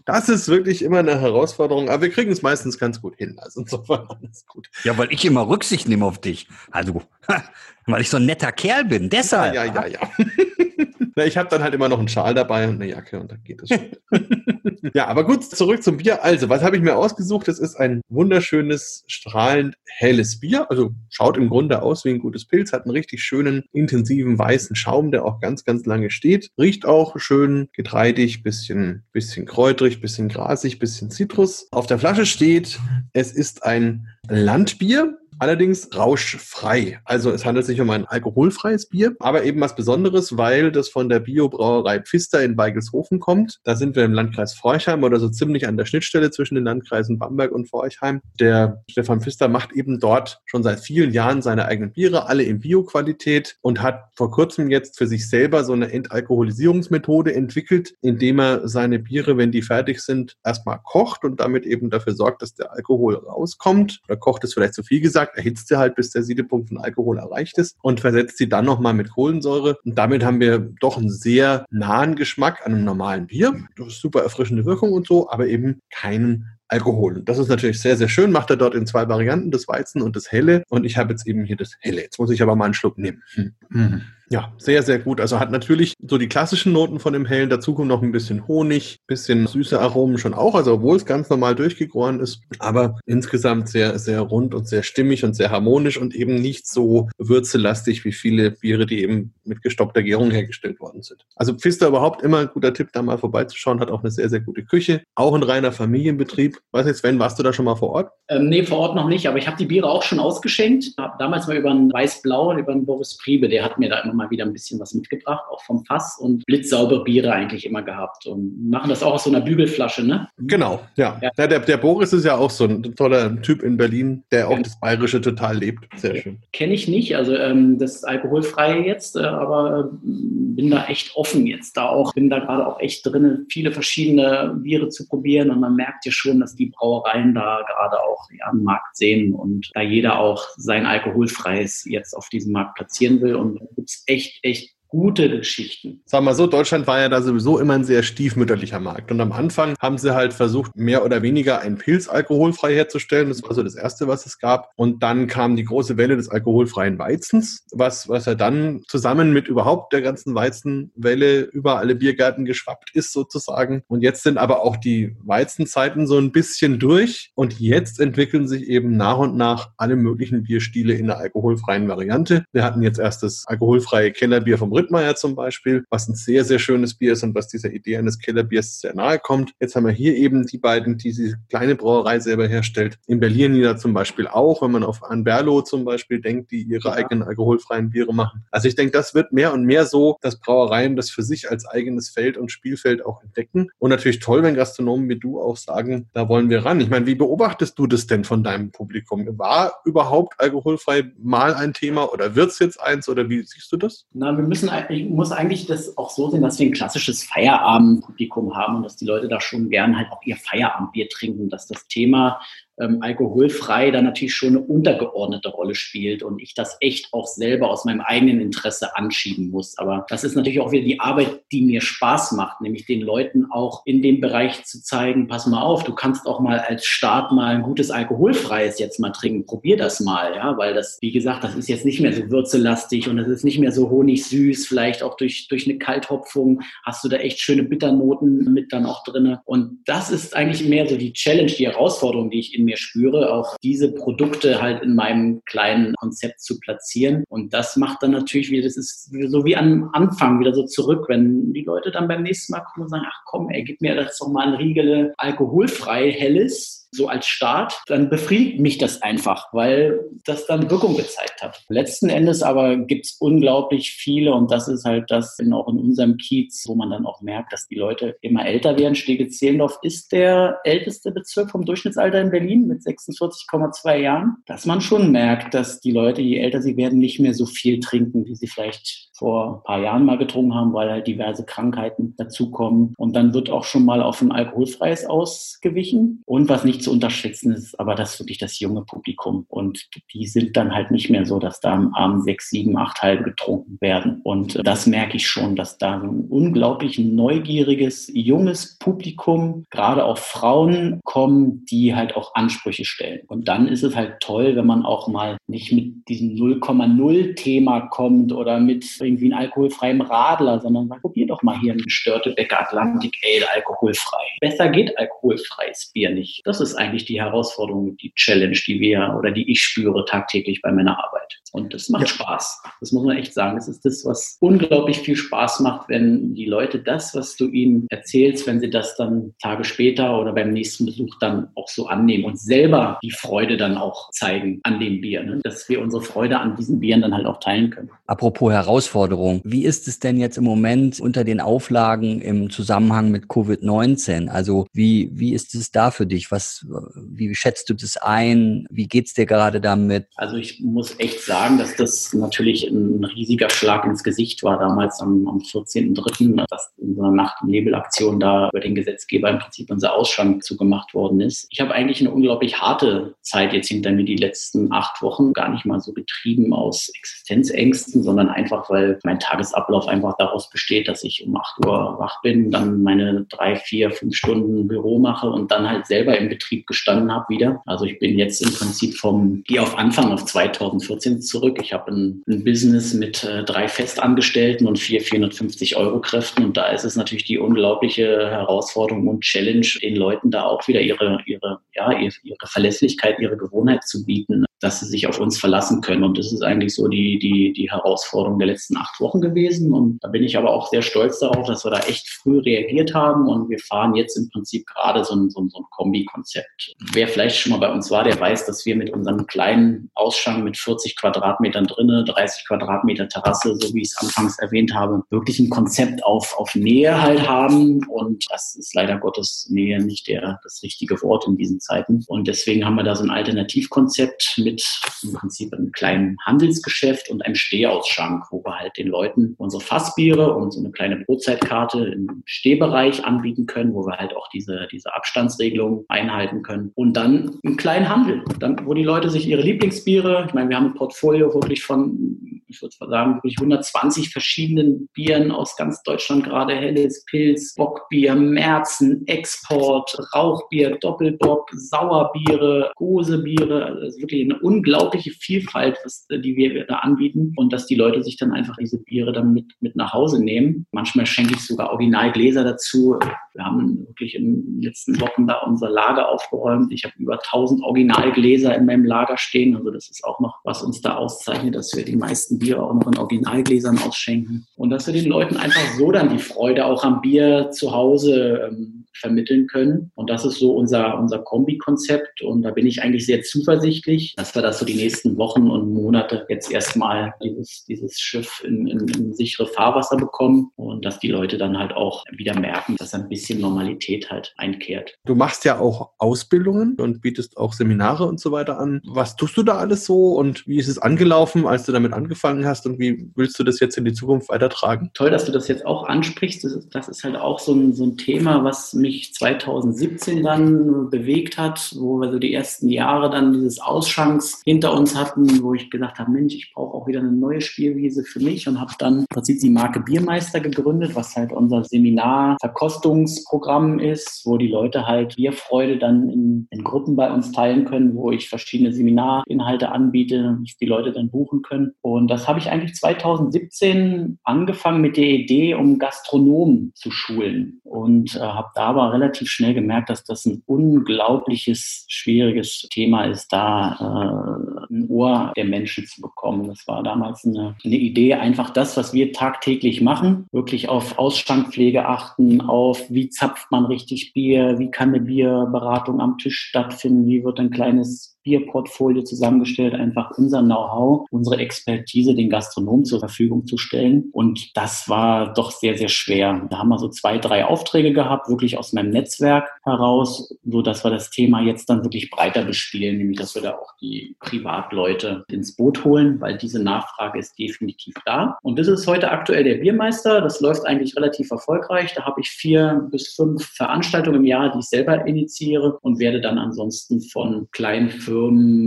Das 0.06 0.30
ist 0.30 0.48
wirklich 0.48 0.84
immer 0.84 1.00
eine 1.00 1.20
Herausforderung, 1.20 1.90
aber 1.90 2.04
wir 2.04 2.10
kriegen 2.12 2.32
es 2.32 2.44
meistens 2.44 2.78
ganz 2.78 3.02
gut 3.02 3.18
hin. 3.18 3.38
Also 3.40 3.62
insofern 3.62 4.08
alles 4.22 4.46
gut. 4.46 4.70
Ja, 4.84 4.98
weil 4.98 5.12
ich 5.12 5.26
immer 5.26 5.48
Rücksicht 5.48 5.88
nehme 5.88 6.06
auf 6.06 6.20
dich. 6.20 6.48
Also, 6.72 7.02
weil 7.88 8.02
ich 8.02 8.10
so 8.10 8.18
ein 8.18 8.26
netter 8.26 8.52
Kerl 8.52 8.86
bin. 8.86 9.10
Deshalb. 9.10 9.56
Ja, 9.56 9.66
ja, 9.66 9.88
ja. 9.88 9.88
ja. 9.88 10.00
Na, 11.16 11.26
ich 11.26 11.38
habe 11.38 11.50
dann 11.50 11.64
halt 11.64 11.74
immer 11.74 11.90
noch 11.90 12.00
einen 12.00 12.10
Schal 12.10 12.34
dabei 12.34 12.68
und 12.68 12.76
eine 12.76 12.88
Jacke 12.88 13.20
und 13.20 13.32
dann 13.32 13.44
geht 13.44 13.62
es 13.62 13.70
schon. 13.70 14.75
Ja, 14.94 15.08
aber 15.08 15.26
gut, 15.26 15.44
zurück 15.44 15.84
zum 15.84 15.98
Bier. 15.98 16.24
Also, 16.24 16.50
was 16.50 16.64
habe 16.64 16.76
ich 16.76 16.82
mir 16.82 16.96
ausgesucht? 16.96 17.48
Das 17.48 17.60
ist 17.60 17.76
ein 17.76 18.02
wunderschönes, 18.10 19.04
strahlend 19.08 19.76
helles 19.88 20.40
Bier. 20.40 20.70
Also 20.70 20.92
schaut 21.10 21.38
im 21.38 21.50
Grunde 21.50 21.82
aus 21.82 22.06
wie 22.06 22.10
ein 22.10 22.20
gutes 22.20 22.46
Pilz, 22.46 22.74
hat 22.74 22.84
einen 22.84 22.92
richtig 22.92 23.24
schönen, 23.24 23.64
intensiven 23.72 24.38
weißen 24.38 24.76
Schaum, 24.76 25.12
der 25.12 25.26
auch 25.26 25.40
ganz, 25.40 25.64
ganz 25.64 25.86
lange 25.86 26.10
steht. 26.10 26.50
Riecht 26.60 26.86
auch 26.86 27.18
schön 27.18 27.70
getreidig, 27.74 28.44
bisschen, 28.44 29.04
bisschen 29.12 29.46
kräutrig, 29.46 30.02
bisschen 30.02 30.30
grasig, 30.30 30.80
bisschen 30.80 31.10
Zitrus. 31.10 31.68
Auf 31.72 31.88
der 31.88 32.00
Flasche 32.00 32.26
steht, 32.26 32.80
es 33.14 33.32
ist 33.32 33.64
ein 33.64 34.08
Landbier 34.30 35.18
allerdings 35.40 35.90
rauschfrei. 35.96 37.00
Also 37.06 37.32
es 37.32 37.46
handelt 37.46 37.66
sich 37.66 37.82
um 37.82 37.90
ein 37.90 38.06
alkoholfreies 38.06 38.88
Bier, 38.88 39.16
aber 39.20 39.44
eben 39.44 39.62
was 39.62 39.76
Besonderes, 39.76 40.38
weil 40.38 40.72
das 40.72 40.90
von 40.90 41.10
der 41.10 41.20
Biobrauerei 41.20 42.00
Pfister 42.00 42.44
in 42.44 42.56
Beigelshofen 42.56 43.20
kommt. 43.20 43.60
Da 43.64 43.76
sind 43.76 43.96
wir 43.96 44.04
im 44.04 44.14
Landkreis 44.14 44.54
Forchheim 44.54 45.04
oder 45.04 45.20
so 45.20 45.30
ziemlich 45.30 45.68
an 45.68 45.78
der 45.78 45.86
Schnittstelle 45.86 46.32
zwischen 46.32 46.56
den 46.56 46.64
Landkreisen 46.64 47.20
Bamberg 47.20 47.52
und 47.52 47.70
Forchheim. 47.70 48.22
Der 48.40 48.84
Stefan 48.90 49.22
Pfister 49.22 49.48
macht 49.48 49.74
eben 49.74 50.00
dort 50.00 50.42
schon 50.46 50.64
seit 50.64 50.80
vielen 50.80 51.12
Jahren 51.12 51.42
seine 51.42 51.66
eigenen 51.66 51.92
Biere, 51.92 52.28
alle 52.28 52.44
in 52.44 52.60
Bioqualität 52.60 53.58
und 53.62 53.82
hat 53.82 54.10
vor 54.16 54.32
kurzem 54.32 54.70
jetzt 54.70 54.98
für 54.98 55.08
sich 55.08 55.30
selber 55.30 55.64
so 55.64 55.74
eine 55.74 55.92
Entalkoholisierungsmethode 55.92 57.34
entwickelt, 57.34 57.96
indem 58.02 58.40
er 58.40 58.68
seine 58.68 59.00
Biere, 59.00 59.38
wenn 59.38 59.52
die 59.52 59.62
fertig 59.62 60.02
sind, 60.02 60.36
erstmal 60.44 60.80
kocht 60.84 61.24
und 61.24 61.40
damit 61.40 61.66
eben 61.66 61.90
dafür 61.90 62.14
sorgt, 62.14 62.42
dass 62.42 62.54
der 62.54 62.72
Alkohol 62.72 63.16
rauskommt. 63.16 64.02
Oder 64.08 64.18
kocht 64.18 64.44
ist 64.44 64.54
vielleicht 64.54 64.74
zu 64.74 64.84
viel 64.84 65.02
gesagt 65.02 65.25
gesagt, 65.26 65.38
erhitzt 65.38 65.68
sie 65.68 65.78
halt, 65.78 65.96
bis 65.96 66.10
der 66.12 66.24
Siedepunkt 66.24 66.70
von 66.70 66.78
Alkohol 66.78 67.18
erreicht 67.18 67.58
ist 67.58 67.78
und 67.82 68.00
versetzt 68.00 68.38
sie 68.38 68.50
dann 68.50 68.66
nochmal 68.66 68.94
mit 68.94 69.12
Kohlensäure. 69.12 69.78
Und 69.84 69.98
damit 69.98 70.24
haben 70.24 70.40
wir 70.40 70.60
doch 70.80 70.98
einen 70.98 71.10
sehr 71.10 71.66
nahen 71.70 72.16
Geschmack 72.16 72.66
an 72.66 72.74
einem 72.74 72.86
normalen 72.86 73.28
Bier. 73.28 73.54
Super 73.88 74.22
erfrischende 74.22 74.66
Wirkung 74.66 74.92
und 74.92 75.08
so, 75.08 75.30
aber 75.30 75.48
eben 75.48 75.82
keinen 75.92 76.50
Alkohol. 76.68 77.18
Und 77.18 77.30
das 77.30 77.38
ist 77.38 77.50
natürlich 77.50 77.80
sehr, 77.80 77.96
sehr 77.96 78.10
schön. 78.10 78.32
Macht 78.32 78.50
er 78.50 78.58
dort 78.58 78.74
in 78.74 78.88
zwei 78.88 79.08
Varianten, 79.08 79.52
das 79.52 79.68
Weizen 79.68 80.02
und 80.02 80.16
das 80.16 80.32
Helle. 80.32 80.64
Und 80.70 80.84
ich 80.84 80.98
habe 80.98 81.12
jetzt 81.12 81.28
eben 81.28 81.46
hier 81.46 81.58
das 81.58 81.76
Helle. 81.80 82.02
Jetzt 82.02 82.18
muss 82.18 82.32
ich 82.32 82.42
aber 82.42 82.56
mal 82.56 82.66
einen 82.66 82.74
Schluck 82.74 82.98
nehmen. 82.98 83.22
Hm. 83.70 84.02
Ja, 84.30 84.52
sehr, 84.58 84.82
sehr 84.82 85.00
gut. 85.00 85.22
Also 85.22 85.40
hat 85.40 85.52
natürlich 85.52 85.94
so 86.02 86.18
die 86.18 86.28
klassischen 86.28 86.74
Noten 86.74 87.00
von 87.00 87.14
dem 87.14 87.26
Hellen. 87.26 87.50
Dazu 87.50 87.76
kommt 87.76 87.90
noch 87.90 88.02
ein 88.02 88.12
bisschen 88.12 88.48
Honig, 88.48 88.98
bisschen 89.08 89.46
süße 89.46 89.80
Aromen 89.80 90.18
schon 90.18 90.34
auch. 90.34 90.56
Also 90.56 90.74
obwohl 90.74 90.98
es 90.98 91.06
ganz 91.06 91.30
normal 91.30 91.56
durchgegoren 91.56 92.20
ist. 92.20 92.42
Aber 92.60 92.98
insgesamt 93.06 93.70
sehr, 93.70 94.00
sehr 94.00 94.22
rund 94.22 94.56
und 94.56 94.68
sehr 94.68 94.82
stimmig 94.82 95.24
und 95.24 95.36
sehr 95.36 95.52
harmonisch 95.52 96.00
und 96.00 96.16
eben 96.16 96.36
nicht 96.36 96.68
so 96.68 97.10
würzelastig 97.20 98.04
wie 98.04 98.12
viele 98.12 98.52
Biere, 98.52 98.88
die 98.88 99.04
eben 99.04 99.34
mit 99.44 99.62
gestoppter 99.62 100.02
Gärung 100.02 100.32
hergestellt 100.32 100.80
worden 100.80 101.04
sind. 101.04 101.26
Also 101.36 101.54
Pfister 101.54 101.88
überhaupt 101.88 102.24
immer 102.24 102.40
ein 102.40 102.50
guter 102.52 102.74
Tipp, 102.74 102.90
da 102.94 103.04
mal 103.04 103.20
vorbeizuschauen. 103.20 103.80
Hat 103.80 103.92
auch 103.92 104.02
eine 104.02 104.12
sehr, 104.12 104.30
sehr 104.30 104.40
gute 104.40 104.64
Küche. 104.64 105.04
Auch 105.14 105.36
ein 105.36 105.44
reiner 105.44 105.72
Familienbetrieb. 105.72 106.58
Weiß 106.72 106.88
nicht, 106.88 106.98
Sven, 106.98 107.20
warst 107.20 107.38
du 107.38 107.44
da 107.44 107.54
schon 107.54 107.66
mal 107.66 107.76
vor 107.76 107.90
Ort? 107.90 108.12
Ähm, 108.30 108.50
nee, 108.50 108.64
vor 108.64 108.80
Ort 108.80 108.96
noch 108.96 109.08
nicht. 109.08 109.28
Aber 109.28 109.38
ich 109.38 109.46
habe 109.46 109.58
die 109.58 109.66
Biere 109.66 109.88
auch 109.88 110.02
schon 110.02 110.20
ausgeschenkt. 110.20 110.94
Hab 110.98 111.20
damals 111.20 111.48
mal 111.48 111.58
über 111.58 111.70
einen 111.70 111.94
Weiß-Blau, 111.94 112.58
über 112.58 112.72
einen 112.72 112.88
Boris 112.88 113.18
Priebe. 113.18 113.48
Der 113.48 113.64
hat 113.64 113.78
mir 113.78 113.90
da 113.90 114.00
immer 114.00 114.15
mal 114.16 114.30
wieder 114.30 114.46
ein 114.46 114.54
bisschen 114.54 114.80
was 114.80 114.94
mitgebracht, 114.94 115.44
auch 115.50 115.64
vom 115.64 115.86
Fass 115.86 116.18
und 116.20 116.46
blitzsaubere 116.46 117.04
Biere 117.04 117.32
eigentlich 117.32 117.66
immer 117.66 117.82
gehabt 117.82 118.26
und 118.26 118.70
machen 118.70 118.90
das 118.90 119.04
auch 119.04 119.14
aus 119.14 119.26
so 119.26 119.30
einer 119.30 119.42
Bügelflasche, 119.42 120.06
ne? 120.06 120.28
Genau, 120.38 120.82
ja. 120.96 121.20
ja. 121.22 121.32
ja 121.38 121.48
der, 121.48 121.60
der, 121.60 121.78
Boris 121.78 122.14
ist 122.14 122.26
ja 122.26 122.36
auch 122.36 122.50
so 122.50 122.66
ein 122.66 122.96
toller 122.96 123.42
Typ 123.42 123.64
in 123.64 123.78
Berlin, 123.78 124.24
der 124.32 124.48
auch 124.48 124.58
ja. 124.58 124.64
das 124.64 124.80
Bayerische 124.80 125.22
total 125.22 125.58
lebt. 125.58 125.86
Sehr 125.96 126.16
schön. 126.16 126.40
Kenne 126.54 126.74
ich 126.74 126.88
nicht, 126.88 127.16
also 127.16 127.36
ähm, 127.36 127.78
das 127.78 128.04
alkoholfreie 128.04 128.86
jetzt, 128.86 129.16
äh, 129.16 129.20
aber 129.20 129.92
äh, 129.92 129.98
bin 130.04 130.72
da 130.72 130.86
echt 130.86 131.16
offen 131.16 131.46
jetzt 131.46 131.78
da 131.78 131.90
auch, 131.90 132.14
bin 132.14 132.30
da 132.30 132.40
gerade 132.40 132.66
auch 132.66 132.80
echt 132.80 133.06
drin, 133.06 133.46
viele 133.50 133.72
verschiedene 133.72 134.56
Biere 134.62 134.90
zu 134.90 135.08
probieren 135.08 135.52
und 135.52 135.60
man 135.60 135.76
merkt 135.76 136.06
ja 136.06 136.12
schon, 136.12 136.40
dass 136.40 136.56
die 136.56 136.68
Brauereien 136.68 137.34
da 137.36 137.62
gerade 137.68 138.00
auch 138.02 138.28
am 138.48 138.64
Markt 138.64 138.96
sehen 138.96 139.34
und 139.34 139.70
da 139.74 139.82
jeder 139.82 140.20
auch 140.20 140.46
sein 140.58 140.86
alkoholfreies 140.86 141.86
jetzt 141.86 142.14
auf 142.14 142.30
diesem 142.30 142.54
Markt 142.54 142.76
platzieren 142.76 143.22
will 143.22 143.36
und 143.36 143.60
gibt 143.76 143.90
es 143.90 144.04
echt 144.06 144.38
echt 144.42 144.75
gute 144.96 145.30
Geschichten. 145.30 146.02
Sag 146.06 146.24
mal 146.24 146.34
so, 146.34 146.48
Deutschland 146.48 146.88
war 146.88 147.02
ja 147.02 147.10
da 147.10 147.22
sowieso 147.22 147.60
immer 147.60 147.74
ein 147.74 147.84
sehr 147.84 148.02
stiefmütterlicher 148.02 148.80
Markt. 148.80 149.12
Und 149.12 149.20
am 149.20 149.34
Anfang 149.34 149.76
haben 149.82 149.98
sie 149.98 150.16
halt 150.16 150.34
versucht, 150.34 150.72
mehr 150.78 151.04
oder 151.04 151.22
weniger 151.22 151.60
einen 151.60 151.78
Pilz 151.78 152.08
alkoholfrei 152.08 152.74
herzustellen. 152.74 153.28
Das 153.28 153.44
war 153.44 153.54
so 153.54 153.62
das 153.62 153.76
Erste, 153.76 154.08
was 154.08 154.26
es 154.26 154.40
gab. 154.40 154.72
Und 154.78 155.04
dann 155.04 155.28
kam 155.28 155.58
die 155.58 155.66
große 155.66 155.98
Welle 155.98 156.16
des 156.16 156.30
alkoholfreien 156.30 156.98
Weizens, 156.98 157.66
was, 157.74 158.08
was 158.08 158.26
ja 158.26 158.36
dann 158.36 158.84
zusammen 158.88 159.34
mit 159.34 159.50
überhaupt 159.50 159.92
der 159.92 160.02
ganzen 160.02 160.34
Weizenwelle 160.34 161.42
über 161.42 161.78
alle 161.78 161.96
Biergärten 161.96 162.46
geschwappt 162.46 162.96
ist 162.96 163.12
sozusagen. 163.12 163.84
Und 163.88 164.02
jetzt 164.02 164.24
sind 164.24 164.38
aber 164.38 164.62
auch 164.62 164.78
die 164.78 165.18
Weizenzeiten 165.26 166.08
so 166.08 166.18
ein 166.18 166.32
bisschen 166.32 166.80
durch. 166.80 167.34
Und 167.36 167.60
jetzt 167.60 168.00
entwickeln 168.00 168.48
sich 168.48 168.70
eben 168.70 168.96
nach 168.96 169.18
und 169.18 169.36
nach 169.36 169.72
alle 169.76 169.98
möglichen 169.98 170.44
Bierstile 170.44 170.94
in 170.94 171.08
der 171.08 171.18
alkoholfreien 171.18 171.90
Variante. 171.90 172.46
Wir 172.54 172.64
hatten 172.64 172.82
jetzt 172.82 173.00
erst 173.00 173.24
das 173.24 173.44
alkoholfreie 173.46 174.14
Kellerbier 174.14 174.58
vom 174.58 174.72
Ritt 174.72 174.85
Rittmeier 174.86 175.16
zum 175.16 175.36
Beispiel, 175.36 175.84
was 175.90 176.08
ein 176.08 176.16
sehr, 176.16 176.46
sehr 176.46 176.60
schönes 176.60 176.94
Bier 176.94 177.14
ist 177.14 177.24
und 177.24 177.34
was 177.34 177.48
dieser 177.48 177.72
Idee 177.72 177.98
eines 177.98 178.20
Kellerbiers 178.20 178.80
sehr 178.80 178.96
nahe 178.96 179.18
kommt. 179.18 179.52
Jetzt 179.60 179.76
haben 179.76 179.86
wir 179.86 179.92
hier 179.92 180.16
eben 180.16 180.46
die 180.46 180.60
beiden, 180.60 180.98
die 180.98 181.12
diese 181.12 181.38
kleine 181.50 181.76
Brauerei 181.76 182.20
selber 182.20 182.48
herstellt. 182.48 182.98
In 183.08 183.20
Berlin 183.20 183.54
nieder 183.54 183.78
zum 183.78 183.94
Beispiel 183.94 184.28
auch, 184.28 184.62
wenn 184.62 184.72
man 184.72 184.84
auf 184.84 185.04
Anberlo 185.04 185.62
zum 185.62 185.86
Beispiel 185.86 186.22
denkt, 186.22 186.52
die 186.52 186.62
ihre 186.62 186.90
ja. 186.90 186.96
eigenen 186.96 187.24
alkoholfreien 187.24 187.90
Biere 187.90 188.14
machen. 188.14 188.46
Also 188.52 188.68
ich 188.68 188.76
denke, 188.76 188.92
das 188.92 189.16
wird 189.16 189.32
mehr 189.32 189.54
und 189.54 189.64
mehr 189.64 189.86
so, 189.86 190.18
dass 190.22 190.40
Brauereien 190.40 190.96
das 190.96 191.10
für 191.10 191.24
sich 191.24 191.50
als 191.50 191.66
eigenes 191.66 192.10
Feld 192.10 192.38
und 192.38 192.52
Spielfeld 192.52 193.04
auch 193.04 193.24
entdecken. 193.24 193.70
Und 193.80 193.90
natürlich 193.90 194.20
toll, 194.20 194.44
wenn 194.44 194.56
Gastronomen 194.56 195.10
wie 195.10 195.20
du 195.20 195.42
auch 195.42 195.58
sagen, 195.58 196.10
da 196.14 196.30
wollen 196.30 196.50
wir 196.50 196.64
ran. 196.64 196.80
Ich 196.80 196.90
meine, 196.90 197.08
wie 197.08 197.16
beobachtest 197.16 197.78
du 197.80 197.88
das 197.88 198.06
denn 198.06 198.24
von 198.24 198.44
deinem 198.44 198.72
Publikum? 198.72 199.26
War 199.38 199.74
überhaupt 199.86 200.40
alkoholfrei 200.40 201.12
mal 201.18 201.54
ein 201.56 201.74
Thema 201.74 202.12
oder 202.14 202.36
wird 202.36 202.52
es 202.52 202.60
jetzt 202.60 202.80
eins 202.80 203.10
oder 203.10 203.30
wie 203.30 203.44
siehst 203.44 203.72
du 203.72 203.78
das? 203.78 204.06
Na, 204.14 204.36
wir 204.36 204.44
müssen 204.44 204.65
ich 204.90 205.10
muss 205.10 205.32
eigentlich 205.32 205.66
das 205.66 205.98
auch 205.98 206.10
so 206.10 206.30
sehen, 206.30 206.42
dass 206.42 206.60
wir 206.60 206.68
ein 206.68 206.74
klassisches 206.74 207.24
Feierabendpublikum 207.24 208.56
haben 208.56 208.78
und 208.78 208.84
dass 208.84 208.96
die 208.96 209.06
Leute 209.06 209.28
da 209.28 209.42
schon 209.42 209.70
gern 209.70 209.98
halt 209.98 210.12
auch 210.12 210.22
ihr 210.24 210.36
Feierabendbier 210.36 211.10
trinken, 211.10 211.50
dass 211.50 211.68
das 211.68 211.88
Thema 211.88 212.40
ähm, 212.80 212.98
alkoholfrei 213.02 213.92
da 213.92 214.02
natürlich 214.02 214.34
schon 214.34 214.50
eine 214.50 214.62
untergeordnete 214.62 215.50
Rolle 215.50 215.76
spielt 215.76 216.24
und 216.24 216.42
ich 216.42 216.54
das 216.54 216.78
echt 216.82 217.14
auch 217.14 217.28
selber 217.28 217.70
aus 217.70 217.86
meinem 217.86 218.02
eigenen 218.02 218.42
Interesse 218.42 218.96
anschieben 218.96 219.50
muss. 219.50 219.78
Aber 219.78 220.06
das 220.10 220.24
ist 220.24 220.36
natürlich 220.36 220.60
auch 220.60 220.72
wieder 220.72 220.84
die 220.84 221.00
Arbeit, 221.00 221.44
die 221.52 221.62
mir 221.62 221.82
Spaß 221.82 222.34
macht, 222.34 222.62
nämlich 222.62 222.86
den 222.86 223.02
Leuten 223.02 223.46
auch 223.52 223.84
in 223.86 224.02
dem 224.02 224.20
Bereich 224.20 224.66
zu 224.66 224.82
zeigen, 224.84 225.28
pass 225.28 225.48
mal 225.48 225.62
auf, 225.62 225.84
du 225.84 225.94
kannst 225.94 226.28
auch 226.28 226.40
mal 226.40 226.60
als 226.60 226.86
Start 226.86 227.32
mal 227.32 227.56
ein 227.56 227.64
gutes 227.64 227.92
alkoholfreies 227.92 228.80
jetzt 228.80 229.00
mal 229.00 229.12
trinken, 229.12 229.46
probier 229.46 229.78
das 229.78 230.00
mal, 230.00 230.36
ja, 230.36 230.58
weil 230.58 230.74
das, 230.74 230.98
wie 231.02 231.12
gesagt, 231.12 231.44
das 231.44 231.56
ist 231.56 231.70
jetzt 231.70 231.86
nicht 231.86 232.02
mehr 232.02 232.14
so 232.14 232.30
würzelastig 232.30 233.08
und 233.10 233.18
es 233.20 233.28
ist 233.28 233.44
nicht 233.44 233.60
mehr 233.60 233.72
so 233.72 233.90
honigsüß, 233.90 234.68
vielleicht 234.68 235.04
auch 235.04 235.16
durch, 235.16 235.48
durch 235.48 235.68
eine 235.68 235.78
Kalthopfung. 235.78 236.62
Hast 236.84 237.04
du 237.04 237.10
da 237.10 237.18
echt 237.18 237.40
schöne 237.40 237.64
Bitternoten 237.64 238.54
mit 238.54 238.74
dann 238.74 238.86
auch 238.86 239.04
drinne? 239.04 239.42
Und 239.46 239.80
das 239.86 240.10
ist 240.12 240.36
eigentlich 240.36 240.68
mehr 240.68 240.88
so 240.88 240.98
die 240.98 241.14
Challenge, 241.14 241.52
die 241.52 241.68
Herausforderung, 241.68 242.30
die 242.30 242.40
ich 242.40 242.54
in 242.54 242.65
mir 242.66 242.78
spüre, 242.78 243.32
auch 243.32 243.56
diese 243.64 243.94
Produkte 243.94 244.62
halt 244.62 244.84
in 244.84 244.96
meinem 244.96 245.42
kleinen 245.46 245.94
Konzept 245.96 246.42
zu 246.42 246.60
platzieren. 246.60 247.24
Und 247.30 247.54
das 247.54 247.78
macht 247.78 248.04
dann 248.04 248.12
natürlich 248.12 248.52
wieder, 248.52 248.64
das 248.64 248.78
ist 248.78 249.12
so 249.30 249.46
wie 249.46 249.56
am 249.56 249.90
Anfang 249.94 250.40
wieder 250.40 250.54
so 250.54 250.66
zurück, 250.66 251.06
wenn 251.08 251.54
die 251.54 251.64
Leute 251.64 251.92
dann 251.92 252.08
beim 252.08 252.24
nächsten 252.24 252.54
Mal 252.54 252.62
kommen 252.62 252.84
und 252.84 252.90
sagen, 252.90 253.06
ach 253.08 253.22
komm, 253.26 253.50
ey, 253.50 253.64
gib 253.64 253.82
mir 253.82 253.96
das 253.96 254.18
doch 254.18 254.28
mal 254.28 254.48
ein 254.48 254.56
Riegele 254.56 255.14
alkoholfrei, 255.18 256.12
helles 256.12 256.85
so 256.96 257.08
als 257.08 257.28
Start, 257.28 257.74
dann 257.88 258.10
befriedigt 258.10 258.60
mich 258.60 258.78
das 258.78 259.02
einfach, 259.02 259.54
weil 259.54 260.00
das 260.24 260.48
dann 260.48 260.70
Wirkung 260.70 260.96
gezeigt 260.96 261.42
hat. 261.42 261.64
Letzten 261.70 262.10
Endes 262.10 262.42
aber 262.42 262.78
gibt 262.78 263.06
es 263.06 263.18
unglaublich 263.20 263.92
viele 263.92 264.34
und 264.34 264.52
das 264.52 264.68
ist 264.68 264.86
halt 264.86 265.12
das 265.12 265.38
in, 265.40 265.54
auch 265.54 265.68
in 265.68 265.78
unserem 265.78 266.18
Kiez, 266.18 266.64
wo 266.68 266.76
man 266.76 266.90
dann 266.90 267.06
auch 267.06 267.22
merkt, 267.22 267.54
dass 267.54 267.68
die 267.68 267.76
Leute 267.76 268.16
immer 268.22 268.46
älter 268.46 268.80
werden. 268.80 268.96
Stege-Zehlendorf 268.96 269.78
ist 269.82 270.12
der 270.12 270.60
älteste 270.64 271.12
Bezirk 271.12 271.52
vom 271.52 271.66
Durchschnittsalter 271.66 272.22
in 272.22 272.32
Berlin. 272.32 272.46
Berlin 272.46 272.68
mit 272.68 272.82
46,2 272.82 273.98
Jahren, 273.98 274.38
dass 274.46 274.66
man 274.66 274.82
schon 274.82 275.12
merkt, 275.12 275.54
dass 275.54 275.80
die 275.80 275.92
Leute, 275.92 276.22
je 276.22 276.38
älter 276.38 276.62
sie 276.62 276.78
werden, 276.78 277.00
nicht 277.00 277.20
mehr 277.20 277.34
so 277.34 277.46
viel 277.46 277.80
trinken, 277.80 278.26
wie 278.26 278.36
sie 278.36 278.48
vielleicht 278.48 279.10
vor 279.14 279.58
ein 279.58 279.64
paar 279.64 279.80
Jahren 279.82 280.06
mal 280.06 280.18
getrunken 280.18 280.54
haben, 280.54 280.74
weil 280.74 280.92
halt 280.92 281.08
diverse 281.08 281.46
Krankheiten 281.46 282.16
dazukommen. 282.18 282.94
Und 282.98 283.16
dann 283.16 283.34
wird 283.34 283.50
auch 283.50 283.64
schon 283.64 283.86
mal 283.86 284.02
auf 284.02 284.22
ein 284.22 284.32
alkoholfreies 284.32 285.06
ausgewichen. 285.06 286.22
Und 286.26 286.50
was 286.50 286.64
nicht 286.64 286.84
zu 286.86 286.92
unterschätzen 286.92 287.52
ist, 287.52 287.80
aber 287.80 287.96
das 287.96 288.20
wirklich 288.20 288.38
das 288.38 288.60
junge 288.60 288.84
Publikum. 288.84 289.46
Und 289.50 289.88
die 290.14 290.28
sind 290.28 290.56
dann 290.56 290.74
halt 290.74 290.92
nicht 290.92 291.10
mehr 291.10 291.26
so, 291.26 291.40
dass 291.40 291.60
da 291.60 291.74
am 291.74 291.94
Abend 291.94 292.24
sechs, 292.24 292.50
sieben, 292.50 292.78
acht 292.78 293.02
halbe 293.02 293.24
getrunken 293.24 293.78
werden. 293.82 294.22
Und 294.24 294.60
das 294.66 294.88
merke 294.88 295.18
ich 295.18 295.28
schon, 295.28 295.56
dass 295.56 295.78
da 295.78 296.00
ein 296.00 296.26
unglaublich 296.30 297.00
neugieriges, 297.00 298.12
junges 298.14 298.78
Publikum, 298.78 299.66
gerade 299.72 300.06
auch 300.06 300.18
Frauen 300.18 301.02
kommen, 301.04 301.66
die 301.66 301.96
halt 301.96 302.16
auch 302.16 302.36
Ansprüche 302.36 302.86
stellen. 302.86 303.22
Und 303.28 303.48
dann 303.48 303.68
ist 303.68 303.84
es 303.84 303.96
halt 303.96 304.20
toll, 304.20 304.56
wenn 304.56 304.66
man 304.66 304.86
auch 304.86 305.08
mal 305.08 305.38
nicht 305.48 305.72
mit 305.72 306.08
diesem 306.08 306.36
0,0 306.36 307.36
Thema 307.36 307.82
kommt 307.88 308.32
oder 308.32 308.60
mit 308.60 308.86
irgendwie 309.00 309.26
einen 309.26 309.42
alkoholfreien 309.42 310.02
Radler, 310.02 310.60
sondern 310.62 310.88
sagt, 310.88 311.02
probier 311.02 311.28
doch 311.28 311.42
mal 311.42 311.60
hier 311.60 311.74
einen 311.74 311.90
Störtebecker 311.90 312.62
Atlantic 312.62 313.18
Ale 313.24 313.52
alkoholfrei. 313.54 314.24
Besser 314.40 314.70
geht 314.70 314.98
alkoholfreies 314.98 315.92
Bier 315.94 316.12
nicht. 316.12 316.42
Das 316.46 316.62
ist 316.62 316.65
eigentlich 316.74 317.06
die 317.06 317.22
Herausforderung, 317.22 317.98
die 317.98 318.14
Challenge, 318.16 318.58
die 318.66 318.80
wir 318.80 319.14
oder 319.18 319.32
die 319.32 319.52
ich 319.52 319.62
spüre 319.62 320.06
tagtäglich 320.06 320.62
bei 320.62 320.72
meiner 320.72 320.98
Arbeit. 320.98 321.40
Und 321.56 321.74
das 321.74 321.90
macht 321.90 322.04
ja. 322.04 322.08
Spaß. 322.10 322.62
Das 322.82 322.92
muss 322.92 323.06
man 323.06 323.16
echt 323.18 323.34
sagen. 323.34 323.56
Das 323.56 323.70
ist 323.70 323.86
das, 323.86 324.04
was 324.06 324.38
unglaublich 324.42 325.00
viel 325.00 325.16
Spaß 325.16 325.62
macht, 325.62 325.88
wenn 325.88 326.36
die 326.36 326.46
Leute 326.46 326.80
das, 326.80 327.16
was 327.16 327.38
du 327.38 327.48
ihnen 327.48 327.88
erzählst, 327.90 328.46
wenn 328.46 328.60
sie 328.60 328.70
das 328.70 328.98
dann 328.98 329.34
Tage 329.42 329.64
später 329.64 330.20
oder 330.20 330.34
beim 330.34 330.52
nächsten 330.52 330.86
Besuch 330.86 331.16
dann 331.20 331.48
auch 331.56 331.70
so 331.70 331.88
annehmen 331.88 332.26
und 332.26 332.38
selber 332.38 333.00
die 333.02 333.12
Freude 333.12 333.56
dann 333.56 333.78
auch 333.78 334.10
zeigen 334.12 334.60
an 334.64 334.82
dem 334.82 335.00
Bier. 335.00 335.24
Ne? 335.24 335.40
Dass 335.44 335.70
wir 335.70 335.82
unsere 335.82 336.04
Freude 336.04 336.40
an 336.40 336.58
diesen 336.58 336.82
Bieren 336.82 337.02
dann 337.02 337.14
halt 337.14 337.26
auch 337.26 337.40
teilen 337.40 337.70
können. 337.70 337.90
Apropos 338.06 338.52
Herausforderung. 338.52 339.40
Wie 339.46 339.64
ist 339.64 339.88
es 339.88 340.00
denn 340.00 340.20
jetzt 340.20 340.38
im 340.38 340.44
Moment 340.44 341.00
unter 341.00 341.24
den 341.24 341.40
Auflagen 341.40 342.20
im 342.20 342.50
Zusammenhang 342.50 343.12
mit 343.12 343.26
Covid-19? 343.26 344.28
Also 344.28 344.68
wie, 344.74 345.10
wie 345.14 345.34
ist 345.34 345.56
es 345.56 345.72
da 345.72 345.90
für 345.92 346.06
dich? 346.06 346.32
Was, 346.32 346.66
wie 346.96 347.34
schätzt 347.34 347.70
du 347.70 347.74
das 347.74 347.96
ein? 347.96 348.68
Wie 348.70 348.88
geht 348.88 349.08
es 349.08 349.14
dir 349.14 349.26
gerade 349.26 349.62
damit? 349.62 350.08
Also 350.16 350.36
ich 350.36 350.60
muss 350.60 351.00
echt 351.00 351.22
sagen, 351.22 351.45
dass 351.58 351.76
das 351.76 352.14
natürlich 352.14 352.64
ein 352.64 353.04
riesiger 353.04 353.50
Schlag 353.50 353.86
ins 353.86 354.04
Gesicht 354.04 354.44
war 354.44 354.60
damals 354.60 355.00
am, 355.00 355.28
am 355.28 355.38
14.03., 355.40 356.46
dass 356.50 356.74
in 356.78 356.96
so 356.96 357.02
einer 357.02 357.12
Nacht- 357.12 357.42
und 357.42 357.50
Nebelaktion 357.50 358.20
da 358.20 358.50
über 358.50 358.60
den 358.60 358.76
Gesetzgeber 358.76 359.30
im 359.30 359.40
Prinzip 359.40 359.70
unser 359.72 359.94
Ausschank 359.94 360.44
zugemacht 360.44 360.94
worden 360.94 361.22
ist. 361.22 361.48
Ich 361.52 361.62
habe 361.62 361.74
eigentlich 361.74 362.02
eine 362.02 362.12
unglaublich 362.12 362.60
harte 362.62 363.16
Zeit 363.22 363.54
jetzt 363.54 363.68
hinter 363.68 363.92
mir, 363.92 364.04
die 364.04 364.16
letzten 364.16 364.72
acht 364.72 365.02
Wochen, 365.02 365.34
gar 365.34 365.50
nicht 365.50 365.66
mal 365.66 365.80
so 365.80 365.94
getrieben 365.94 366.54
aus 366.54 366.90
Existenzängsten, 366.98 368.04
sondern 368.04 368.30
einfach, 368.30 368.70
weil 368.70 369.00
mein 369.04 369.20
Tagesablauf 369.20 369.88
einfach 369.88 370.16
daraus 370.18 370.50
besteht, 370.50 370.88
dass 370.88 371.04
ich 371.04 371.26
um 371.26 371.36
8 371.36 371.66
Uhr 371.66 371.96
wach 372.00 372.22
bin, 372.22 372.52
dann 372.52 372.82
meine 372.84 373.26
drei, 373.30 373.56
vier, 373.56 373.92
fünf 373.92 374.16
Stunden 374.16 374.68
Büro 374.68 375.00
mache 375.00 375.30
und 375.30 375.52
dann 375.52 375.70
halt 375.70 375.86
selber 375.86 376.18
im 376.18 376.30
Betrieb 376.30 376.68
gestanden 376.68 377.12
habe 377.12 377.26
wieder. 377.30 377.62
Also 377.66 377.86
ich 377.86 378.00
bin 378.00 378.18
jetzt 378.18 378.42
im 378.42 378.54
Prinzip 378.54 378.98
vom, 378.98 379.44
gehe 379.46 379.62
auf 379.62 379.78
Anfang 379.78 380.12
auf 380.12 380.26
2014 380.26 381.22
zurück. 381.36 381.58
Ich 381.62 381.74
habe 381.74 381.92
ein, 381.92 382.24
ein 382.28 382.44
Business 382.44 382.94
mit 382.94 383.24
äh, 383.24 383.44
drei 383.44 383.68
Festangestellten 383.68 384.68
und 384.68 384.80
vier 384.80 385.02
450 385.02 385.76
Euro 385.76 386.00
Kräften 386.00 386.46
und 386.46 386.56
da 386.56 386.68
ist 386.68 386.86
es 386.86 386.96
natürlich 386.96 387.26
die 387.26 387.38
unglaubliche 387.38 388.30
Herausforderung 388.30 389.08
und 389.08 389.22
Challenge, 389.22 389.68
den 389.82 389.98
Leuten 389.98 390.32
da 390.32 390.44
auch 390.44 390.66
wieder 390.68 390.82
ihre, 390.82 391.20
ihre, 391.26 391.60
ja, 391.74 391.92
ihre 391.92 392.48
Verlässlichkeit, 392.48 393.20
ihre 393.20 393.36
Gewohnheit 393.36 393.84
zu 393.84 394.06
bieten 394.06 394.46
dass 394.62 394.80
sie 394.80 394.86
sich 394.86 395.08
auf 395.08 395.20
uns 395.20 395.38
verlassen 395.38 395.82
können. 395.82 396.04
Und 396.04 396.18
das 396.18 396.32
ist 396.32 396.42
eigentlich 396.42 396.74
so 396.76 396.88
die, 396.88 397.20
die, 397.20 397.54
die 397.54 397.70
Herausforderung 397.70 398.40
der 398.40 398.48
letzten 398.48 398.78
acht 398.78 399.00
Wochen 399.00 399.22
gewesen. 399.22 399.74
Und 399.74 400.00
da 400.02 400.08
bin 400.08 400.24
ich 400.24 400.38
aber 400.38 400.52
auch 400.52 400.70
sehr 400.70 400.82
stolz 400.82 401.20
darauf, 401.20 401.46
dass 401.48 401.66
wir 401.66 401.72
da 401.72 401.80
echt 401.80 402.08
früh 402.10 402.40
reagiert 402.40 402.94
haben. 402.94 403.28
Und 403.28 403.50
wir 403.50 403.60
fahren 403.60 403.96
jetzt 403.96 404.16
im 404.18 404.30
Prinzip 404.30 404.66
gerade 404.68 405.04
so 405.04 405.14
ein, 405.16 405.30
so 405.30 405.42
ein, 405.42 405.50
so 405.50 405.60
ein 405.60 405.66
Kombi-Konzept. 405.72 406.74
Wer 406.94 407.08
vielleicht 407.08 407.38
schon 407.38 407.52
mal 407.52 407.60
bei 407.60 407.72
uns 407.72 407.92
war, 407.92 408.04
der 408.04 408.20
weiß, 408.20 408.46
dass 408.46 408.66
wir 408.66 408.76
mit 408.76 408.92
unserem 408.92 409.28
kleinen 409.28 409.92
Ausschank 409.94 410.44
mit 410.44 410.58
40 410.58 410.96
Quadratmetern 410.96 411.68
drinnen, 411.68 412.06
30 412.06 412.48
Quadratmeter 412.48 413.08
Terrasse, 413.10 413.56
so 413.58 413.74
wie 413.74 413.82
ich 413.82 413.90
es 413.90 413.98
anfangs 413.98 414.40
erwähnt 414.40 414.74
habe, 414.74 415.04
wirklich 415.10 415.40
ein 415.40 415.50
Konzept 415.50 416.04
auf, 416.04 416.36
auf 416.38 416.56
Nähe 416.56 417.02
halt 417.02 417.28
haben. 417.28 417.86
Und 417.88 418.26
das 418.30 418.56
ist 418.56 418.74
leider 418.74 418.98
Gottes 418.98 419.48
Nähe 419.50 419.84
nicht 419.84 420.08
der, 420.08 420.40
das 420.44 420.62
richtige 420.64 421.02
Wort 421.02 421.28
in 421.28 421.36
diesen 421.36 421.60
Zeiten. 421.60 422.04
Und 422.08 422.28
deswegen 422.28 422.66
haben 422.66 422.76
wir 422.76 422.84
da 422.84 422.96
so 422.96 423.04
ein 423.04 423.12
Alternativkonzept 423.12 424.40
mit 424.46 424.55
im 425.04 425.14
Prinzip 425.14 425.54
einem 425.54 425.72
kleinen 425.72 426.18
Handelsgeschäft 426.26 427.10
und 427.10 427.24
einem 427.26 427.36
Stehausschank, 427.36 428.26
wo 428.32 428.44
wir 428.44 428.58
halt 428.58 428.78
den 428.78 428.88
Leuten 428.88 429.36
unsere 429.38 429.62
Fassbiere 429.62 430.34
und 430.34 430.52
so 430.52 430.60
eine 430.60 430.72
kleine 430.72 430.98
Brotzeitkarte 430.98 431.86
im 431.86 432.24
Stehbereich 432.26 433.04
anbieten 433.06 433.46
können, 433.46 433.74
wo 433.74 433.86
wir 433.86 433.98
halt 433.98 434.16
auch 434.16 434.28
diese, 434.30 434.68
diese 434.72 434.94
Abstandsregelung 434.96 435.86
einhalten 435.88 436.44
können. 436.44 436.72
Und 436.76 436.94
dann 436.94 437.38
einen 437.44 437.58
kleinen 437.58 437.90
Handel, 437.90 438.24
dann, 438.40 438.66
wo 438.66 438.74
die 438.74 438.84
Leute 438.84 439.10
sich 439.10 439.28
ihre 439.28 439.42
Lieblingsbiere, 439.42 440.26
ich 440.28 440.34
meine, 440.34 440.50
wir 440.50 440.58
haben 440.58 440.68
ein 440.68 440.76
Portfolio 440.76 441.34
wirklich 441.34 441.64
von, 441.64 442.42
ich 442.48 442.62
würde 442.62 442.76
sagen, 442.80 443.16
wirklich 443.16 443.38
120 443.38 444.10
verschiedenen 444.10 444.88
Bieren 444.94 445.32
aus 445.32 445.56
ganz 445.56 445.82
Deutschland, 445.84 446.24
gerade 446.24 446.56
Helles, 446.56 447.06
Pilz, 447.06 447.54
Bockbier, 447.56 448.16
Merzen, 448.16 449.06
Export, 449.08 449.98
Rauchbier, 450.14 450.78
Doppelbock, 450.82 451.50
Sauerbiere, 451.54 452.72
Gosebiere, 452.76 453.66
also 453.66 454.00
wirklich 454.00 454.22
eine 454.36 454.44
unglaubliche 454.44 455.12
Vielfalt, 455.12 455.78
was, 455.84 456.06
äh, 456.10 456.20
die 456.20 456.36
wir 456.36 456.66
da 456.66 456.78
anbieten 456.78 457.34
und 457.36 457.54
dass 457.54 457.66
die 457.66 457.76
Leute 457.76 458.04
sich 458.04 458.18
dann 458.18 458.32
einfach 458.32 458.56
diese 458.58 458.82
Biere 458.84 459.14
dann 459.14 459.34
mit, 459.34 459.46
mit 459.60 459.76
nach 459.76 459.94
Hause 459.94 460.24
nehmen. 460.24 460.66
Manchmal 460.72 461.06
schenke 461.06 461.34
ich 461.36 461.42
sogar 461.42 461.72
Originalgläser 461.72 462.44
dazu. 462.44 462.98
Wir 463.34 463.46
haben 463.46 463.86
wirklich 463.88 464.16
in 464.16 464.44
den 464.44 464.62
letzten 464.62 465.00
Wochen 465.00 465.28
da 465.28 465.40
unser 465.40 465.70
Lager 465.70 466.10
aufgeräumt. 466.10 466.72
Ich 466.72 466.84
habe 466.84 466.94
über 466.98 467.14
1000 467.14 467.64
Originalgläser 467.64 468.56
in 468.56 468.66
meinem 468.66 468.86
Lager 468.86 469.18
stehen. 469.18 469.56
Also 469.56 469.72
das 469.72 469.90
ist 469.90 470.04
auch 470.04 470.20
noch, 470.20 470.40
was 470.44 470.62
uns 470.62 470.82
da 470.82 470.96
auszeichnet, 470.96 471.56
dass 471.56 471.76
wir 471.76 471.86
die 471.86 471.96
meisten 471.96 472.40
Biere 472.40 472.64
auch 472.64 472.74
noch 472.74 472.88
in 472.88 472.98
Originalgläsern 472.98 473.80
ausschenken. 473.80 474.46
Und 474.56 474.70
dass 474.70 474.88
wir 474.88 474.94
den 474.94 475.10
Leuten 475.10 475.38
einfach 475.38 475.76
so 475.78 475.92
dann 475.92 476.10
die 476.10 476.20
Freude 476.20 476.66
auch 476.66 476.84
am 476.84 477.02
Bier 477.02 477.50
zu 477.52 477.72
Hause 477.72 478.50
ähm, 478.50 478.85
vermitteln 479.00 479.48
können. 479.48 479.92
Und 479.96 480.10
das 480.10 480.26
ist 480.26 480.40
so 480.40 480.54
unser, 480.54 480.98
unser 480.98 481.20
Kombi-Konzept. 481.20 482.22
Und 482.22 482.44
da 482.44 482.52
bin 482.52 482.68
ich 482.68 482.82
eigentlich 482.82 483.06
sehr 483.06 483.22
zuversichtlich, 483.22 484.14
dass 484.16 484.34
wir 484.36 484.42
das 484.42 484.60
so 484.60 484.66
die 484.66 484.76
nächsten 484.76 485.18
Wochen 485.18 485.50
und 485.50 485.74
Monate 485.74 486.26
jetzt 486.30 486.52
erstmal 486.52 487.14
dieses, 487.24 487.66
dieses 487.66 488.00
Schiff 488.00 488.42
in, 488.46 488.68
in, 488.68 488.88
in 488.88 489.14
sichere 489.14 489.48
Fahrwasser 489.48 489.98
bekommen 489.98 490.52
und 490.56 490.86
dass 490.86 491.00
die 491.00 491.10
Leute 491.10 491.38
dann 491.38 491.58
halt 491.58 491.74
auch 491.74 492.04
wieder 492.12 492.38
merken, 492.40 492.76
dass 492.78 492.94
ein 492.94 493.10
bisschen 493.10 493.40
Normalität 493.40 494.10
halt 494.10 494.34
einkehrt. 494.38 494.98
Du 495.06 495.16
machst 495.16 495.46
ja 495.46 495.60
auch 495.60 495.92
Ausbildungen 495.98 496.76
und 496.80 497.02
bietest 497.02 497.38
auch 497.38 497.54
Seminare 497.54 498.06
und 498.06 498.20
so 498.20 498.32
weiter 498.32 498.60
an. 498.60 498.82
Was 498.86 499.16
tust 499.16 499.38
du 499.38 499.44
da 499.44 499.58
alles 499.58 499.86
so 499.86 500.14
und 500.14 500.48
wie 500.48 500.58
ist 500.58 500.68
es 500.68 500.80
angelaufen, 500.80 501.48
als 501.48 501.66
du 501.66 501.72
damit 501.72 501.94
angefangen 501.94 502.46
hast 502.46 502.66
und 502.66 502.80
wie 502.80 503.10
willst 503.16 503.38
du 503.40 503.44
das 503.44 503.60
jetzt 503.60 503.78
in 503.78 503.86
die 503.86 503.94
Zukunft 503.94 504.30
weitertragen? 504.30 504.92
Toll, 504.94 505.12
dass 505.12 505.26
du 505.26 505.32
das 505.32 505.48
jetzt 505.48 505.66
auch 505.66 505.84
ansprichst. 505.84 506.44
Das 506.44 506.54
ist, 506.54 506.70
das 506.74 506.88
ist 506.88 507.04
halt 507.04 507.16
auch 507.16 507.40
so 507.40 507.54
ein, 507.54 507.74
so 507.74 507.86
ein 507.86 507.98
Thema, 507.98 508.44
was 508.44 508.74
mich 508.86 509.14
2017 509.14 510.24
dann 510.24 510.90
bewegt 510.90 511.38
hat, 511.38 511.76
wo 511.78 512.00
wir 512.00 512.10
so 512.12 512.18
die 512.20 512.34
ersten 512.34 512.70
Jahre 512.70 513.10
dann 513.10 513.34
dieses 513.34 513.60
Ausschanks 513.60 514.42
hinter 514.46 514.74
uns 514.74 514.96
hatten, 514.96 515.44
wo 515.44 515.54
ich 515.54 515.70
gesagt 515.70 516.00
habe, 516.00 516.12
Mensch, 516.12 516.36
ich 516.36 516.54
brauche 516.54 516.76
auch 516.76 516.88
wieder 516.88 517.00
eine 517.00 517.12
neue 517.12 517.42
Spielwiese 517.42 518.04
für 518.04 518.20
mich 518.20 518.48
und 518.48 518.62
habe 518.62 518.74
dann 518.80 519.00
im 519.00 519.06
Prinzip 519.10 519.40
die 519.40 519.50
Marke 519.50 519.80
Biermeister 519.80 520.40
gegründet, 520.40 520.96
was 520.96 521.16
halt 521.16 521.32
unser 521.32 521.64
Seminar-Verkostungsprogramm 521.64 523.80
ist, 523.80 524.22
wo 524.26 524.38
die 524.38 524.50
Leute 524.50 524.86
halt 524.86 525.16
Bierfreude 525.16 525.80
dann 525.80 526.10
in, 526.10 526.48
in 526.52 526.64
Gruppen 526.64 526.96
bei 526.96 527.12
uns 527.12 527.32
teilen 527.32 527.66
können, 527.66 527.96
wo 527.96 528.12
ich 528.12 528.30
verschiedene 528.30 528.72
Seminarinhalte 528.72 529.72
anbiete, 529.72 530.38
die 530.62 530.66
Leute 530.66 530.92
dann 530.92 531.10
buchen 531.10 531.42
können. 531.42 531.72
Und 531.82 532.10
das 532.10 532.28
habe 532.28 532.38
ich 532.40 532.52
eigentlich 532.52 532.76
2017 532.76 534.20
angefangen 534.24 534.82
mit 534.82 534.98
der 534.98 535.10
Idee, 535.10 535.56
um 535.56 535.80
Gastronomen 535.80 536.74
zu 536.76 536.92
schulen 536.92 537.62
und 537.64 538.16
äh, 538.16 538.20
habe 538.20 538.50
da 538.56 538.75
aber 538.76 538.94
relativ 538.94 539.30
schnell 539.30 539.54
gemerkt, 539.54 539.90
dass 539.90 540.04
das 540.04 540.26
ein 540.26 540.44
unglaubliches, 540.46 541.86
schwieriges 541.88 542.68
Thema 542.72 543.06
ist, 543.06 543.32
da 543.32 543.78
äh, 543.80 544.74
ein 544.74 544.88
Ohr 544.90 545.34
der 545.36 545.46
Menschen 545.46 545.86
zu 545.86 546.02
bekommen. 546.02 546.48
Das 546.48 546.68
war 546.68 546.84
damals 546.84 547.26
eine, 547.26 547.56
eine 547.64 547.76
Idee, 547.76 548.16
einfach 548.16 548.50
das, 548.50 548.78
was 548.78 548.94
wir 548.94 549.14
tagtäglich 549.14 549.82
machen, 549.82 550.28
wirklich 550.32 550.70
auf 550.70 550.98
Ausschankpflege 550.98 551.86
achten, 551.86 552.42
auf 552.42 552.90
wie 552.90 553.10
zapft 553.10 553.52
man 553.52 553.66
richtig 553.66 554.14
Bier, 554.14 554.60
wie 554.60 554.72
kann 554.72 554.90
eine 554.90 555.02
Bierberatung 555.02 556.02
am 556.02 556.18
Tisch 556.18 556.40
stattfinden, 556.40 557.08
wie 557.08 557.24
wird 557.24 557.40
ein 557.40 557.52
kleines 557.52 558.15
Bierportfolio 558.26 559.04
zusammengestellt, 559.04 559.76
einfach 559.76 560.12
unser 560.18 560.42
Know-how, 560.42 561.08
unsere 561.12 561.38
Expertise 561.38 562.16
den 562.16 562.30
Gastronomen 562.30 562.84
zur 562.84 563.00
Verfügung 563.00 563.46
zu 563.46 563.58
stellen. 563.58 564.10
Und 564.12 564.52
das 564.58 564.90
war 564.90 565.34
doch 565.34 565.52
sehr, 565.52 565.78
sehr 565.78 565.88
schwer. 565.88 566.48
Da 566.50 566.58
haben 566.58 566.70
wir 566.70 566.80
so 566.80 566.90
zwei, 566.90 567.20
drei 567.20 567.46
Aufträge 567.46 567.94
gehabt, 567.94 568.28
wirklich 568.28 568.58
aus 568.58 568.74
meinem 568.74 568.90
Netzwerk 568.90 569.50
heraus, 569.64 570.36
so 570.44 570.62
dass 570.62 570.84
wir 570.84 570.90
das 570.90 571.12
Thema 571.12 571.42
jetzt 571.42 571.70
dann 571.70 571.84
wirklich 571.84 572.10
breiter 572.10 572.44
bespielen, 572.44 572.98
nämlich 572.98 573.20
dass 573.20 573.36
wir 573.36 573.44
da 573.44 573.52
auch 573.52 573.76
die 573.80 574.16
Privatleute 574.20 575.24
ins 575.30 575.56
Boot 575.56 575.86
holen, 575.86 576.20
weil 576.20 576.38
diese 576.38 576.62
Nachfrage 576.62 577.20
ist 577.20 577.38
definitiv 577.38 577.94
da. 578.06 578.40
Und 578.42 578.58
das 578.58 578.68
ist 578.68 578.88
heute 578.88 579.12
aktuell 579.12 579.44
der 579.44 579.56
Biermeister. 579.56 580.22
Das 580.22 580.42
läuft 580.42 580.66
eigentlich 580.66 580.98
relativ 580.98 581.30
erfolgreich. 581.30 581.94
Da 581.94 582.06
habe 582.06 582.22
ich 582.22 582.30
vier 582.30 582.88
bis 582.90 583.14
fünf 583.14 583.46
Veranstaltungen 583.46 584.18
im 584.18 584.26
Jahr, 584.26 584.52
die 584.52 584.60
ich 584.60 584.66
selber 584.66 585.06
initiiere 585.06 585.78
und 585.82 586.00
werde 586.00 586.22
dann 586.22 586.40
ansonsten 586.40 587.02
von 587.02 587.48
kleinen 587.52 587.90
Firmen, 587.90 588.15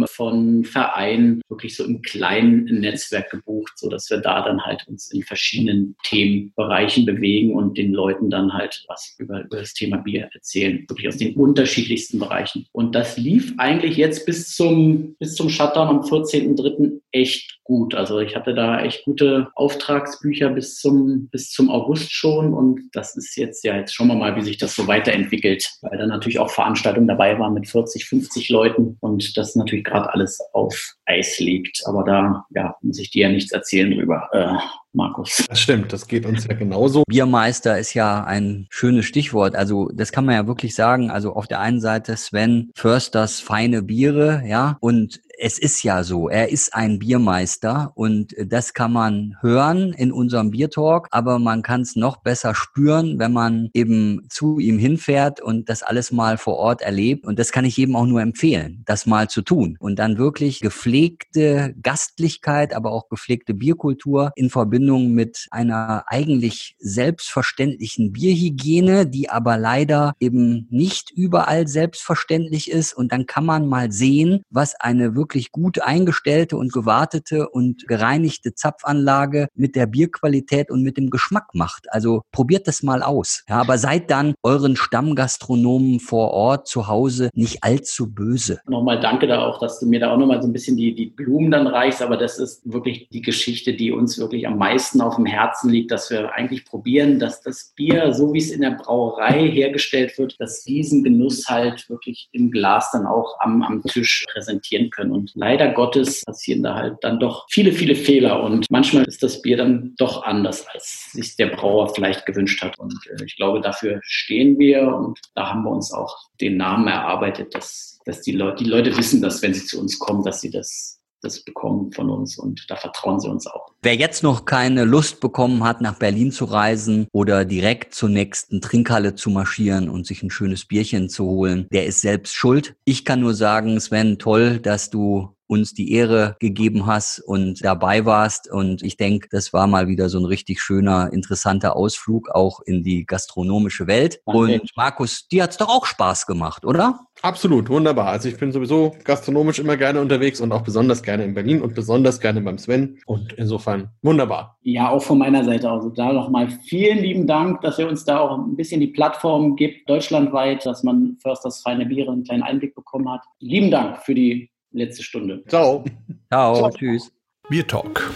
von 0.08 0.64
Vereinen 0.64 1.42
wirklich 1.48 1.76
so 1.76 1.84
im 1.84 2.02
kleinen 2.02 2.64
Netzwerk 2.64 3.30
gebucht, 3.30 3.72
so 3.76 3.88
dass 3.88 4.10
wir 4.10 4.18
da 4.18 4.42
dann 4.42 4.64
halt 4.64 4.86
uns 4.88 5.10
in 5.12 5.22
verschiedenen 5.22 5.96
Themenbereichen 6.04 7.06
bewegen 7.06 7.54
und 7.54 7.78
den 7.78 7.92
Leuten 7.92 8.30
dann 8.30 8.52
halt 8.52 8.84
was 8.88 9.16
über, 9.18 9.44
über 9.44 9.58
das 9.58 9.74
Thema 9.74 9.98
Bier 9.98 10.28
erzählen, 10.32 10.84
wirklich 10.88 11.08
aus 11.08 11.16
den 11.16 11.34
unterschiedlichsten 11.34 12.18
Bereichen. 12.18 12.66
Und 12.72 12.94
das 12.94 13.16
lief 13.16 13.54
eigentlich 13.58 13.96
jetzt 13.96 14.26
bis 14.26 14.54
zum, 14.54 15.16
bis 15.18 15.34
zum 15.34 15.48
Shutdown 15.48 15.88
am 15.88 16.00
14.03. 16.00 17.00
echt 17.12 17.57
gut. 17.68 17.94
Also 17.94 18.18
ich 18.18 18.34
hatte 18.34 18.54
da 18.54 18.80
echt 18.80 19.04
gute 19.04 19.48
Auftragsbücher 19.54 20.48
bis 20.48 20.76
zum, 20.76 21.28
bis 21.28 21.50
zum 21.50 21.70
August 21.70 22.10
schon 22.12 22.54
und 22.54 22.80
das 22.92 23.14
ist 23.14 23.36
jetzt 23.36 23.62
ja, 23.62 23.76
jetzt 23.76 23.94
schauen 23.94 24.08
wir 24.08 24.14
mal, 24.14 24.34
wie 24.36 24.42
sich 24.42 24.56
das 24.56 24.74
so 24.74 24.88
weiterentwickelt, 24.88 25.70
weil 25.82 25.98
da 25.98 26.06
natürlich 26.06 26.38
auch 26.38 26.50
Veranstaltungen 26.50 27.06
dabei 27.06 27.38
waren 27.38 27.52
mit 27.52 27.68
40, 27.68 28.06
50 28.06 28.48
Leuten 28.48 28.96
und 29.00 29.36
das 29.36 29.54
natürlich 29.54 29.84
gerade 29.84 30.12
alles 30.12 30.40
auf 30.54 30.94
Eis 31.04 31.38
liegt. 31.38 31.82
Aber 31.84 32.04
da 32.04 32.46
ja, 32.54 32.74
muss 32.80 32.98
ich 32.98 33.10
dir 33.10 33.26
ja 33.26 33.32
nichts 33.32 33.52
erzählen 33.52 33.90
drüber. 33.90 34.28
Äh, 34.32 34.56
Markus. 34.94 35.44
Das 35.48 35.60
stimmt, 35.60 35.92
das 35.92 36.08
geht 36.08 36.24
uns 36.24 36.46
ja 36.46 36.54
genauso. 36.54 37.04
Biermeister 37.06 37.78
ist 37.78 37.92
ja 37.92 38.24
ein 38.24 38.66
schönes 38.70 39.04
Stichwort. 39.04 39.54
Also 39.54 39.90
das 39.94 40.12
kann 40.12 40.24
man 40.24 40.34
ja 40.34 40.46
wirklich 40.46 40.74
sagen. 40.74 41.10
Also 41.10 41.34
auf 41.34 41.46
der 41.46 41.60
einen 41.60 41.80
Seite 41.80 42.16
Sven 42.16 42.70
Försters 42.74 43.38
feine 43.38 43.82
Biere, 43.82 44.42
ja, 44.46 44.78
und 44.80 45.20
es 45.40 45.58
ist 45.58 45.82
ja 45.84 46.02
so, 46.02 46.28
er 46.28 46.50
ist 46.50 46.74
ein 46.74 46.98
Biermeister 46.98 47.92
und 47.94 48.34
das 48.44 48.74
kann 48.74 48.92
man 48.92 49.36
hören 49.40 49.92
in 49.92 50.10
unserem 50.10 50.50
Biertalk, 50.50 51.06
aber 51.12 51.38
man 51.38 51.62
kann 51.62 51.82
es 51.82 51.94
noch 51.94 52.16
besser 52.18 52.54
spüren, 52.54 53.18
wenn 53.18 53.32
man 53.32 53.70
eben 53.72 54.26
zu 54.28 54.58
ihm 54.58 54.78
hinfährt 54.78 55.40
und 55.40 55.68
das 55.68 55.84
alles 55.84 56.10
mal 56.10 56.38
vor 56.38 56.56
Ort 56.56 56.82
erlebt. 56.82 57.24
Und 57.24 57.38
das 57.38 57.52
kann 57.52 57.64
ich 57.64 57.76
jedem 57.76 57.94
auch 57.94 58.06
nur 58.06 58.20
empfehlen, 58.20 58.82
das 58.86 59.06
mal 59.06 59.28
zu 59.28 59.42
tun 59.42 59.76
und 59.78 59.98
dann 59.98 60.18
wirklich 60.18 60.60
gepflegte 60.60 61.74
Gastlichkeit, 61.80 62.74
aber 62.74 62.90
auch 62.90 63.08
gepflegte 63.08 63.54
Bierkultur 63.54 64.32
in 64.34 64.50
Verbindung 64.50 65.12
mit 65.12 65.46
einer 65.50 66.04
eigentlich 66.08 66.74
selbstverständlichen 66.78 68.12
Bierhygiene, 68.12 69.06
die 69.06 69.30
aber 69.30 69.56
leider 69.56 70.14
eben 70.18 70.66
nicht 70.70 71.12
überall 71.12 71.68
selbstverständlich 71.68 72.70
ist. 72.70 72.92
Und 72.92 73.12
dann 73.12 73.26
kann 73.26 73.46
man 73.46 73.68
mal 73.68 73.92
sehen, 73.92 74.42
was 74.50 74.74
eine 74.80 75.14
wirklich 75.14 75.27
wirklich 75.28 75.52
gut 75.52 75.82
eingestellte 75.82 76.56
und 76.56 76.72
gewartete 76.72 77.50
und 77.50 77.86
gereinigte 77.86 78.54
Zapfanlage 78.54 79.48
mit 79.54 79.76
der 79.76 79.86
Bierqualität 79.86 80.70
und 80.70 80.82
mit 80.82 80.96
dem 80.96 81.10
Geschmack 81.10 81.48
macht. 81.52 81.84
Also 81.90 82.22
probiert 82.32 82.66
das 82.66 82.82
mal 82.82 83.02
aus. 83.02 83.44
Ja, 83.46 83.60
aber 83.60 83.76
seid 83.76 84.10
dann 84.10 84.32
euren 84.42 84.74
Stammgastronomen 84.74 86.00
vor 86.00 86.30
Ort 86.30 86.66
zu 86.66 86.88
Hause 86.88 87.28
nicht 87.34 87.62
allzu 87.62 88.10
böse. 88.10 88.60
Nochmal 88.66 89.00
danke 89.00 89.26
da 89.26 89.42
auch, 89.42 89.60
dass 89.60 89.78
du 89.80 89.86
mir 89.86 90.00
da 90.00 90.12
auch 90.12 90.16
nochmal 90.16 90.40
so 90.40 90.48
ein 90.48 90.52
bisschen 90.54 90.78
die, 90.78 90.94
die 90.94 91.06
Blumen 91.06 91.50
dann 91.50 91.66
reichst. 91.66 92.00
Aber 92.00 92.16
das 92.16 92.38
ist 92.38 92.62
wirklich 92.64 93.10
die 93.10 93.20
Geschichte, 93.20 93.74
die 93.74 93.92
uns 93.92 94.18
wirklich 94.18 94.46
am 94.46 94.56
meisten 94.56 95.02
auf 95.02 95.16
dem 95.16 95.26
Herzen 95.26 95.68
liegt, 95.68 95.90
dass 95.90 96.08
wir 96.08 96.32
eigentlich 96.32 96.64
probieren, 96.64 97.18
dass 97.18 97.42
das 97.42 97.74
Bier, 97.76 98.14
so 98.14 98.32
wie 98.32 98.38
es 98.38 98.50
in 98.50 98.62
der 98.62 98.70
Brauerei 98.70 99.46
hergestellt 99.50 100.16
wird, 100.16 100.36
dass 100.38 100.64
diesen 100.64 101.04
Genuss 101.04 101.44
halt 101.48 101.86
wirklich 101.90 102.30
im 102.32 102.50
Glas 102.50 102.90
dann 102.92 103.04
auch 103.04 103.38
am, 103.40 103.62
am 103.62 103.82
Tisch 103.82 104.24
präsentieren 104.32 104.88
können. 104.88 105.12
Und 105.12 105.17
leider 105.34 105.72
Gottes 105.72 106.24
passieren 106.24 106.62
da 106.62 106.74
halt 106.74 106.96
dann 107.02 107.18
doch 107.18 107.46
viele, 107.50 107.72
viele 107.72 107.94
Fehler. 107.94 108.42
Und 108.42 108.66
manchmal 108.70 109.04
ist 109.04 109.22
das 109.22 109.42
Bier 109.42 109.56
dann 109.56 109.94
doch 109.98 110.22
anders, 110.22 110.66
als 110.72 111.12
sich 111.12 111.36
der 111.36 111.48
Brauer 111.48 111.94
vielleicht 111.94 112.26
gewünscht 112.26 112.62
hat. 112.62 112.78
Und 112.78 112.94
äh, 113.10 113.24
ich 113.24 113.36
glaube, 113.36 113.60
dafür 113.60 114.00
stehen 114.02 114.58
wir. 114.58 114.86
Und 114.88 115.18
da 115.34 115.50
haben 115.50 115.64
wir 115.64 115.70
uns 115.70 115.92
auch 115.92 116.16
den 116.40 116.56
Namen 116.56 116.86
erarbeitet, 116.88 117.54
dass, 117.54 117.98
dass 118.04 118.22
die, 118.22 118.32
Leute, 118.32 118.64
die 118.64 118.70
Leute 118.70 118.96
wissen, 118.96 119.22
dass 119.22 119.42
wenn 119.42 119.54
sie 119.54 119.64
zu 119.64 119.80
uns 119.80 119.98
kommen, 119.98 120.22
dass 120.24 120.40
sie 120.40 120.50
das 120.50 120.97
das 121.22 121.40
bekommen 121.40 121.92
von 121.92 122.10
uns 122.10 122.38
und 122.38 122.64
da 122.68 122.76
vertrauen 122.76 123.20
sie 123.20 123.28
uns 123.28 123.46
auch. 123.46 123.72
Wer 123.82 123.96
jetzt 123.96 124.22
noch 124.22 124.44
keine 124.44 124.84
Lust 124.84 125.20
bekommen 125.20 125.64
hat, 125.64 125.80
nach 125.80 125.98
Berlin 125.98 126.32
zu 126.32 126.44
reisen 126.44 127.06
oder 127.12 127.44
direkt 127.44 127.94
zur 127.94 128.08
nächsten 128.08 128.60
Trinkhalle 128.60 129.14
zu 129.14 129.30
marschieren 129.30 129.88
und 129.88 130.06
sich 130.06 130.22
ein 130.22 130.30
schönes 130.30 130.64
Bierchen 130.64 131.08
zu 131.08 131.24
holen, 131.24 131.66
der 131.72 131.86
ist 131.86 132.00
selbst 132.00 132.34
schuld. 132.34 132.76
Ich 132.84 133.04
kann 133.04 133.20
nur 133.20 133.34
sagen, 133.34 133.78
Sven, 133.80 134.18
toll, 134.18 134.58
dass 134.58 134.90
du 134.90 135.34
uns 135.48 135.74
die 135.74 135.92
Ehre 135.92 136.36
gegeben 136.38 136.86
hast 136.86 137.20
und 137.20 137.64
dabei 137.64 138.04
warst. 138.04 138.50
Und 138.50 138.82
ich 138.82 138.96
denke, 138.96 139.28
das 139.30 139.52
war 139.52 139.66
mal 139.66 139.88
wieder 139.88 140.08
so 140.08 140.18
ein 140.18 140.24
richtig 140.24 140.60
schöner, 140.60 141.12
interessanter 141.12 141.74
Ausflug 141.74 142.30
auch 142.30 142.60
in 142.60 142.82
die 142.82 143.04
gastronomische 143.04 143.86
Welt. 143.86 144.20
Und 144.24 144.70
Markus, 144.76 145.26
dir 145.28 145.42
hat's 145.42 145.56
doch 145.56 145.68
auch 145.68 145.86
Spaß 145.86 146.26
gemacht, 146.26 146.64
oder? 146.64 147.00
Absolut, 147.22 147.68
wunderbar. 147.68 148.08
Also 148.08 148.28
ich 148.28 148.36
bin 148.36 148.52
sowieso 148.52 148.94
gastronomisch 149.02 149.58
immer 149.58 149.76
gerne 149.76 150.00
unterwegs 150.00 150.40
und 150.40 150.52
auch 150.52 150.62
besonders 150.62 151.02
gerne 151.02 151.24
in 151.24 151.34
Berlin 151.34 151.62
und 151.62 151.74
besonders 151.74 152.20
gerne 152.20 152.40
beim 152.40 152.58
Sven. 152.58 152.98
Und 153.06 153.32
insofern 153.32 153.90
wunderbar. 154.02 154.56
Ja, 154.62 154.90
auch 154.90 155.02
von 155.02 155.18
meiner 155.18 155.44
Seite 155.44 155.70
aus. 155.70 155.82
Also 155.82 155.94
da 155.94 156.12
nochmal 156.12 156.50
vielen 156.50 156.98
lieben 156.98 157.26
Dank, 157.26 157.60
dass 157.62 157.78
ihr 157.78 157.88
uns 157.88 158.04
da 158.04 158.18
auch 158.18 158.38
ein 158.38 158.56
bisschen 158.56 158.80
die 158.80 158.88
Plattform 158.88 159.56
gibt, 159.56 159.88
deutschlandweit, 159.88 160.64
dass 160.66 160.82
man 160.82 161.16
Försters 161.20 161.62
feine 161.62 161.86
Biere 161.86 162.12
einen 162.12 162.24
kleinen 162.24 162.42
Einblick 162.42 162.74
bekommen 162.74 163.10
hat. 163.10 163.22
Lieben 163.40 163.70
Dank 163.70 163.98
für 163.98 164.14
die 164.14 164.50
letzte 164.72 165.02
Stunde. 165.02 165.42
Ciao. 165.48 165.84
Ciao. 166.30 166.56
Ciao. 166.56 166.70
Tschüss. 166.70 167.10
Bier 167.48 167.66
Talk, 167.66 168.10